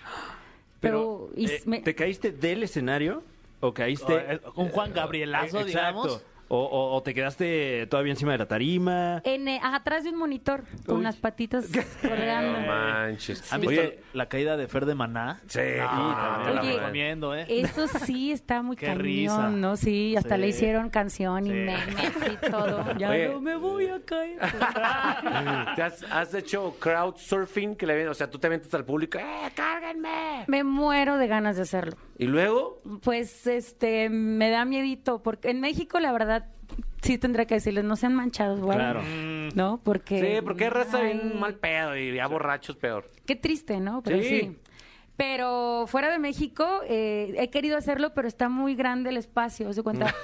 Pero, 0.80 1.28
y 1.36 1.50
eh, 1.50 1.62
me- 1.66 1.80
¿te 1.80 1.94
caíste 1.94 2.30
del 2.32 2.62
escenario 2.62 3.22
o 3.60 3.74
caíste... 3.74 4.40
Un 4.54 4.68
Juan 4.70 4.92
Gabrielazo, 4.94 5.58
Eh, 5.58 5.62
exacto. 5.62 6.22
O, 6.50 6.58
o- 6.58 6.96
o 6.96 7.02
te 7.02 7.12
quedaste 7.12 7.86
todavía 7.88 8.12
encima 8.12 8.32
de 8.32 8.38
la 8.38 8.46
tarima. 8.48 9.20
En, 9.24 9.48
eh, 9.48 9.60
atrás 9.62 10.04
de 10.04 10.10
un 10.10 10.16
monitor, 10.16 10.64
con 10.86 11.02
las 11.02 11.16
patitas 11.16 11.66
colgando. 12.02 12.60
No 12.60 12.66
manches. 12.66 13.52
¿Han 13.52 13.60
visto 13.60 13.80
Oye, 13.80 14.00
la 14.14 14.28
caída 14.30 14.56
de 14.56 14.66
Fer 14.66 14.86
de 14.86 14.94
Maná? 14.94 15.40
Sí, 15.46 15.60
Ah, 15.80 16.42
te 16.46 16.54
la 16.54 16.62
Oye, 16.62 16.78
recomiendo, 16.78 17.34
¿eh? 17.34 17.44
Eso 17.48 17.86
sí 17.86 18.32
está 18.32 18.62
muy 18.62 18.76
Qué 18.78 18.86
cañón, 18.86 19.02
risa. 19.02 19.50
¿no? 19.50 19.76
Sí, 19.76 20.16
hasta 20.16 20.36
Sí. 20.36 20.40
le 20.40 20.48
hicieron 20.48 20.88
canción 20.90 21.46
y 21.46 21.50
Sí. 21.50 21.54
memes 21.54 22.14
y 22.44 22.50
todo. 22.50 22.84
Ya 22.98 23.10
Oye. 23.10 23.28
no 23.28 23.40
me 23.42 23.56
voy 23.56 23.86
a 23.88 24.00
caer. 24.00 24.38
¿te 25.76 25.82
has, 25.82 26.02
has 26.10 26.32
hecho 26.34 26.76
crowdsurfing? 26.78 27.76
Que 27.76 27.86
le 27.86 27.94
ven, 27.94 28.08
o 28.08 28.14
sea, 28.14 28.30
tú 28.30 28.38
te 28.38 28.46
aventas 28.46 28.72
al 28.74 28.84
público, 28.84 29.18
¡eh, 29.18 29.50
cárguenme! 29.54 30.44
me 30.46 30.64
muero 30.64 31.18
de 31.18 31.26
ganas 31.26 31.56
de 31.56 31.62
hacerlo. 31.62 31.96
Y 32.18 32.26
luego, 32.26 32.80
Pues, 33.02 33.46
este, 33.46 34.08
me 34.08 34.50
da 34.50 34.64
miedito, 34.64 35.22
porque 35.22 35.50
en 35.50 35.60
México, 35.60 36.00
la 36.00 36.10
verdad, 36.12 36.37
sí 37.02 37.18
tendría 37.18 37.46
que 37.46 37.54
decirles, 37.54 37.84
no 37.84 37.96
sean 37.96 38.14
manchados, 38.14 38.60
güey. 38.60 38.76
Claro. 38.76 39.02
¿No? 39.54 39.80
Porque... 39.82 40.36
sí, 40.36 40.42
porque 40.44 40.66
es 40.66 40.72
raza 40.72 41.00
bien 41.00 41.38
mal 41.38 41.54
pedo 41.56 41.96
y 41.96 42.14
ya 42.14 42.26
borrachos 42.26 42.76
peor. 42.76 43.10
Qué 43.26 43.36
triste, 43.36 43.80
¿no? 43.80 44.02
Pero 44.02 44.18
Sí. 44.18 44.24
sí. 44.28 44.56
Pero 45.16 45.86
fuera 45.88 46.10
de 46.10 46.18
México, 46.18 46.80
eh, 46.88 47.34
he 47.38 47.50
querido 47.50 47.76
hacerlo, 47.76 48.14
pero 48.14 48.28
está 48.28 48.48
muy 48.48 48.74
grande 48.76 49.10
el 49.10 49.16
espacio, 49.16 49.72
¿se 49.72 49.82
cuenta? 49.82 50.14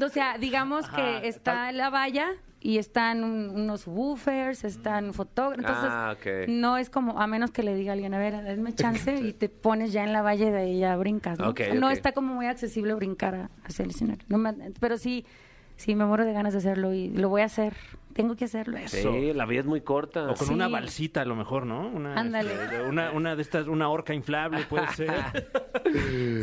o 0.00 0.08
sea, 0.08 0.36
digamos 0.38 0.84
Ajá, 0.86 0.96
que 1.22 1.28
está 1.28 1.72
la 1.72 1.88
valla 1.88 2.32
y 2.60 2.76
están 2.78 3.24
un- 3.24 3.48
unos 3.50 3.86
woofers, 3.86 4.64
están 4.64 5.14
fotógrafos. 5.14 5.58
Entonces, 5.64 5.90
Ah, 5.90 6.14
ok. 6.16 6.48
no 6.48 6.76
es 6.76 6.90
como, 6.90 7.18
a 7.18 7.26
menos 7.26 7.50
que 7.50 7.62
le 7.62 7.74
diga 7.74 7.92
a 7.92 7.94
alguien, 7.94 8.12
a 8.14 8.18
ver, 8.18 8.42
denme 8.42 8.74
chance 8.74 9.14
y 9.22 9.32
te 9.32 9.48
pones 9.48 9.90
ya 9.92 10.04
en 10.04 10.12
la 10.12 10.20
valla 10.22 10.46
y 10.46 10.50
de 10.50 10.58
ahí 10.58 10.78
ya 10.80 10.96
brincas, 10.96 11.38
¿no? 11.38 11.54
No 11.80 11.90
está 11.90 12.12
como 12.12 12.34
muy 12.34 12.46
accesible 12.46 12.92
brincar 12.94 13.34
a- 13.34 13.50
hacia 13.64 13.84
el 13.84 13.90
escenario. 13.90 14.24
No 14.28 14.36
me- 14.38 14.52
pero 14.78 14.98
sí, 14.98 15.24
sí, 15.76 15.94
me 15.94 16.04
muero 16.04 16.24
de 16.24 16.32
ganas 16.32 16.52
de 16.52 16.58
hacerlo 16.60 16.92
y 16.94 17.08
lo 17.08 17.28
voy 17.28 17.42
a 17.42 17.46
hacer. 17.46 17.74
Tengo 18.12 18.36
que 18.36 18.44
hacerlo. 18.44 18.76
Sí, 18.88 19.32
la 19.32 19.46
vida 19.46 19.60
es 19.60 19.66
muy 19.66 19.80
corta. 19.80 20.24
O 20.30 20.34
con 20.34 20.48
Sí. 20.48 20.52
una 20.52 20.68
balsita 20.68 21.22
a 21.22 21.24
lo 21.24 21.34
mejor, 21.34 21.64
¿no? 21.64 21.88
Una, 21.88 22.14
Ándale. 22.14 22.52
este, 22.52 22.82
una, 22.82 23.10
una 23.10 23.34
de 23.36 23.40
estas, 23.42 23.66
una 23.68 23.88
horca 23.88 24.12
inflable 24.12 24.64
puede 24.68 24.86
ser. 24.94 25.10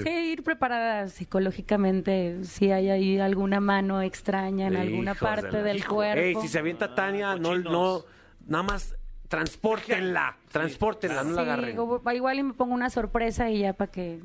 Sí, 0.03 0.09
ir 0.09 0.43
preparada 0.43 1.07
psicológicamente, 1.09 2.43
si 2.43 2.71
hay 2.71 2.89
ahí 2.89 3.19
alguna 3.19 3.59
mano 3.59 4.01
extraña 4.01 4.67
en 4.67 4.77
alguna 4.77 5.13
de 5.13 5.19
parte 5.19 5.51
la- 5.51 5.61
del 5.63 5.77
Hijo, 5.77 5.95
cuerpo. 5.95 6.19
Ey, 6.21 6.35
si 6.41 6.47
se 6.47 6.59
avienta 6.59 6.95
Tania, 6.95 7.35
no, 7.35 7.55
no, 7.57 8.03
nada 8.47 8.63
más 8.63 8.95
transpórtenla, 9.29 10.35
transpórtenla, 10.51 11.23
no 11.23 11.29
la 11.31 11.43
Sí, 11.43 11.49
agarren. 11.49 11.79
o- 11.79 12.01
igual 12.11 12.39
y 12.39 12.43
me 12.43 12.53
pongo 12.53 12.73
una 12.73 12.89
sorpresa 12.89 13.49
y 13.49 13.59
ya 13.59 13.73
para 13.73 13.89
que... 13.91 14.19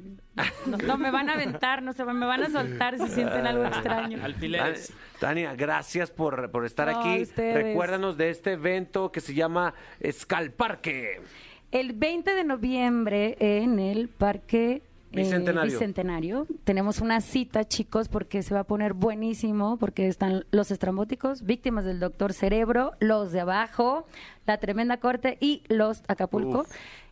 No, 0.66 0.76
no, 0.78 0.96
me 0.98 1.10
van 1.10 1.28
a 1.30 1.34
aventar, 1.34 1.82
no 1.82 1.92
sé, 1.92 2.04
me 2.04 2.26
van 2.26 2.42
a 2.42 2.50
soltar 2.50 2.98
si 2.98 3.06
sienten 3.08 3.46
algo 3.46 3.64
extraño. 3.66 4.18
Alfileres. 4.24 4.92
Tania, 5.20 5.54
gracias 5.54 6.10
por, 6.10 6.50
por 6.50 6.64
estar 6.64 6.90
No, 6.90 6.98
aquí. 7.00 7.22
ustedes. 7.22 7.54
Recuérdanos 7.54 8.16
de 8.16 8.30
este 8.30 8.52
evento 8.52 9.12
que 9.12 9.20
se 9.20 9.34
llama 9.34 9.74
Escalparque. 10.00 11.20
El 11.70 11.92
20 11.92 12.34
de 12.34 12.44
noviembre 12.44 13.36
en 13.38 13.78
el 13.78 14.08
Parque 14.08 14.82
eh, 15.20 15.22
Bicentenario. 15.24 15.72
Bicentenario. 15.72 16.46
Tenemos 16.64 17.00
una 17.00 17.20
cita, 17.20 17.64
chicos, 17.64 18.08
porque 18.08 18.42
se 18.42 18.54
va 18.54 18.60
a 18.60 18.64
poner 18.64 18.92
buenísimo, 18.92 19.76
porque 19.78 20.06
están 20.08 20.44
los 20.50 20.70
estrambóticos, 20.70 21.42
víctimas 21.42 21.84
del 21.84 22.00
doctor 22.00 22.32
Cerebro, 22.32 22.92
los 23.00 23.32
de 23.32 23.40
abajo, 23.40 24.06
la 24.46 24.58
tremenda 24.58 24.98
corte 24.98 25.38
y 25.40 25.62
los 25.68 26.02
Acapulco. 26.08 26.66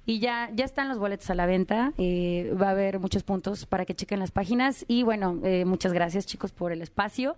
Y 0.05 0.19
ya, 0.19 0.51
ya 0.53 0.65
están 0.65 0.89
los 0.89 0.99
boletos 0.99 1.31
a 1.31 1.35
la 1.37 1.47
venta. 1.47 1.93
eh, 1.97 2.53
va 2.61 2.69
a 2.69 2.71
haber 2.71 2.99
muchos 2.99 3.23
puntos 3.23 3.67
para 3.67 3.85
que 3.85 3.95
chequen 3.95 4.19
las 4.19 4.33
páginas. 4.33 4.85
Y 4.89 5.05
bueno, 5.05 5.39
eh, 5.45 5.65
muchas 5.65 5.93
gracias, 5.93 6.27
chicos, 6.27 6.51
por 6.53 6.73
el 6.73 6.83
espacio. 6.83 7.37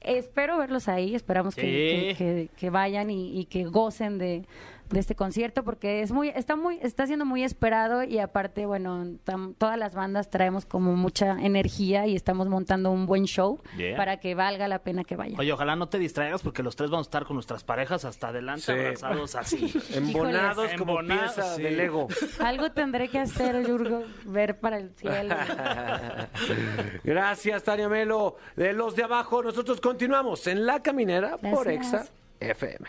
Espero 0.00 0.58
verlos 0.58 0.86
ahí. 0.88 1.14
Esperamos 1.14 1.54
que, 1.56 1.62
que- 1.62 2.14
que- 2.16 2.48
que 2.56 2.70
vayan 2.70 3.10
y, 3.10 3.36
y 3.40 3.46
que 3.46 3.64
gocen 3.64 4.18
de, 4.18 4.44
de 4.90 5.00
este 5.00 5.14
concierto 5.14 5.64
porque 5.64 6.02
es 6.02 6.12
muy 6.12 6.28
está 6.28 6.56
muy 6.56 6.78
está 6.82 7.06
siendo 7.06 7.24
muy 7.24 7.42
esperado 7.42 8.04
y 8.04 8.18
aparte 8.18 8.66
bueno 8.66 9.04
tam- 9.24 9.54
todas 9.56 9.78
las 9.78 9.94
bandas 9.94 10.28
traemos 10.30 10.66
como 10.66 10.94
mucha 10.94 11.32
energía 11.40 12.06
y 12.06 12.14
estamos 12.14 12.48
montando 12.48 12.90
un 12.90 13.06
buen 13.06 13.24
show 13.24 13.60
Yeah. 13.76 13.96
para 13.96 14.18
que 14.18 14.34
valga 14.34 14.68
la 14.68 14.80
pena 14.80 15.02
que 15.04 15.16
vayan. 15.16 15.38
Oye, 15.40 15.52
ojalá 15.52 15.74
no 15.74 15.88
te 15.88 15.98
distraigas 15.98 16.42
porque 16.42 16.62
los 16.62 16.76
tres 16.76 16.90
vamos 16.90 17.06
a 17.06 17.08
estar 17.08 17.24
con 17.24 17.34
nuestras 17.36 17.64
parejas 17.64 18.04
hasta 18.04 18.28
adelante, 18.28 18.62
Sí. 18.66 18.72
abrazados 18.72 19.34
así. 19.36 19.72
Embonados 19.94 20.64
Híjoles. 20.66 20.78
como 20.78 21.00
Embonados, 21.00 21.34
pieza 21.34 21.56
sí. 21.56 21.62
de 21.62 21.70
Lego. 21.72 22.08
Algo 22.40 22.70
tendré 22.72 23.08
que 23.08 23.18
hacer, 23.18 23.66
Yurgo, 23.66 24.02
ver 24.26 24.60
para 24.60 24.76
el 24.78 24.90
cielo. 24.94 25.34
Gracias, 27.04 27.62
Tania 27.62 27.88
Melo. 27.88 28.36
De 28.56 28.72
los 28.72 28.94
de 28.96 29.04
abajo, 29.04 29.42
nosotros 29.42 29.80
continuamos 29.80 30.46
en 30.46 30.66
La 30.66 30.80
Caminera 30.82 31.36
por. 31.38 31.68
Exa 31.68 32.06
FM. 32.50 32.86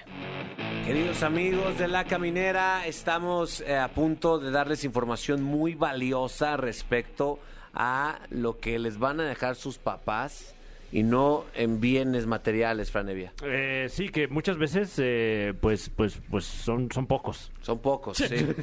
Queridos 0.86 1.24
amigos 1.24 1.78
de 1.78 1.88
La 1.88 2.06
Caminera, 2.06 2.86
estamos 2.86 3.62
eh, 3.62 3.78
a 3.78 3.88
punto 3.90 4.40
de 4.40 4.52
darles 4.52 4.84
información 4.84 5.44
muy 5.44 5.76
valiosa 5.76 6.58
respecto 6.58 7.40
a 7.74 8.20
lo 8.30 8.60
que 8.60 8.80
les 8.80 8.98
van 8.98 9.20
a 9.20 9.24
dejar 9.24 9.56
sus 9.56 9.78
papás 9.78 10.55
y 10.96 11.04
no 11.04 11.44
en 11.56 11.82
bienes 11.82 12.26
materiales, 12.26 12.90
Franevia. 12.90 13.34
Eh, 13.44 13.88
sí, 13.90 14.08
que 14.08 14.30
muchas 14.30 14.58
veces, 14.58 14.94
eh, 14.98 15.54
pues, 15.60 15.90
pues, 15.90 16.22
pues 16.32 16.46
son, 16.46 16.90
son 16.90 17.06
pocos. 17.06 17.52
Son 17.62 17.80
pocos, 17.80 18.18
sí. 18.18 18.28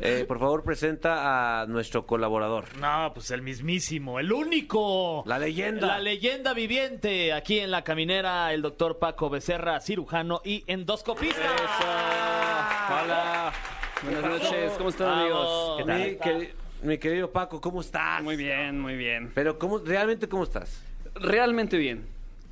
Eh, 0.00 0.24
por 0.26 0.38
favor, 0.40 0.64
presenta 0.64 1.62
a 1.62 1.66
nuestro 1.66 2.06
colaborador. 2.06 2.64
No, 2.78 3.12
pues 3.14 3.30
el 3.30 3.40
mismísimo, 3.42 4.18
el 4.18 4.32
único. 4.32 5.22
La 5.26 5.38
leyenda. 5.38 5.86
La 5.86 5.98
leyenda 6.00 6.52
viviente. 6.54 7.32
Aquí 7.32 7.60
en 7.60 7.70
la 7.70 7.84
caminera, 7.84 8.52
el 8.52 8.60
doctor 8.60 8.98
Paco 8.98 9.30
Becerra, 9.30 9.80
cirujano 9.80 10.40
y 10.44 10.64
endoscopista. 10.66 11.40
Hola. 12.88 13.52
Buenas 14.02 14.22
noches. 14.24 14.72
¿Cómo 14.76 14.90
están, 14.90 15.20
amigos? 15.20 15.78
Vamos. 15.78 15.86
Mi, 15.86 16.16
queri- 16.16 16.50
mi 16.82 16.98
querido 16.98 17.30
Paco, 17.30 17.60
¿cómo 17.60 17.80
estás? 17.80 18.22
Muy 18.22 18.36
bien, 18.36 18.78
muy 18.80 18.96
bien. 18.96 19.30
Pero 19.34 19.58
¿cómo, 19.58 19.78
realmente 19.78 20.28
cómo 20.28 20.42
estás? 20.42 20.82
Realmente 21.14 21.76
bien. 21.78 22.06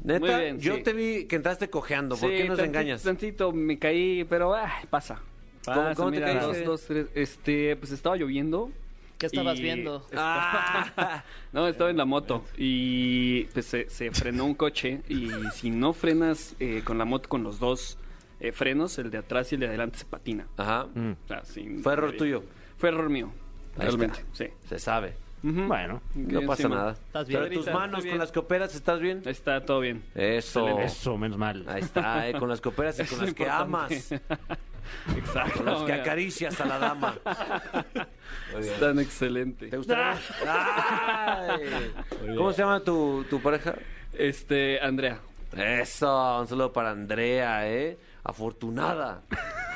Neta, 0.04 0.20
Muy 0.20 0.34
bien, 0.40 0.58
yo 0.58 0.76
sí. 0.76 0.82
te 0.82 0.92
vi 0.92 1.24
que 1.26 1.36
entraste 1.36 1.70
cojeando. 1.70 2.16
¿Por 2.16 2.30
Sí, 2.30 2.36
qué 2.36 2.44
nos 2.48 2.58
tanti- 2.58 2.66
engañas? 2.68 3.02
Tantito 3.02 3.52
me 3.52 3.78
caí, 3.78 4.24
pero 4.24 4.52
ah, 4.54 4.72
pasa. 4.90 5.20
¿Cómo- 5.64 5.76
Pasa, 5.76 5.94
cómo 5.94 6.10
te 6.10 6.20
caíste? 6.20 6.44
dos, 6.44 6.64
dos, 6.64 6.84
tres. 6.86 7.06
Este, 7.14 7.76
pues 7.76 7.92
estaba 7.92 8.16
lloviendo. 8.16 8.70
¿Qué 9.18 9.26
estabas 9.26 9.58
y- 9.60 9.62
viendo? 9.62 10.04
Ah, 10.16 11.22
No, 11.52 11.68
estaba 11.68 11.90
en 11.90 11.96
la 11.98 12.04
moto 12.04 12.44
y 12.56 13.44
pues 13.52 13.66
se, 13.66 13.88
se 13.88 14.10
frenó 14.10 14.44
un 14.44 14.54
coche 14.54 15.02
y 15.08 15.30
si 15.54 15.70
no 15.70 15.92
frenas 15.92 16.56
eh, 16.58 16.82
con 16.84 16.98
la 16.98 17.04
moto 17.04 17.28
con 17.28 17.44
los 17.44 17.60
dos 17.60 17.98
eh, 18.40 18.50
frenos, 18.50 18.98
el 18.98 19.12
de 19.12 19.18
atrás 19.18 19.52
y 19.52 19.54
el 19.54 19.60
de 19.60 19.68
adelante 19.68 19.98
se 19.98 20.04
patina. 20.06 20.48
Ajá. 20.56 20.86
O 20.96 21.28
sea, 21.28 21.44
sin- 21.44 21.80
Fue 21.84 21.92
error 21.92 22.16
tuyo. 22.16 22.42
Fue 22.76 22.88
error 22.88 23.08
mío. 23.08 23.32
Realmente, 23.76 24.24
sí. 24.32 24.46
Se 24.68 24.80
sabe. 24.80 25.14
Ujú. 25.44 25.66
Bueno, 25.66 26.00
No 26.14 26.38
Bien, 26.38 26.46
pasa 26.46 26.68
nada. 26.68 26.92
¿Estás 26.92 27.26
bien? 27.26 27.40
Pero 27.42 27.54
tus 27.54 27.66
Ahorita 27.66 27.78
manos 27.78 27.98
estoy 27.98 28.10
con 28.10 28.18
las 28.20 28.32
que 28.32 28.38
operas, 28.38 28.74
¿estás 28.74 29.00
bien? 29.00 29.22
Está 29.26 29.64
todo 29.64 29.80
bien. 29.80 30.04
Eso. 30.14 30.78
eso, 30.78 31.18
menos 31.18 31.36
mal. 31.38 31.64
Ahí 31.68 31.82
está, 31.82 32.28
eh, 32.28 32.34
con 32.38 32.48
las 32.48 32.60
que 32.60 32.68
operas 32.68 32.98
y 33.00 33.04
con 33.04 33.18
es 33.18 33.24
las 33.24 33.34
que 33.34 33.48
amas. 33.48 34.12
Exacto. 35.16 35.58
Con 35.58 35.66
las 35.66 35.78
que 35.78 35.92
mira. 35.92 35.96
acaricias 35.96 36.60
a 36.60 36.66
la 36.66 36.78
dama. 36.78 37.14
Muy 38.52 38.62
bien. 38.62 38.74
Están 38.74 38.98
excelentes. 39.00 39.70
¿Te 39.70 39.76
gustaría? 39.76 40.18
Ay. 40.46 41.92
¿Cómo 42.36 42.52
se 42.52 42.62
llama 42.62 42.80
tu, 42.80 43.24
tu 43.28 43.40
pareja? 43.40 43.74
Este, 44.12 44.80
Andrea. 44.80 45.18
Eso, 45.56 46.40
un 46.40 46.46
saludo 46.46 46.72
para 46.72 46.90
Andrea, 46.90 47.68
¿eh? 47.68 47.98
Afortunada. 48.24 49.22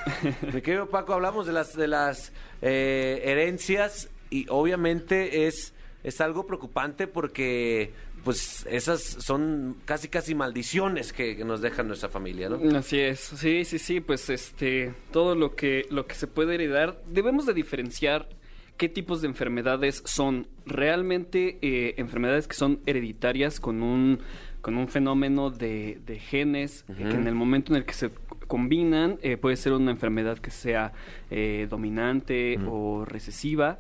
Mi 0.53 0.63
querido 0.63 0.89
Paco, 0.89 1.15
hablamos 1.15 1.47
de 1.47 1.53
las, 1.53 1.75
de 1.77 1.89
las 1.89 2.33
eh, 2.63 3.21
herencias 3.25 4.09
y 4.31 4.47
obviamente 4.49 5.47
es, 5.47 5.75
es 6.03 6.21
algo 6.21 6.47
preocupante 6.47 7.07
porque 7.07 7.93
pues 8.25 8.67
esas 8.69 9.03
son 9.03 9.77
casi 9.85 10.09
casi 10.09 10.35
maldiciones 10.35 11.13
que, 11.13 11.37
que 11.37 11.45
nos 11.45 11.61
deja 11.61 11.85
nuestra 11.85 12.09
familia, 12.09 12.49
¿no? 12.49 12.77
Así 12.77 12.99
es, 12.99 13.21
sí, 13.21 13.65
sí, 13.65 13.79
sí, 13.79 14.01
pues 14.01 14.29
este, 14.31 14.93
todo 15.13 15.37
lo 15.37 15.55
que, 15.55 15.87
lo 15.91 16.07
que 16.07 16.17
se 16.17 16.27
puede 16.27 16.55
heredar, 16.55 17.01
debemos 17.07 17.47
de 17.47 17.55
diferenciar 17.55 18.29
qué 18.77 18.89
tipos 18.89 19.23
de 19.23 19.29
enfermedades 19.29 20.03
son 20.05 20.49
realmente 20.65 21.59
eh, 21.63 21.95
enfermedades 21.99 22.49
que 22.49 22.57
son 22.57 22.81
hereditarias 22.87 23.61
con 23.61 23.83
un, 23.83 24.21
con 24.61 24.77
un 24.77 24.89
fenómeno 24.89 25.51
de, 25.51 26.01
de 26.05 26.19
genes, 26.19 26.85
que 26.97 27.03
en 27.03 27.27
el 27.27 27.35
momento 27.35 27.73
en 27.73 27.77
el 27.77 27.85
que 27.85 27.95
se 27.95 28.11
combinan 28.47 29.19
eh, 29.23 29.37
puede 29.37 29.57
ser 29.57 29.73
una 29.73 29.91
enfermedad 29.91 30.39
que 30.39 30.51
sea 30.51 30.93
eh, 31.31 31.67
dominante 31.69 32.59
o 32.69 33.05
recesiva 33.05 33.79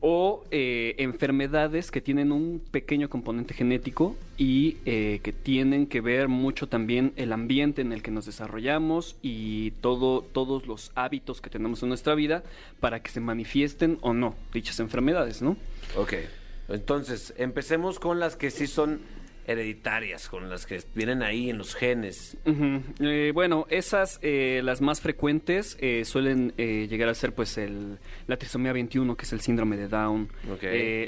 o 0.00 0.44
eh, 0.50 0.94
enfermedades 0.98 1.90
que 1.90 2.00
tienen 2.00 2.30
un 2.30 2.62
pequeño 2.70 3.08
componente 3.08 3.54
genético 3.54 4.16
y 4.36 4.76
eh, 4.84 5.20
que 5.22 5.32
tienen 5.32 5.86
que 5.86 6.00
ver 6.00 6.28
mucho 6.28 6.68
también 6.68 7.12
el 7.16 7.32
ambiente 7.32 7.82
en 7.82 7.92
el 7.92 8.02
que 8.02 8.10
nos 8.10 8.26
desarrollamos 8.26 9.16
y 9.22 9.72
todo, 9.80 10.22
todos 10.22 10.66
los 10.66 10.92
hábitos 10.94 11.40
que 11.40 11.50
tenemos 11.50 11.82
en 11.82 11.88
nuestra 11.88 12.14
vida 12.14 12.44
para 12.78 13.02
que 13.02 13.10
se 13.10 13.20
manifiesten 13.20 13.98
o 14.00 14.12
no 14.12 14.36
dichas 14.52 14.78
enfermedades, 14.78 15.42
¿no? 15.42 15.56
Ok, 15.96 16.14
entonces 16.68 17.34
empecemos 17.36 17.98
con 17.98 18.20
las 18.20 18.36
que 18.36 18.50
sí 18.50 18.68
son 18.68 19.00
hereditarias 19.48 20.28
con 20.28 20.48
las 20.50 20.66
que 20.66 20.80
vienen 20.94 21.22
ahí 21.22 21.50
en 21.50 21.58
los 21.58 21.74
genes? 21.74 22.36
Eh, 23.00 23.32
bueno, 23.34 23.66
esas, 23.70 24.20
eh, 24.22 24.60
las 24.62 24.80
más 24.80 25.00
frecuentes, 25.00 25.76
eh, 25.80 26.04
suelen 26.04 26.52
llegar 26.56 27.08
a 27.08 27.14
ser 27.14 27.34
pues 27.34 27.56
el, 27.58 27.98
la 28.26 28.36
trisomía 28.36 28.72
21, 28.72 29.16
que 29.16 29.24
es 29.24 29.32
el 29.32 29.40
síndrome 29.40 29.76
de 29.76 29.88
Down, 29.88 30.28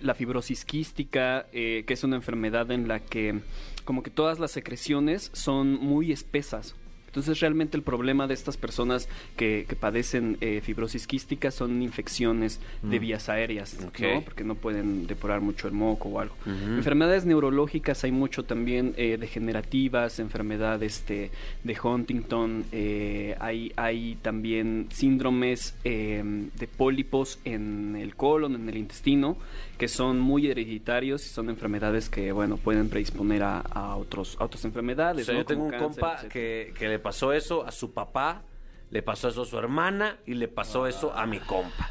la 0.02 0.14
fibrosis 0.14 0.64
quística, 0.64 1.46
que 1.52 1.84
es 1.86 2.04
una 2.04 2.16
enfermedad 2.16 2.70
en 2.70 2.88
la 2.88 3.00
que 3.00 3.40
como 3.84 4.02
que 4.02 4.10
todas 4.10 4.38
las 4.38 4.52
secreciones 4.52 5.30
son 5.34 5.74
muy 5.74 6.12
espesas. 6.12 6.74
Entonces 7.10 7.40
realmente 7.40 7.76
el 7.76 7.82
problema 7.82 8.26
de 8.26 8.34
estas 8.34 8.56
personas 8.56 9.08
que, 9.36 9.66
que 9.68 9.76
padecen 9.76 10.36
eh, 10.40 10.60
fibrosis 10.62 11.06
quística 11.06 11.50
son 11.50 11.82
infecciones 11.82 12.60
de 12.82 12.98
vías 12.98 13.28
aéreas, 13.28 13.80
Mm. 13.80 14.14
¿no? 14.14 14.22
porque 14.22 14.44
no 14.44 14.54
pueden 14.54 15.06
depurar 15.06 15.40
mucho 15.40 15.66
el 15.66 15.74
moco 15.74 16.08
o 16.08 16.20
algo. 16.20 16.34
Enfermedades 16.46 17.24
neurológicas 17.24 18.04
hay 18.04 18.12
mucho 18.12 18.44
también 18.44 18.94
eh, 18.96 19.16
degenerativas, 19.18 20.18
enfermedades 20.18 20.98
este, 20.98 21.30
de 21.64 21.76
Huntington, 21.82 22.64
eh, 22.72 23.36
hay, 23.40 23.72
hay 23.76 24.16
también 24.22 24.86
síndromes 24.90 25.74
eh, 25.84 26.22
de 26.58 26.66
pólipos 26.66 27.38
en 27.44 27.96
el 27.96 28.16
colon, 28.16 28.54
en 28.54 28.68
el 28.68 28.76
intestino, 28.76 29.36
que 29.80 29.88
son 29.88 30.20
muy 30.20 30.46
hereditarios 30.46 31.24
y 31.24 31.30
son 31.30 31.48
enfermedades 31.48 32.10
que 32.10 32.32
bueno 32.32 32.58
pueden 32.58 32.88
predisponer 32.90 33.42
a, 33.42 33.60
a 33.60 33.96
otros, 33.96 34.36
a 34.38 34.44
otras 34.44 34.62
O 34.64 34.68
enfermedades. 34.68 35.24
sea, 35.24 35.34
¿no? 35.34 35.40
yo 35.40 35.46
tengo 35.46 35.64
un 35.64 35.70
cáncer, 35.70 35.88
compa 36.02 36.28
que, 36.28 36.74
que 36.78 36.86
le 36.88 36.98
pasó 36.98 37.32
eso 37.32 37.64
a 37.66 37.72
su 37.72 37.92
papá, 37.92 38.42
le 38.90 39.02
pasó 39.02 39.28
eso 39.28 39.42
a 39.42 39.46
su 39.46 39.56
hermana 39.58 40.18
y 40.26 40.34
le 40.34 40.48
pasó 40.48 40.86
eso 40.86 41.12
a 41.14 41.24
mi 41.26 41.38
compa. 41.38 41.88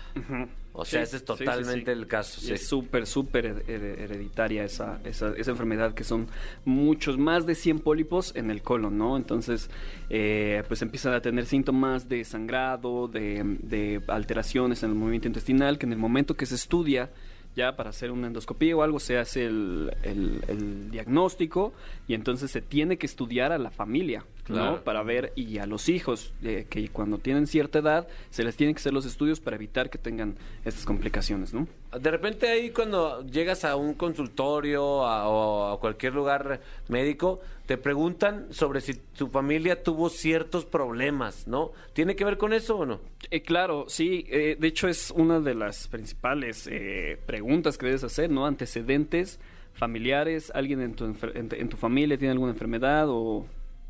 O 0.71 0.85
sea, 0.85 0.99
Sí, 1.01 1.03
ese 1.07 1.17
es 1.17 1.25
totalmente 1.25 1.79
sí, 1.79 1.85
sí. 1.85 1.91
el 1.91 2.07
caso. 2.07 2.53
Es 2.53 2.67
súper, 2.67 3.05
súper 3.07 3.45
her- 3.47 3.63
her- 3.67 3.99
hereditaria 4.01 4.63
esa, 4.63 5.01
esa, 5.03 5.33
esa 5.35 5.51
enfermedad 5.51 5.93
que 5.95 6.03
son 6.03 6.27
muchos, 6.63 7.17
más 7.17 7.45
de 7.47 7.55
100 7.55 7.79
pólipos 7.79 8.33
en 8.35 8.51
el 8.51 8.61
colon, 8.61 8.97
¿no? 8.97 9.17
Entonces, 9.17 9.69
eh, 10.09 10.63
pues 10.67 10.81
empiezan 10.83 11.13
a 11.15 11.21
tener 11.21 11.47
síntomas 11.47 12.07
de 12.07 12.23
sangrado, 12.23 13.07
de, 13.07 13.41
de 13.63 14.01
alteraciones 14.07 14.83
en 14.83 14.91
el 14.91 14.95
movimiento 14.95 15.27
intestinal, 15.27 15.79
que 15.79 15.85
en 15.87 15.93
el 15.93 15.99
momento 15.99 16.35
que 16.35 16.45
se 16.45 16.55
estudia 16.55 17.09
ya 17.55 17.75
para 17.75 17.89
hacer 17.89 18.11
una 18.11 18.27
endoscopía 18.27 18.75
o 18.75 18.83
algo 18.83 18.99
se 18.99 19.17
hace 19.17 19.45
el, 19.45 19.91
el- 20.03 20.41
el 20.47 20.91
diagnóstico 20.91 21.73
y 22.07 22.13
entonces 22.13 22.51
se 22.51 22.61
tiene 22.61 22.97
que 22.97 23.05
estudiar 23.05 23.51
a 23.51 23.57
la 23.57 23.69
familia, 23.71 24.23
Claro. 24.43 24.71
¿no? 24.77 24.81
Para 24.83 25.03
ver 25.03 25.31
y 25.35 25.57
a 25.59 25.65
los 25.67 25.89
hijos 25.89 26.33
eh, 26.41 26.65
que 26.69 26.87
cuando 26.89 27.17
tienen 27.19 27.45
cierta 27.47 27.79
edad 27.79 28.07
se 28.31 28.43
les 28.43 28.55
tienen 28.55 28.73
que 28.75 28.79
hacer 28.79 28.93
los 28.93 29.05
estudios 29.05 29.39
para 29.39 29.55
evitar 29.55 29.89
que 29.89 29.97
tengan 29.97 30.35
estas 30.65 30.85
complicaciones, 30.85 31.53
¿no? 31.53 31.67
De 31.97 32.11
repente 32.11 32.47
ahí 32.47 32.69
cuando 32.69 33.25
llegas 33.25 33.65
a 33.65 33.75
un 33.75 33.95
consultorio 33.95 35.05
a- 35.05 35.27
o 35.27 35.73
a 35.73 35.79
cualquier 35.79 36.13
lugar 36.13 36.59
médico, 36.87 37.39
te 37.65 37.77
preguntan 37.77 38.47
sobre 38.51 38.81
si 38.81 38.93
tu 38.95 39.27
familia 39.27 39.81
tuvo 39.81 40.09
ciertos 40.09 40.65
problemas, 40.65 41.47
¿no? 41.47 41.71
¿Tiene 41.93 42.15
que 42.15 42.25
ver 42.25 42.37
con 42.37 42.53
eso 42.53 42.77
o 42.77 42.85
no? 42.85 42.99
Eh, 43.31 43.41
claro, 43.41 43.85
sí. 43.87 44.25
eh, 44.29 44.55
de 44.59 44.67
hecho, 44.67 44.87
es 44.87 45.11
una 45.11 45.39
de 45.39 45.55
las 45.55 45.87
principales 45.87 46.67
eh, 46.71 47.17
preguntas 47.25 47.77
que 47.77 47.87
debes 47.87 48.03
hacer, 48.03 48.29
¿no? 48.29 48.45
Antecedentes 48.45 49.39
familiares, 49.73 50.51
alguien 50.53 50.81
en 50.81 50.93
tu, 50.93 51.05
en, 51.05 51.49
en 51.51 51.69
tu 51.69 51.77
familia 51.77 52.17
tiene 52.17 52.33
alguna 52.33 52.51
enfermedad 52.51 53.05
o 53.07 53.45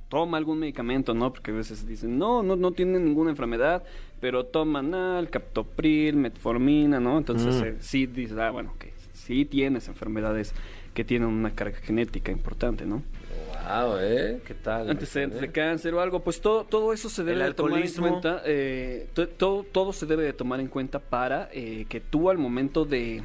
toma 0.10 0.38
algún 0.38 0.60
medicamento, 0.60 1.14
¿no? 1.14 1.32
Porque 1.32 1.52
a 1.52 1.54
veces 1.54 1.88
dicen, 1.88 2.18
no, 2.18 2.42
no, 2.44 2.56
no 2.56 2.72
tiene 2.72 3.00
ninguna 3.00 3.30
enfermedad, 3.30 3.84
pero 4.20 4.46
toman 4.46 4.94
ah, 4.96 5.20
el 5.20 5.30
captopril, 5.30 6.16
metformina, 6.16 7.00
¿no? 7.00 7.18
Entonces, 7.18 7.62
Mm. 7.62 7.66
eh, 7.66 7.76
sí 7.80 8.06
dices, 8.08 8.38
ah, 8.38 8.50
bueno, 8.52 8.74
que 8.80 8.92
sí 9.14 9.46
tienes 9.46 9.88
enfermedades 9.88 10.54
que 10.96 11.04
tienen 11.06 11.28
una 11.30 11.52
carga 11.52 11.78
genética 11.78 12.32
importante, 12.32 12.86
¿no? 12.86 13.04
Wow, 13.70 13.98
¿eh? 14.00 14.42
¿Qué 14.46 14.56
tal? 14.56 14.90
antecedentes 14.90 15.40
de 15.40 15.52
cáncer 15.52 15.94
o 15.94 16.02
algo, 16.02 16.22
pues 16.22 16.42
todo, 16.42 16.64
todo 16.64 16.92
eso 16.92 17.08
se 17.08 17.24
debe 17.24 17.44
de 17.44 17.54
tomar 17.54 17.80
en 17.82 17.92
cuenta. 17.94 18.42
eh, 18.46 19.08
to- 19.14 19.28
todo, 19.30 19.64
todo 19.64 19.94
se 19.94 20.08
debe 20.08 20.24
de 20.24 20.34
tomar 20.34 20.60
en 20.60 20.68
cuenta 20.68 20.98
para 21.00 21.50
eh, 21.54 21.86
que 21.88 22.00
tú 22.00 22.32
al 22.32 22.40
momento 22.40 22.84
de 22.86 23.22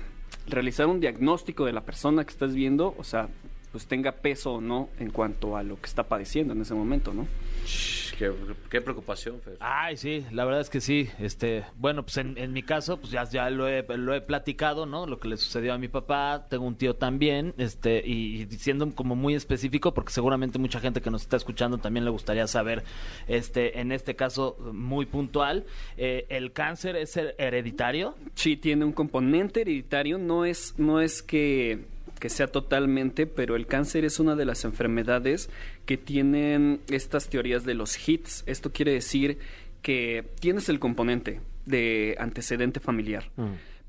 realizar 0.47 0.87
un 0.87 1.01
diagnóstico 1.01 1.64
de 1.64 1.72
la 1.72 1.80
persona 1.80 2.24
que 2.24 2.30
estás 2.30 2.55
viendo, 2.55 2.95
o 2.99 3.05
sea, 3.05 3.28
pues 3.75 3.89
tenga 3.89 4.12
peso 4.12 4.53
o 4.53 4.61
no 4.61 4.89
en 5.01 5.11
cuanto 5.11 5.57
a 5.57 5.64
lo 5.64 5.81
que 5.81 5.87
está 5.87 6.05
padeciendo 6.05 6.53
en 6.55 6.61
ese 6.61 6.75
momento, 6.75 7.12
¿no? 7.12 7.27
Shh, 7.66 8.05
Qué, 8.16 8.31
qué 8.70 8.81
preocupación, 8.81 9.41
Fer. 9.41 9.57
Ay, 9.59 9.97
sí, 9.97 10.25
la 10.31 10.45
verdad 10.45 10.61
es 10.61 10.70
que 10.70 10.81
sí. 10.81 11.09
Este, 11.18 11.64
bueno, 11.77 12.05
pues 12.05 12.16
en, 12.18 12.39
en 12.39 12.53
mi 12.53 12.62
caso, 12.62 12.99
pues 13.01 13.11
ya, 13.11 13.25
ya 13.25 13.51
lo, 13.51 13.66
he, 13.66 13.83
lo 13.97 14.14
he 14.14 14.20
platicado, 14.20 14.87
¿no? 14.87 15.09
Lo 15.09 15.18
que 15.18 15.27
le 15.27 15.37
sucedió 15.37 15.72
a 15.75 15.79
mi 15.79 15.89
papá, 15.89 16.47
tengo 16.49 16.64
un 16.64 16.77
tío 16.77 16.95
también, 16.95 17.53
este, 17.59 18.01
y, 18.07 18.43
y 18.43 18.47
siendo 18.59 18.89
como 18.95 19.16
muy 19.16 19.35
específico, 19.35 19.93
porque 19.95 20.12
seguramente 20.12 20.61
mucha 20.61 20.79
gente 20.79 21.01
que 21.01 21.11
nos 21.11 21.22
está 21.22 21.37
escuchando 21.37 21.79
también 21.79 22.05
le 22.05 22.12
gustaría 22.12 22.47
saber, 22.47 22.85
este, 23.27 23.81
en 23.81 23.91
este 23.91 24.14
caso 24.14 24.57
muy 24.72 25.07
puntual, 25.07 25.64
eh, 25.97 26.27
¿el 26.29 26.53
cáncer 26.53 26.95
es 26.95 27.16
her- 27.16 27.35
hereditario? 27.39 28.14
Sí, 28.37 28.57
tiene 28.57 28.85
un 28.85 28.93
componente 28.93 29.62
hereditario, 29.62 30.18
no 30.18 30.45
es, 30.45 30.75
no 30.79 31.01
es 31.01 31.20
que, 31.20 31.87
que 32.25 32.31
sea 32.31 32.47
totalmente, 32.47 33.27
pero 33.27 33.55
el 33.55 33.66
cáncer 33.66 34.07
es 34.07 34.18
una 34.18 34.35
de 34.35 34.47
las 34.47 34.64
enfermedades 34.64 35.51
que 35.85 35.99
tienen 35.99 36.81
estas 36.89 37.29
teorías 37.29 37.66
de 37.66 37.75
los 37.75 38.09
hits. 38.09 38.45
Esto 38.47 38.72
quiere 38.72 38.93
decir 38.93 39.37
que 39.83 40.25
tienes 40.41 40.70
el 40.70 40.79
componente 40.79 41.43
de 41.66 42.16
antecedente 42.18 42.81
familiar. 42.81 43.31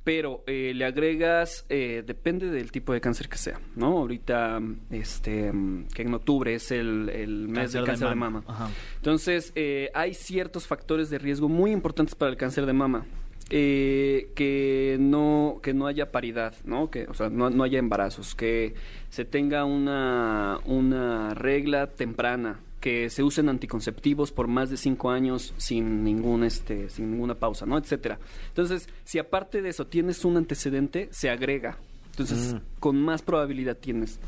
Pero 0.04 0.44
eh, 0.48 0.74
le 0.76 0.84
agregas, 0.84 1.66
eh, 1.70 2.04
depende 2.06 2.52
del 2.52 2.74
tipo 2.74 2.92
de 2.92 3.00
cáncer 3.00 3.30
que 3.30 3.38
sea, 3.38 3.62
¿no? 3.78 4.00
Ahorita, 4.00 4.60
este, 4.92 5.54
mm, 5.54 5.88
que 5.94 6.02
en 6.02 6.14
octubre 6.14 6.54
es 6.54 6.72
el, 6.72 7.08
el 7.08 7.48
mes 7.48 7.72
del 7.72 7.86
cáncer 7.86 8.10
de 8.10 8.16
mama. 8.16 8.44
Ajá. 8.48 8.70
Entonces, 8.98 9.54
eh, 9.56 9.92
hay 9.94 10.14
ciertos 10.14 10.68
factores 10.68 11.10
de 11.10 11.20
riesgo 11.20 11.48
muy 11.48 11.72
importantes 11.72 12.16
para 12.16 12.32
el 12.32 12.38
cáncer 12.38 12.66
de 12.66 12.74
mama. 12.74 13.06
Eh, 13.52 14.32
que 14.34 14.98
no 15.00 15.60
que 15.62 15.76
no 15.76 15.86
haya 15.86 16.12
paridad, 16.12 16.56
¿no? 16.64 16.90
Que, 16.90 17.06
o 17.06 17.14
sea, 17.14 17.30
no, 17.30 17.52
no 17.52 17.64
haya 17.64 17.78
embarazos, 17.78 18.34
que 18.34 18.74
se 19.10 19.24
tenga 19.24 19.66
una, 19.66 20.60
una 20.66 21.36
regla 21.36 21.86
temprana, 21.88 22.60
que 22.80 23.12
se 23.12 23.22
usen 23.22 23.48
anticonceptivos 23.50 24.32
por 24.32 24.48
más 24.48 24.72
de 24.72 24.78
cinco 24.78 25.12
años 25.12 25.54
sin 25.58 26.04
ningún 26.04 26.44
este 26.44 26.90
sin 26.90 27.12
ninguna 27.12 27.36
pausa, 27.36 27.68
¿no? 27.68 27.78
etcétera. 27.78 28.18
Entonces, 28.48 28.90
si 29.04 29.20
aparte 29.20 29.62
de 29.62 29.70
eso 29.70 29.86
tienes 29.86 30.26
un 30.26 30.38
antecedente, 30.38 31.08
se 31.12 31.30
agrega. 31.30 31.78
Entonces, 32.12 32.56
con 32.80 32.96
más 33.00 33.22
probabilidad 33.22 33.78
tienes 33.78 34.20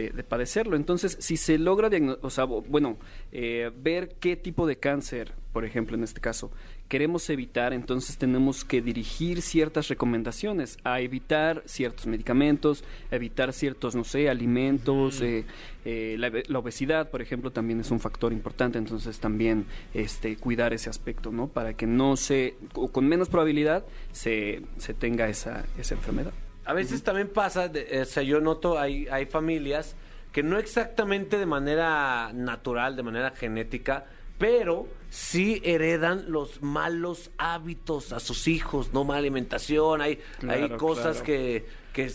de, 0.00 0.10
de 0.10 0.24
padecerlo. 0.24 0.76
Entonces, 0.76 1.16
si 1.20 1.36
se 1.36 1.58
logra 1.58 1.90
o 2.22 2.30
sea, 2.30 2.44
bueno, 2.44 2.98
eh, 3.32 3.70
ver 3.76 4.16
qué 4.20 4.36
tipo 4.36 4.66
de 4.66 4.76
cáncer, 4.76 5.32
por 5.52 5.64
ejemplo, 5.64 5.96
en 5.96 6.04
este 6.04 6.20
caso, 6.20 6.50
queremos 6.88 7.28
evitar, 7.30 7.72
entonces 7.72 8.16
tenemos 8.18 8.64
que 8.64 8.80
dirigir 8.80 9.42
ciertas 9.42 9.88
recomendaciones 9.88 10.78
a 10.84 11.00
evitar 11.00 11.62
ciertos 11.66 12.06
medicamentos, 12.06 12.84
a 13.10 13.16
evitar 13.16 13.52
ciertos, 13.52 13.94
no 13.94 14.04
sé, 14.04 14.28
alimentos, 14.28 15.20
eh, 15.20 15.44
eh, 15.84 16.16
la, 16.18 16.30
la 16.46 16.58
obesidad, 16.58 17.10
por 17.10 17.22
ejemplo, 17.22 17.50
también 17.50 17.80
es 17.80 17.90
un 17.90 18.00
factor 18.00 18.32
importante, 18.32 18.78
entonces 18.78 19.18
también 19.20 19.66
este, 19.94 20.36
cuidar 20.36 20.72
ese 20.72 20.90
aspecto, 20.90 21.30
¿no? 21.30 21.48
Para 21.48 21.74
que 21.74 21.86
no 21.86 22.16
se, 22.16 22.54
o 22.74 22.88
con 22.90 23.06
menos 23.06 23.28
probabilidad, 23.28 23.84
se, 24.12 24.62
se 24.78 24.94
tenga 24.94 25.28
esa, 25.28 25.64
esa 25.78 25.94
enfermedad. 25.94 26.32
A 26.64 26.72
veces 26.72 27.02
también 27.02 27.28
pasa, 27.28 27.68
de- 27.68 27.86
eh, 27.90 28.02
o 28.02 28.04
sea, 28.04 28.22
yo 28.22 28.40
noto, 28.40 28.78
hay, 28.78 29.06
hay 29.08 29.26
familias 29.26 29.96
que 30.32 30.42
no 30.42 30.58
exactamente 30.58 31.38
de 31.38 31.46
manera 31.46 32.32
natural, 32.32 32.94
de 32.96 33.02
manera 33.02 33.30
genética, 33.32 34.06
pero 34.38 34.86
sí 35.10 35.60
heredan 35.64 36.30
los 36.30 36.62
malos 36.62 37.30
hábitos 37.36 38.12
a 38.12 38.20
sus 38.20 38.48
hijos, 38.48 38.92
no 38.94 39.04
mala 39.04 39.18
alimentación, 39.18 40.00
hay, 40.00 40.20
hay 40.48 40.70
cosas 40.70 41.16
claro. 41.16 41.24
que, 41.26 41.66
que 41.92 42.10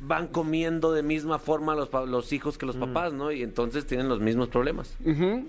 van 0.00 0.28
comiendo 0.28 0.92
de 0.92 1.02
misma 1.02 1.38
forma 1.38 1.74
los, 1.74 1.90
los 2.06 2.32
hijos 2.32 2.58
que 2.58 2.66
los 2.66 2.76
papás, 2.76 3.12
¿no? 3.12 3.32
Y 3.32 3.42
entonces 3.42 3.86
tienen 3.86 4.08
los 4.08 4.20
mismos 4.20 4.48
problemas. 4.48 4.96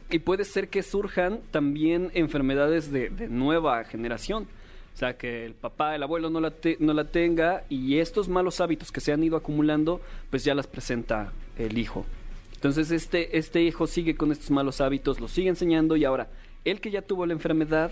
Y 0.09 0.19
puede 0.19 0.45
ser 0.45 0.69
que 0.69 0.81
surjan 0.81 1.41
también 1.51 2.09
enfermedades 2.13 2.91
de, 2.91 3.09
de 3.09 3.27
nueva 3.27 3.83
generación. 3.83 4.47
O 4.95 4.97
sea, 4.97 5.17
que 5.17 5.45
el 5.45 5.53
papá, 5.55 5.93
el 5.93 6.03
abuelo 6.03 6.29
no 6.29 6.39
la, 6.39 6.51
te- 6.51 6.77
no 6.79 6.93
la 6.93 7.03
tenga 7.03 7.65
y 7.67 7.97
estos 7.97 8.29
malos 8.29 8.61
hábitos 8.61 8.93
que 8.93 9.01
se 9.01 9.11
han 9.11 9.21
ido 9.23 9.35
acumulando, 9.35 9.99
pues 10.29 10.45
ya 10.45 10.55
las 10.55 10.67
presenta 10.67 11.33
el 11.57 11.77
hijo. 11.77 12.05
Entonces 12.53 12.89
este, 12.91 13.37
este 13.37 13.61
hijo 13.61 13.87
sigue 13.87 14.15
con 14.15 14.31
estos 14.31 14.51
malos 14.51 14.79
hábitos, 14.79 15.19
los 15.19 15.31
sigue 15.31 15.49
enseñando 15.49 15.97
y 15.97 16.05
ahora, 16.05 16.29
él 16.63 16.79
que 16.79 16.91
ya 16.91 17.01
tuvo 17.01 17.25
la 17.25 17.33
enfermedad, 17.33 17.91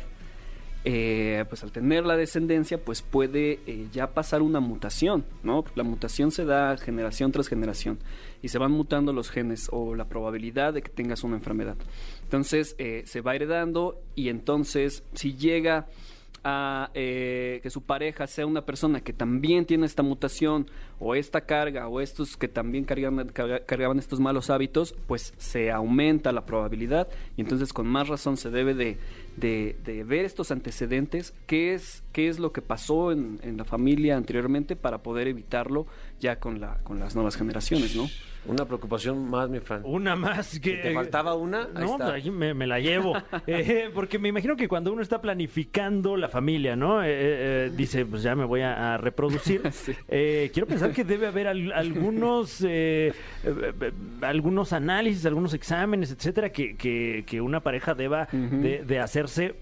eh, 0.85 1.45
pues 1.49 1.61
al 1.63 1.71
tener 1.73 2.05
la 2.05 2.17
descendencia, 2.17 2.77
pues 2.77 3.01
puede 3.01 3.59
eh, 3.67 3.87
ya 3.91 4.07
pasar 4.13 4.41
una 4.41 4.59
mutación, 4.61 5.25
¿no? 5.43 5.63
La 5.75 5.83
mutación 5.83 6.31
se 6.31 6.45
da 6.45 6.75
generación 6.77 7.31
tras 7.33 7.49
generación 7.49 7.99
y 8.41 8.47
se 8.47 8.57
van 8.57 8.71
mutando 8.71 9.13
los 9.13 9.29
genes 9.29 9.67
o 9.71 9.93
la 9.95 10.05
probabilidad 10.05 10.73
de 10.73 10.81
que 10.81 10.89
tengas 10.89 11.23
una 11.23 11.35
enfermedad. 11.35 11.75
Entonces 12.23 12.75
eh, 12.79 13.03
se 13.05 13.21
va 13.21 13.35
heredando 13.35 14.01
y 14.15 14.29
entonces 14.29 15.03
si 15.13 15.35
llega 15.35 15.87
a 16.43 16.91
eh, 16.93 17.59
que 17.63 17.69
su 17.69 17.81
pareja 17.81 18.27
sea 18.27 18.45
una 18.45 18.65
persona 18.65 19.01
que 19.01 19.13
también 19.13 19.65
tiene 19.65 19.85
esta 19.85 20.03
mutación 20.03 20.67
o 20.99 21.15
esta 21.15 21.41
carga 21.41 21.87
o 21.87 22.01
estos 22.01 22.35
que 22.37 22.47
también 22.47 22.83
cargaban, 22.85 23.27
carga- 23.29 23.65
cargaban 23.65 23.99
estos 23.99 24.19
malos 24.19 24.49
hábitos, 24.49 24.95
pues 25.07 25.33
se 25.37 25.71
aumenta 25.71 26.31
la 26.31 26.45
probabilidad 26.45 27.07
y 27.37 27.41
entonces 27.41 27.71
con 27.73 27.87
más 27.87 28.07
razón 28.09 28.37
se 28.37 28.49
debe 28.49 28.73
de, 28.73 28.97
de- 29.37 29.75
de 29.83 30.03
ver 30.03 30.25
estos 30.25 30.51
antecedentes, 30.51 31.33
qué 31.47 31.73
es, 31.73 32.03
qué 32.11 32.27
es 32.27 32.39
lo 32.39 32.51
que 32.51 32.61
pasó 32.61 33.11
en, 33.11 33.39
en 33.43 33.57
la 33.57 33.65
familia 33.65 34.15
anteriormente 34.17 34.75
para 34.75 34.99
poder 35.03 35.27
evitarlo 35.27 35.85
ya 36.19 36.39
con, 36.39 36.59
la, 36.61 36.77
con 36.83 36.99
las 36.99 37.15
nuevas 37.15 37.35
generaciones, 37.35 37.95
¿no? 37.95 38.07
Una 38.45 38.65
preocupación 38.65 39.29
más, 39.29 39.49
mi 39.49 39.61
Fran. 39.61 39.83
Una 39.85 40.17
más 40.17 40.59
que... 40.59 40.73
¿Te 40.75 40.93
faltaba 40.93 41.33
una? 41.35 41.61
Ahí 41.61 41.85
No, 41.85 41.93
está. 41.93 41.97
pues 42.11 42.25
ahí 42.25 42.29
me, 42.29 42.53
me 42.53 42.67
la 42.67 42.79
llevo. 42.79 43.13
Eh, 43.47 43.89
porque 43.93 44.19
me 44.19 44.29
imagino 44.29 44.55
que 44.57 44.67
cuando 44.67 44.91
uno 44.91 45.01
está 45.01 45.21
planificando 45.21 46.17
la 46.17 46.27
familia, 46.27 46.75
¿no? 46.75 47.01
Eh, 47.03 47.07
eh, 47.09 47.71
dice, 47.75 48.05
pues 48.05 48.21
ya 48.23 48.35
me 48.35 48.43
voy 48.45 48.61
a, 48.61 48.93
a 48.95 48.97
reproducir. 48.97 49.61
Eh, 50.09 50.51
quiero 50.53 50.67
pensar 50.67 50.91
que 50.91 51.03
debe 51.03 51.27
haber 51.27 51.47
al- 51.47 51.71
algunos, 51.71 52.61
eh, 52.61 53.13
eh, 53.43 53.73
eh, 53.81 53.91
algunos 54.21 54.73
análisis, 54.73 55.25
algunos 55.25 55.53
exámenes, 55.53 56.11
etcétera, 56.11 56.49
que, 56.51 56.75
que, 56.75 57.23
que 57.25 57.39
una 57.41 57.61
pareja 57.61 57.93
deba 57.93 58.27
de, 58.31 58.83
de 58.85 58.99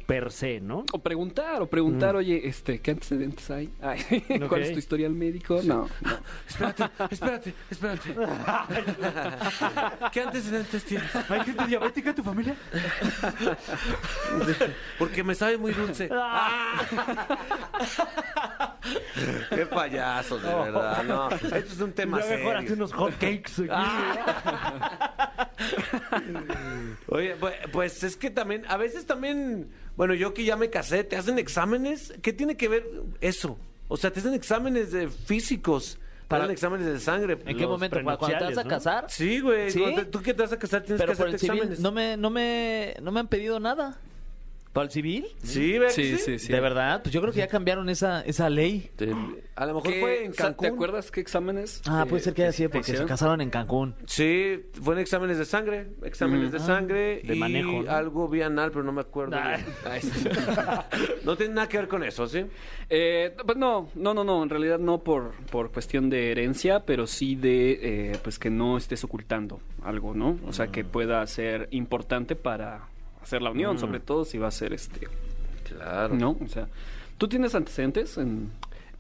per 0.05 0.31
se, 0.31 0.59
¿no? 0.59 0.85
O 0.91 0.99
preguntar, 0.99 1.61
o 1.61 1.69
preguntar, 1.69 2.15
oye, 2.15 2.47
este, 2.47 2.79
¿qué 2.79 2.91
antecedentes 2.91 3.49
hay? 3.51 3.69
Ay, 3.81 3.99
¿Cuál 4.49 4.61
es 4.63 4.73
tu 4.73 4.79
historial 4.79 5.13
médico? 5.13 5.59
No, 5.63 5.87
no. 6.01 6.17
Espérate, 6.47 6.89
espérate, 7.09 7.53
espérate. 7.69 8.15
¿Qué 10.11 10.21
antecedentes 10.21 10.83
tienes? 10.83 11.15
¿Hay 11.15 11.41
gente 11.41 11.65
diabética 11.67 12.09
en 12.09 12.15
tu 12.15 12.23
familia? 12.23 12.55
Porque 14.97 15.23
me 15.23 15.35
sabe 15.35 15.57
muy 15.57 15.73
dulce. 15.73 16.09
Qué 19.49 19.65
payasos, 19.65 20.41
de 20.41 20.49
verdad. 20.49 21.03
No, 21.03 21.29
esto 21.29 21.57
es 21.57 21.79
un 21.79 21.93
tema 21.93 22.19
Ya 22.21 22.37
mejor 22.37 22.55
hace 22.55 22.67
serio. 22.67 22.83
unos 22.83 22.93
hot 22.93 23.13
cakes. 23.19 23.51
Oye, 27.07 27.35
pues, 27.39 27.55
pues 27.71 28.03
es 28.03 28.15
que 28.15 28.29
también, 28.29 28.63
a 28.67 28.77
veces 28.77 29.05
también, 29.05 29.50
bueno, 29.95 30.13
yo 30.13 30.33
que 30.33 30.43
ya 30.43 30.55
me 30.55 30.69
casé, 30.69 31.03
¿te 31.03 31.15
hacen 31.17 31.37
exámenes? 31.39 32.13
¿Qué 32.21 32.33
tiene 32.33 32.57
que 32.57 32.67
ver 32.67 32.85
eso? 33.21 33.57
O 33.87 33.97
sea, 33.97 34.11
te 34.11 34.19
hacen 34.19 34.33
exámenes 34.33 34.91
de 34.91 35.09
físicos, 35.09 35.99
Para- 36.27 36.51
exámenes 36.51 36.85
de 36.87 36.99
sangre. 36.99 37.37
¿En 37.45 37.57
qué 37.57 37.67
momento? 37.67 37.99
¿Cuando 38.03 38.27
te 38.37 38.45
vas 38.55 38.57
a 38.57 38.63
casar? 38.67 39.05
Sí, 39.09 39.39
güey. 39.41 39.71
Tú 40.09 40.21
que 40.21 40.33
te 40.33 40.41
vas 40.41 40.51
a 40.53 40.57
casar 40.59 40.81
tienes 40.83 41.01
Pero 41.01 41.13
que 41.15 41.21
hacer 41.23 41.35
exámenes. 41.35 41.79
no 41.79 41.91
me, 41.91 42.15
no 42.17 42.29
me, 42.29 42.95
no 43.01 43.11
me 43.11 43.19
han 43.19 43.27
pedido 43.27 43.59
nada. 43.59 43.97
¿Para 44.73 44.85
el 44.85 44.91
civil? 44.91 45.25
Sí, 45.43 45.77
¿verdad 45.77 45.93
Sí, 45.93 46.15
sí? 46.17 46.39
sí. 46.39 46.51
De 46.51 46.59
verdad, 46.61 47.01
pues 47.03 47.13
yo 47.13 47.19
creo 47.21 47.33
que 47.33 47.39
ya 47.39 47.47
cambiaron 47.49 47.89
esa, 47.89 48.21
esa 48.21 48.49
ley. 48.49 48.89
Te- 48.95 49.11
A 49.55 49.65
lo 49.65 49.75
mejor 49.75 49.91
¿Qué- 49.91 49.99
fue 49.99 50.23
en 50.25 50.31
Cancún. 50.31 50.67
¿Te 50.67 50.73
acuerdas 50.73 51.11
qué 51.11 51.19
exámenes? 51.19 51.81
Ah, 51.85 52.03
eh, 52.05 52.09
puede 52.09 52.23
ser 52.23 52.33
que 52.33 52.43
haya 52.43 52.53
sido 52.53 52.69
porque 52.69 52.85
se 52.85 52.91
hicieron? 52.93 53.07
casaron 53.09 53.41
en 53.41 53.49
Cancún. 53.49 53.95
Sí, 54.05 54.61
fueron 54.81 55.01
exámenes 55.01 55.37
de 55.37 55.43
sangre, 55.45 55.87
exámenes 56.03 56.53
de 56.53 56.59
sangre 56.59 57.21
de 57.23 57.35
y 57.35 57.39
manejo, 57.39 57.83
¿no? 57.83 57.91
algo 57.91 58.27
vi 58.29 58.41
anal, 58.43 58.71
pero 58.71 58.83
no 58.83 58.93
me 58.93 59.01
acuerdo. 59.01 59.35
Ay, 59.37 60.01
sí. 60.01 60.29
no 61.25 61.35
tiene 61.35 61.53
nada 61.55 61.67
que 61.67 61.77
ver 61.77 61.87
con 61.89 62.03
eso, 62.03 62.25
¿sí? 62.27 62.45
Eh, 62.89 63.35
pues 63.45 63.57
no, 63.57 63.89
no, 63.95 64.13
no, 64.13 64.23
no, 64.23 64.41
en 64.41 64.49
realidad 64.49 64.79
no 64.79 64.99
por, 64.99 65.33
por 65.51 65.71
cuestión 65.71 66.09
de 66.09 66.31
herencia, 66.31 66.85
pero 66.85 67.07
sí 67.07 67.35
de 67.35 68.11
eh, 68.13 68.17
pues 68.23 68.39
que 68.39 68.49
no 68.49 68.77
estés 68.77 69.03
ocultando 69.03 69.59
algo, 69.83 70.13
¿no? 70.13 70.37
O 70.47 70.53
sea, 70.53 70.67
que 70.67 70.83
pueda 70.85 71.25
ser 71.27 71.67
importante 71.71 72.35
para 72.37 72.87
hacer 73.21 73.41
la 73.41 73.51
unión, 73.51 73.77
sobre 73.77 73.99
todo 73.99 74.25
si 74.25 74.37
va 74.37 74.47
a 74.47 74.51
ser 74.51 74.73
este, 74.73 75.07
Claro. 75.67 76.15
¿no? 76.15 76.37
O 76.43 76.47
sea, 76.47 76.67
¿tú 77.17 77.27
tienes 77.27 77.55
antecedentes 77.55 78.17
en 78.17 78.49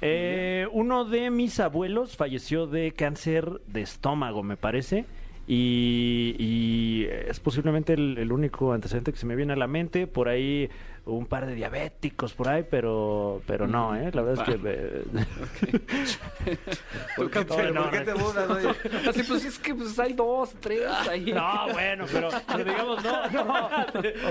Eh, 0.01 0.67
uno 0.71 1.05
de 1.05 1.29
mis 1.29 1.59
abuelos 1.59 2.15
falleció 2.17 2.65
de 2.67 2.91
cáncer 2.91 3.61
de 3.67 3.81
estómago, 3.81 4.41
me 4.43 4.57
parece. 4.57 5.05
Y, 5.47 6.35
y 6.39 7.07
es 7.27 7.39
posiblemente 7.39 7.93
el, 7.93 8.17
el 8.17 8.31
único 8.31 8.73
antecedente 8.73 9.11
que 9.11 9.17
se 9.17 9.25
me 9.25 9.35
viene 9.35 9.53
a 9.53 9.55
la 9.57 9.67
mente. 9.67 10.07
Por 10.07 10.29
ahí 10.29 10.69
un 11.05 11.25
par 11.25 11.47
de 11.47 11.55
diabéticos 11.55 12.33
por 12.33 12.47
ahí, 12.47 12.63
pero 12.69 13.41
pero 13.47 13.67
no, 13.67 13.95
¿eh? 13.95 14.11
La 14.13 14.21
verdad 14.21 14.47
es 14.47 14.55
que... 14.55 14.61
eh, 14.69 16.57
¿Por 17.15 17.31
qué 17.31 17.43
te, 17.45 17.71
No, 17.71 17.83
por 17.83 17.91
qué 17.91 17.99
no. 17.99 18.05
te 18.05 18.13
burlas, 18.13 18.49
oye? 18.49 18.69
Así 19.09 19.23
pues 19.23 19.45
es 19.45 19.57
que 19.57 19.73
pues 19.73 19.97
hay 19.97 20.13
dos, 20.13 20.55
tres 20.59 20.87
ahí. 21.09 21.31
No, 21.33 21.67
bueno, 21.73 22.05
pero, 22.11 22.29
pero 22.47 22.63
digamos, 22.63 23.03
no, 23.03 23.29
no. 23.29 23.69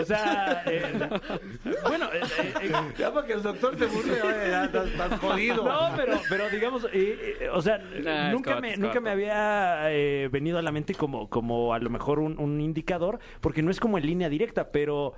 O 0.01 0.05
sea, 0.05 0.63
eh, 0.67 1.09
bueno, 1.83 2.09
eh, 2.13 2.73
Ya 2.97 3.13
para 3.13 3.27
que 3.27 3.33
el 3.33 3.43
doctor 3.43 3.77
te 3.77 3.87
burle, 3.87 4.23
oye, 4.23 4.51
ya 4.51 4.65
estás, 4.65 4.87
estás 4.87 5.21
jodido. 5.21 5.65
No, 5.65 5.93
pero, 5.97 6.21
pero 6.29 6.49
digamos, 6.51 6.87
o 7.53 7.63
sea, 7.63 7.79
Nah, 7.79 8.31
nunca, 8.31 8.53
corto, 8.53 8.63
me, 8.63 8.77
nunca 8.77 9.01
me 9.01 9.11
había 9.11 9.89
venido 10.31 10.59
a 10.59 10.63
la 10.63 10.71
mente 10.71 10.95
como, 10.95 11.29
como 11.29 11.75
a 11.75 11.79
lo 11.81 11.91
mejor 11.91 12.21
un, 12.21 12.39
un 12.39 12.61
indicador, 12.61 13.19
porque 13.41 13.63
no 13.63 13.71
es 13.71 13.81
como 13.81 13.99
en 13.99 14.07
línea 14.07 14.29
directa, 14.29 14.71
pero, 14.71 15.15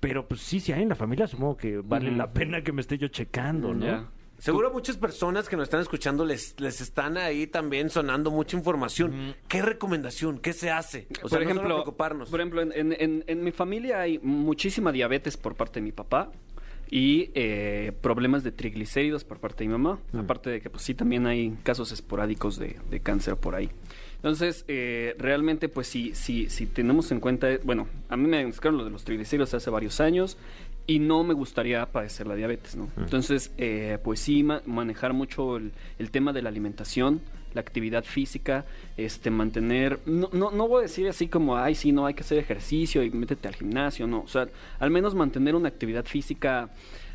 pero 0.00 0.26
pues 0.26 0.40
sí, 0.40 0.60
si 0.60 0.72
hay 0.72 0.82
en 0.82 0.88
la 0.88 0.94
familia, 0.96 1.26
supongo 1.26 1.56
que 1.56 1.78
vale 1.78 2.10
la 2.10 2.32
pena 2.32 2.62
que 2.62 2.72
me 2.72 2.80
esté 2.80 2.98
yo 2.98 3.08
checando, 3.08 3.74
¿no? 3.74 3.84
Ya. 3.86 4.08
Seguro 4.38 4.72
muchas 4.72 4.96
personas 4.96 5.50
que 5.50 5.56
nos 5.56 5.64
están 5.64 5.80
escuchando 5.82 6.24
les, 6.24 6.58
les 6.58 6.80
están 6.80 7.18
ahí 7.18 7.46
también 7.46 7.90
sonando 7.90 8.30
mucha 8.30 8.56
información. 8.56 9.34
¿Qué 9.48 9.60
recomendación? 9.60 10.38
¿Qué 10.38 10.54
se 10.54 10.70
hace? 10.70 11.06
O 11.22 11.28
sea, 11.28 11.38
por 11.38 11.38
no 11.40 11.44
ejemplo, 11.44 11.62
solo 11.64 11.74
preocuparnos. 11.74 12.30
por 12.30 12.40
ejemplo 12.40 12.62
en, 12.62 12.72
en- 12.72 12.96
en- 12.98 13.24
en 13.26 13.44
mi 13.44 13.50
familia 13.52 14.00
hay 14.00 14.18
muchísima 14.20 14.92
diabetes 14.92 15.36
por 15.36 15.56
parte 15.56 15.80
de 15.80 15.84
mi 15.84 15.92
papá 15.92 16.30
y 16.90 17.30
eh, 17.34 17.92
problemas 18.00 18.42
de 18.42 18.50
triglicéridos 18.52 19.24
por 19.24 19.40
parte 19.40 19.64
de 19.64 19.68
mi 19.68 19.72
mamá. 19.72 19.98
Aparte 20.18 20.48
de 20.48 20.62
que 20.62 20.70
pues 20.70 20.84
sí 20.84 20.94
también 20.94 21.26
hay 21.26 21.50
casos 21.62 21.92
esporádicos 21.92 22.58
de, 22.58 22.76
de 22.90 23.00
cáncer 23.00 23.36
por 23.36 23.54
ahí. 23.54 23.68
Entonces, 24.22 24.64
eh, 24.68 25.14
realmente, 25.18 25.68
pues 25.70 25.86
si, 25.86 26.14
si, 26.14 26.50
si 26.50 26.66
tenemos 26.66 27.10
en 27.10 27.20
cuenta, 27.20 27.48
bueno, 27.64 27.88
a 28.10 28.16
mí 28.16 28.28
me 28.28 28.36
diagnosticaron 28.36 28.76
lo 28.76 28.84
de 28.84 28.90
los 28.90 29.02
triglicéridos 29.04 29.54
hace 29.54 29.70
varios 29.70 29.98
años 30.00 30.36
y 30.86 30.98
no 30.98 31.24
me 31.24 31.32
gustaría 31.32 31.86
padecer 31.86 32.26
la 32.26 32.34
diabetes, 32.34 32.76
¿no? 32.76 32.90
Entonces, 32.98 33.50
eh, 33.56 33.98
pues 34.04 34.20
sí, 34.20 34.42
ma- 34.42 34.60
manejar 34.66 35.14
mucho 35.14 35.56
el, 35.56 35.72
el 35.98 36.10
tema 36.10 36.32
de 36.34 36.42
la 36.42 36.50
alimentación, 36.50 37.20
la 37.54 37.60
actividad 37.60 38.04
física, 38.04 38.64
este, 38.96 39.30
mantener, 39.30 40.00
no, 40.06 40.28
no, 40.32 40.50
no 40.50 40.68
voy 40.68 40.80
a 40.80 40.82
decir 40.82 41.08
así 41.08 41.28
como, 41.28 41.56
ay, 41.56 41.74
sí, 41.74 41.92
no, 41.92 42.06
hay 42.06 42.14
que 42.14 42.22
hacer 42.22 42.38
ejercicio 42.38 43.02
y 43.02 43.10
métete 43.10 43.48
al 43.48 43.54
gimnasio, 43.54 44.06
no, 44.06 44.20
o 44.20 44.28
sea, 44.28 44.48
al 44.78 44.90
menos 44.90 45.14
mantener 45.14 45.54
una 45.54 45.68
actividad 45.68 46.04
física 46.04 46.70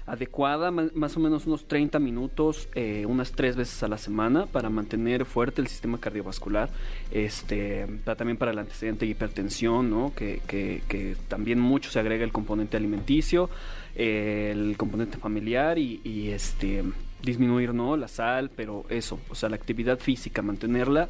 adecuada, 0.07 0.69
más 0.69 1.17
o 1.17 1.19
menos 1.19 1.47
unos 1.47 1.67
30 1.67 1.97
minutos, 1.97 2.69
eh, 2.75 3.05
unas 3.07 3.31
tres 3.31 3.55
veces 3.55 3.81
a 3.81 3.87
la 3.87 3.97
semana 3.97 4.45
para 4.45 4.69
mantener 4.69 5.25
fuerte 5.25 5.61
el 5.61 5.67
sistema 5.67 5.99
cardiovascular, 5.99 6.69
este, 7.09 7.87
también 8.03 8.37
para 8.37 8.51
el 8.51 8.59
antecedente 8.59 9.05
de 9.05 9.11
hipertensión, 9.11 9.89
¿no? 9.89 10.13
que, 10.15 10.41
que, 10.47 10.83
que 10.87 11.17
también 11.27 11.59
mucho 11.59 11.89
se 11.89 11.99
agrega 11.99 12.23
el 12.23 12.31
componente 12.31 12.77
alimenticio, 12.77 13.49
el 13.95 14.75
componente 14.77 15.17
familiar 15.17 15.79
y, 15.79 16.29
este, 16.29 16.83
disminuir 17.25 17.73
¿no? 17.73 17.97
la 17.97 18.07
sal, 18.07 18.49
pero 18.55 18.85
eso, 18.89 19.19
o 19.29 19.35
sea, 19.35 19.49
la 19.49 19.55
actividad 19.55 19.99
física, 19.99 20.41
mantenerla 20.41 21.09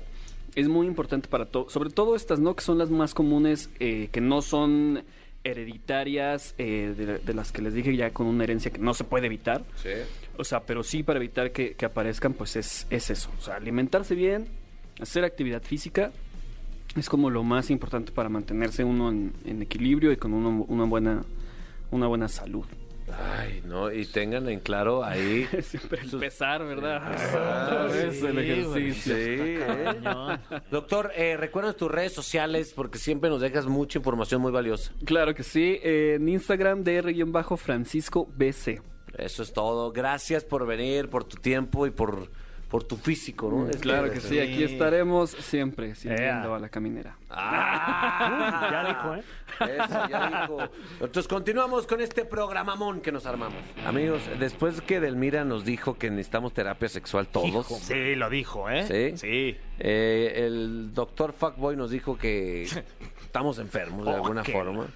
es 0.56 0.68
muy 0.70 0.88
importante 0.88 1.28
para 1.28 1.46
todo, 1.46 1.70
sobre 1.70 1.90
todo 1.90 2.16
estas, 2.16 2.40
¿no? 2.40 2.56
Que 2.56 2.64
son 2.64 2.78
las 2.78 2.90
más 2.90 3.14
comunes, 3.14 3.70
eh, 3.82 4.08
que 4.12 4.22
no 4.22 4.42
son 4.42 5.04
hereditarias, 5.44 6.56
eh, 6.58 6.94
de, 6.98 7.20
de 7.20 7.34
las 7.34 7.52
que 7.52 7.62
les 7.62 7.74
dije 7.74 7.96
ya 7.96 8.12
con 8.12 8.28
una 8.28 8.44
herencia 8.44 8.72
que 8.72 8.80
no 8.80 8.94
se 8.94 9.04
puede 9.04 9.28
evitar. 9.28 9.64
O 10.38 10.44
sea, 10.44 10.62
pero 10.62 10.84
sí 10.84 11.04
para 11.04 11.18
evitar 11.20 11.52
que, 11.52 11.74
que 11.74 11.86
aparezcan, 11.86 12.34
pues 12.34 12.56
es, 12.56 12.88
es 12.90 13.10
eso. 13.10 13.30
O 13.38 13.42
sea, 13.42 13.56
alimentarse 13.56 14.16
bien, 14.16 14.48
hacer 15.00 15.24
actividad 15.24 15.62
física, 15.62 16.12
es 16.96 17.10
como 17.10 17.30
lo 17.30 17.44
más 17.44 17.70
importante 17.70 18.12
para 18.12 18.30
mantenerse 18.30 18.84
uno 18.84 19.10
en, 19.10 19.34
en 19.46 19.62
equilibrio 19.62 20.12
y 20.12 20.18
con 20.18 20.34
uno- 20.34 20.66
una 20.68 20.86
buena 20.86 21.24
una 21.92 22.08
buena 22.08 22.28
salud. 22.28 22.66
Ay, 23.12 23.62
no, 23.66 23.92
y 23.92 24.06
tengan 24.06 24.50
en 24.50 24.60
claro 24.60 25.04
ahí. 25.04 25.48
Siempre 25.62 26.00
empezar, 26.02 26.66
¿verdad? 26.66 27.02
Ah, 27.36 27.88
Es 27.94 28.22
el 28.24 28.40
ejercicio. 28.40 29.16
Sí, 29.16 29.22
¿eh? 29.22 29.64
Cañón. 30.02 30.40
Doctor, 30.72 31.12
eh, 31.16 31.38
recuerda 31.38 31.74
tus 31.74 31.92
redes 31.92 32.14
sociales 32.14 32.74
porque 32.76 32.98
siempre 32.98 33.30
nos 33.30 33.42
dejas 33.42 33.68
mucha 33.68 34.00
información 34.00 34.42
muy 34.42 34.52
valiosa. 34.52 34.92
Claro 35.06 35.36
que 35.36 35.44
sí. 35.44 35.80
eh, 35.84 36.16
en 36.16 36.28
Instagram, 36.28 36.84
dr-francisco 36.84 38.28
BC. 38.36 38.82
Eso 39.18 39.44
es 39.44 39.54
todo. 39.54 39.92
Gracias 39.92 40.44
por 40.44 40.66
venir, 40.66 41.10
por 41.10 41.24
tu 41.24 41.38
tiempo 41.38 41.86
y 41.88 41.92
por, 41.92 42.30
por 42.76 42.84
tu 42.84 42.98
físico, 42.98 43.50
¿no? 43.50 43.70
Es 43.70 43.78
Claro 43.78 44.12
que 44.12 44.20
sí, 44.20 44.38
aquí 44.38 44.62
estaremos 44.62 45.30
siempre 45.30 45.96
sirviendo 45.96 46.50
Ea. 46.50 46.56
a 46.58 46.60
la 46.60 46.68
caminera. 46.68 47.16
Ah, 47.30 48.68
Ya 48.70 48.88
dijo, 48.90 49.16
¿eh? 49.16 49.24
Eso, 49.78 50.10
ya 50.10 50.42
dijo. 50.42 50.58
Entonces 51.00 51.26
continuamos 51.30 51.88
con 51.88 52.02
este 52.02 52.26
programamón 52.26 53.00
que 53.00 53.14
nos 53.14 53.26
armamos. 53.26 53.64
Amigos, 53.88 54.24
después 54.40 54.82
que 54.82 55.00
Delmira 55.00 55.46
nos 55.46 55.64
dijo 55.64 55.98
que 55.98 56.10
necesitamos 56.10 56.54
terapia 56.54 56.90
sexual 56.90 57.28
todos, 57.28 57.66
Sí, 57.68 58.14
lo 58.16 58.30
dijo, 58.30 58.70
¿eh? 58.70 58.84
¿Sí? 58.84 59.18
Sí. 59.20 59.58
eh, 59.80 60.34
el 60.46 60.94
doctor 60.94 61.32
Fuckboy 61.32 61.78
nos 61.78 61.92
dijo 61.92 62.18
que 62.18 62.64
estamos 63.24 63.58
enfermos 63.58 64.06
de 64.06 64.16
alguna 64.16 64.44
forma. 64.44 64.88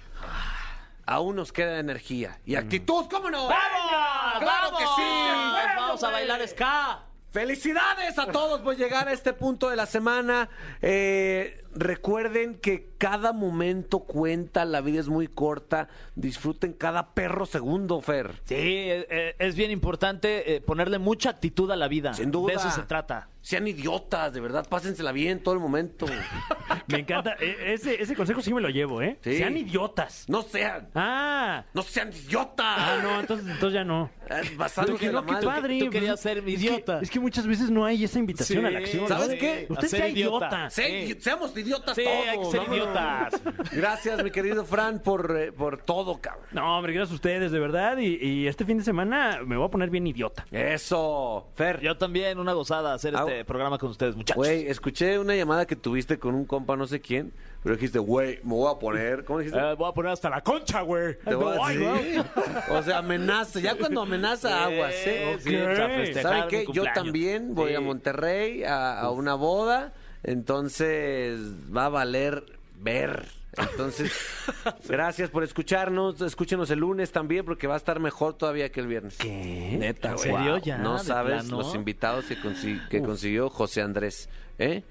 Aún 1.06 1.34
nos 1.34 1.50
queda 1.50 1.78
energía 1.78 2.40
y 2.44 2.56
actitud, 2.56 3.06
¿cómo 3.10 3.30
no? 3.30 3.48
¡Vamos! 3.48 4.38
¡Claro 4.38 4.76
que 4.76 4.84
sí! 4.84 5.76
Vamos 5.78 6.04
a 6.04 6.10
bailar 6.10 6.46
ska. 6.46 7.09
Felicidades 7.32 8.18
a 8.18 8.26
todos 8.26 8.60
por 8.60 8.76
llegar 8.76 9.08
a 9.08 9.12
este 9.12 9.32
punto 9.32 9.70
de 9.70 9.76
la 9.76 9.86
semana. 9.86 10.48
Eh, 10.82 11.64
recuerden 11.74 12.56
que 12.56 12.90
cada 12.98 13.32
momento 13.32 14.00
cuenta, 14.00 14.64
la 14.64 14.80
vida 14.80 15.00
es 15.00 15.08
muy 15.08 15.26
corta. 15.28 15.88
Disfruten 16.14 16.72
cada 16.72 17.14
perro 17.14 17.46
segundo, 17.46 18.00
Fer. 18.00 18.34
Sí, 18.44 18.54
eh, 18.56 19.06
eh, 19.10 19.36
es 19.38 19.54
bien 19.56 19.70
importante 19.70 20.54
eh, 20.56 20.60
ponerle 20.60 20.98
mucha 20.98 21.30
actitud 21.30 21.70
a 21.70 21.76
la 21.76 21.88
vida. 21.88 22.12
Sin 22.14 22.30
duda. 22.30 22.48
De 22.52 22.58
eso 22.58 22.70
se 22.70 22.82
trata. 22.82 23.28
Sean 23.42 23.66
idiotas, 23.66 24.34
de 24.34 24.40
verdad, 24.40 24.68
pásensela 24.68 25.12
bien 25.12 25.42
todo 25.42 25.54
el 25.54 25.60
momento. 25.60 26.04
Me 26.88 26.98
encanta. 26.98 27.36
E- 27.40 27.72
Ese, 27.72 28.00
ese 28.02 28.14
consejo 28.14 28.42
sí 28.42 28.52
me 28.52 28.60
lo 28.60 28.68
llevo, 28.68 29.00
¿eh? 29.00 29.18
Sí. 29.22 29.38
Sean 29.38 29.56
idiotas. 29.56 30.24
No 30.28 30.42
sean, 30.42 30.88
Ah. 30.94 31.64
no 31.72 31.80
sean 31.82 32.10
idiotas. 32.12 32.66
Ah, 32.78 32.98
no, 33.02 33.18
entonces, 33.20 33.46
entonces 33.48 33.72
ya 33.74 33.84
no. 33.84 34.10
Eh, 34.28 34.42
Basándose 34.56 35.06
en 35.06 35.14
la 35.14 35.20
que 35.22 35.26
no, 35.26 35.32
madre. 35.32 35.46
padre. 35.46 35.78
tú 35.78 35.88
querías 35.90 36.20
ser 36.20 36.38
es 36.38 36.44
que- 36.44 36.50
idiota. 36.50 37.00
Es 37.00 37.08
que, 37.10 37.18
muchas 37.18 37.46
veces 37.46 37.70
no 37.70 37.84
hay 37.86 38.04
esa 38.04 38.18
invitación 38.18 38.60
Sí, 38.60 38.66
a 38.66 38.70
la 38.70 38.78
acción. 38.80 39.08
¿Sabes 39.08 39.28
¿no? 39.30 39.34
qué? 39.38 39.66
Usted 39.70 39.88
sea 39.88 40.08
idiota. 40.08 40.46
idiota. 40.46 40.70
Se- 40.70 41.06
Sí. 41.06 41.16
Seamos 41.20 41.50
idiotas 41.52 41.59
Sí, 41.64 42.04
todos. 42.04 42.28
hay 42.28 42.38
que 42.38 42.44
ser 42.46 42.60
vámonos. 42.60 42.76
idiotas. 42.76 43.40
Gracias, 43.72 44.22
mi 44.24 44.30
querido 44.30 44.64
Fran, 44.64 44.98
por, 45.00 45.36
eh, 45.36 45.52
por 45.52 45.78
todo, 45.82 46.20
cabrón. 46.20 46.44
No, 46.52 46.76
hombre, 46.78 46.92
gracias 46.92 47.12
a 47.12 47.14
ustedes, 47.14 47.52
de 47.52 47.58
verdad. 47.58 47.98
Y, 47.98 48.16
y 48.24 48.46
este 48.46 48.64
fin 48.64 48.78
de 48.78 48.84
semana 48.84 49.40
me 49.44 49.56
voy 49.56 49.66
a 49.66 49.70
poner 49.70 49.90
bien 49.90 50.06
idiota. 50.06 50.44
Eso, 50.50 51.48
Fer. 51.54 51.80
Yo 51.80 51.96
también, 51.96 52.38
una 52.38 52.52
gozada 52.52 52.94
hacer 52.94 53.14
Ah, 53.16 53.20
este 53.26 53.44
programa 53.44 53.78
con 53.78 53.90
ustedes, 53.90 54.16
muchachos. 54.16 54.36
Güey, 54.36 54.66
escuché 54.68 55.18
una 55.18 55.34
llamada 55.34 55.66
que 55.66 55.76
tuviste 55.76 56.18
con 56.18 56.34
un 56.34 56.44
compa, 56.44 56.76
no 56.76 56.86
sé 56.86 57.00
quién, 57.00 57.32
pero 57.62 57.74
dijiste, 57.76 57.98
güey, 57.98 58.40
me 58.42 58.54
voy 58.54 58.72
a 58.74 58.78
poner. 58.78 59.24
¿Cómo 59.24 59.38
dijiste? 59.40 59.58
Eh, 59.58 59.74
voy 59.74 59.88
a 59.88 59.92
poner 59.92 60.12
hasta 60.12 60.30
la 60.30 60.40
concha, 60.42 60.80
güey. 60.82 61.18
Te 61.18 61.34
voy 61.34 61.56
a 61.56 61.68
decir. 61.68 62.24
O 62.70 62.82
sea, 62.82 62.98
amenaza. 62.98 63.60
Ya 63.60 63.74
cuando 63.76 64.02
amenaza, 64.02 64.64
aguas, 64.64 64.92
¿eh? 65.04 65.36
Sí, 65.40 65.50
festejar 65.50 66.22
¿Saben 66.22 66.44
mi 66.44 66.48
qué? 66.50 66.60
Yo 66.60 66.66
cumpleaños. 66.66 66.94
también 66.94 67.54
voy 67.54 67.70
Sí. 67.70 67.74
a 67.76 67.80
Monterrey 67.80 68.64
a, 68.64 69.00
a 69.00 69.10
una 69.10 69.34
boda, 69.34 69.92
entonces 70.22 71.40
va 71.74 71.86
a 71.86 71.88
valer 71.88 72.44
ver. 72.78 73.26
Entonces, 73.56 74.12
gracias 74.88 75.28
por 75.30 75.42
escucharnos. 75.42 76.20
Escúchenos 76.20 76.70
el 76.70 76.78
lunes 76.80 77.10
también 77.10 77.44
porque 77.44 77.66
va 77.66 77.74
a 77.74 77.76
estar 77.78 77.98
mejor 77.98 78.34
todavía 78.34 78.70
que 78.70 78.80
el 78.80 78.86
viernes. 78.86 79.16
¿Qué? 79.18 79.76
Neta, 79.78 80.12
¿En 80.12 80.18
serio 80.18 80.58
ya? 80.58 80.78
No 80.78 80.98
¿De 80.98 81.04
sabes 81.04 81.42
plano? 81.44 81.58
los 81.58 81.74
invitados 81.74 82.26
que, 82.26 82.38
consi- 82.38 82.86
que 82.88 83.02
consiguió 83.02 83.50
José 83.50 83.82
Andrés, 83.82 84.28
¿eh? 84.58 84.84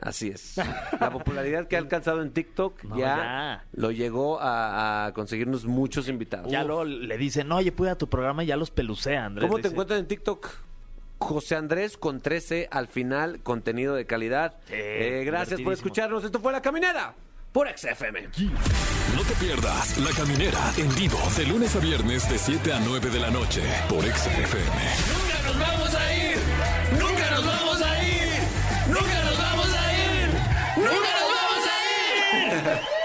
Así 0.00 0.28
es. 0.28 0.56
La 1.00 1.10
popularidad 1.10 1.68
que 1.68 1.76
ha 1.76 1.78
alcanzado 1.78 2.20
en 2.20 2.30
TikTok 2.30 2.84
No, 2.84 2.98
ya, 2.98 3.16
ya. 3.16 3.64
lo 3.72 3.90
llegó 3.92 4.38
a, 4.40 5.06
a 5.06 5.12
conseguirnos 5.14 5.64
muchos 5.64 6.08
invitados. 6.08 6.52
Ya 6.52 6.64
luego 6.64 6.84
le 6.84 7.16
dicen, 7.16 7.50
oye, 7.52 7.72
pude 7.72 7.88
a 7.90 7.96
tu 7.96 8.06
programa 8.08 8.44
y 8.44 8.48
ya 8.48 8.56
los 8.58 8.70
pelucea, 8.70 9.24
Andrés. 9.24 9.46
¿Cómo 9.48 9.56
te 9.56 9.62
Dice, 9.62 9.72
encuentran 9.72 10.00
en 10.00 10.06
TikTok? 10.08 10.48
José 11.18 11.56
Andrés 11.56 11.96
con 11.96 12.20
13 12.20 12.68
al 12.70 12.88
final, 12.88 13.40
contenido 13.42 13.94
de 13.94 14.06
calidad. 14.06 14.58
Eh, 14.68 15.22
gracias 15.24 15.60
por 15.60 15.72
escucharnos. 15.72 16.24
Esto 16.24 16.40
fue 16.40 16.52
La 16.52 16.62
Caminera 16.62 17.14
por 17.52 17.68
XFM. 17.68 18.28
No 19.14 19.22
te 19.22 19.34
pierdas 19.40 19.96
La 19.98 20.10
Caminera 20.10 20.60
en 20.76 20.94
vivo 20.94 21.18
de 21.38 21.46
lunes 21.46 21.74
a 21.74 21.78
viernes 21.78 22.28
de 22.28 22.36
7 22.36 22.72
a 22.72 22.80
9 22.80 23.08
de 23.08 23.18
la 23.18 23.30
noche 23.30 23.62
por 23.88 24.04
XFM. 24.04 24.82
Nunca 25.14 25.42
nos 25.46 25.58
vamos 25.58 25.94
a 25.94 26.14
ir. 26.14 26.36
Nunca 27.00 27.30
nos 27.30 27.46
vamos 27.46 27.82
a 27.82 28.04
ir. 28.04 28.28
Nunca 28.88 29.24
nos 29.24 29.38
vamos 29.38 29.74
a 29.74 29.92
ir. 29.94 30.28
Nunca 30.76 31.10
nos 31.18 31.28
vamos 31.32 31.66
a 31.66 32.80
ir. 32.80 32.95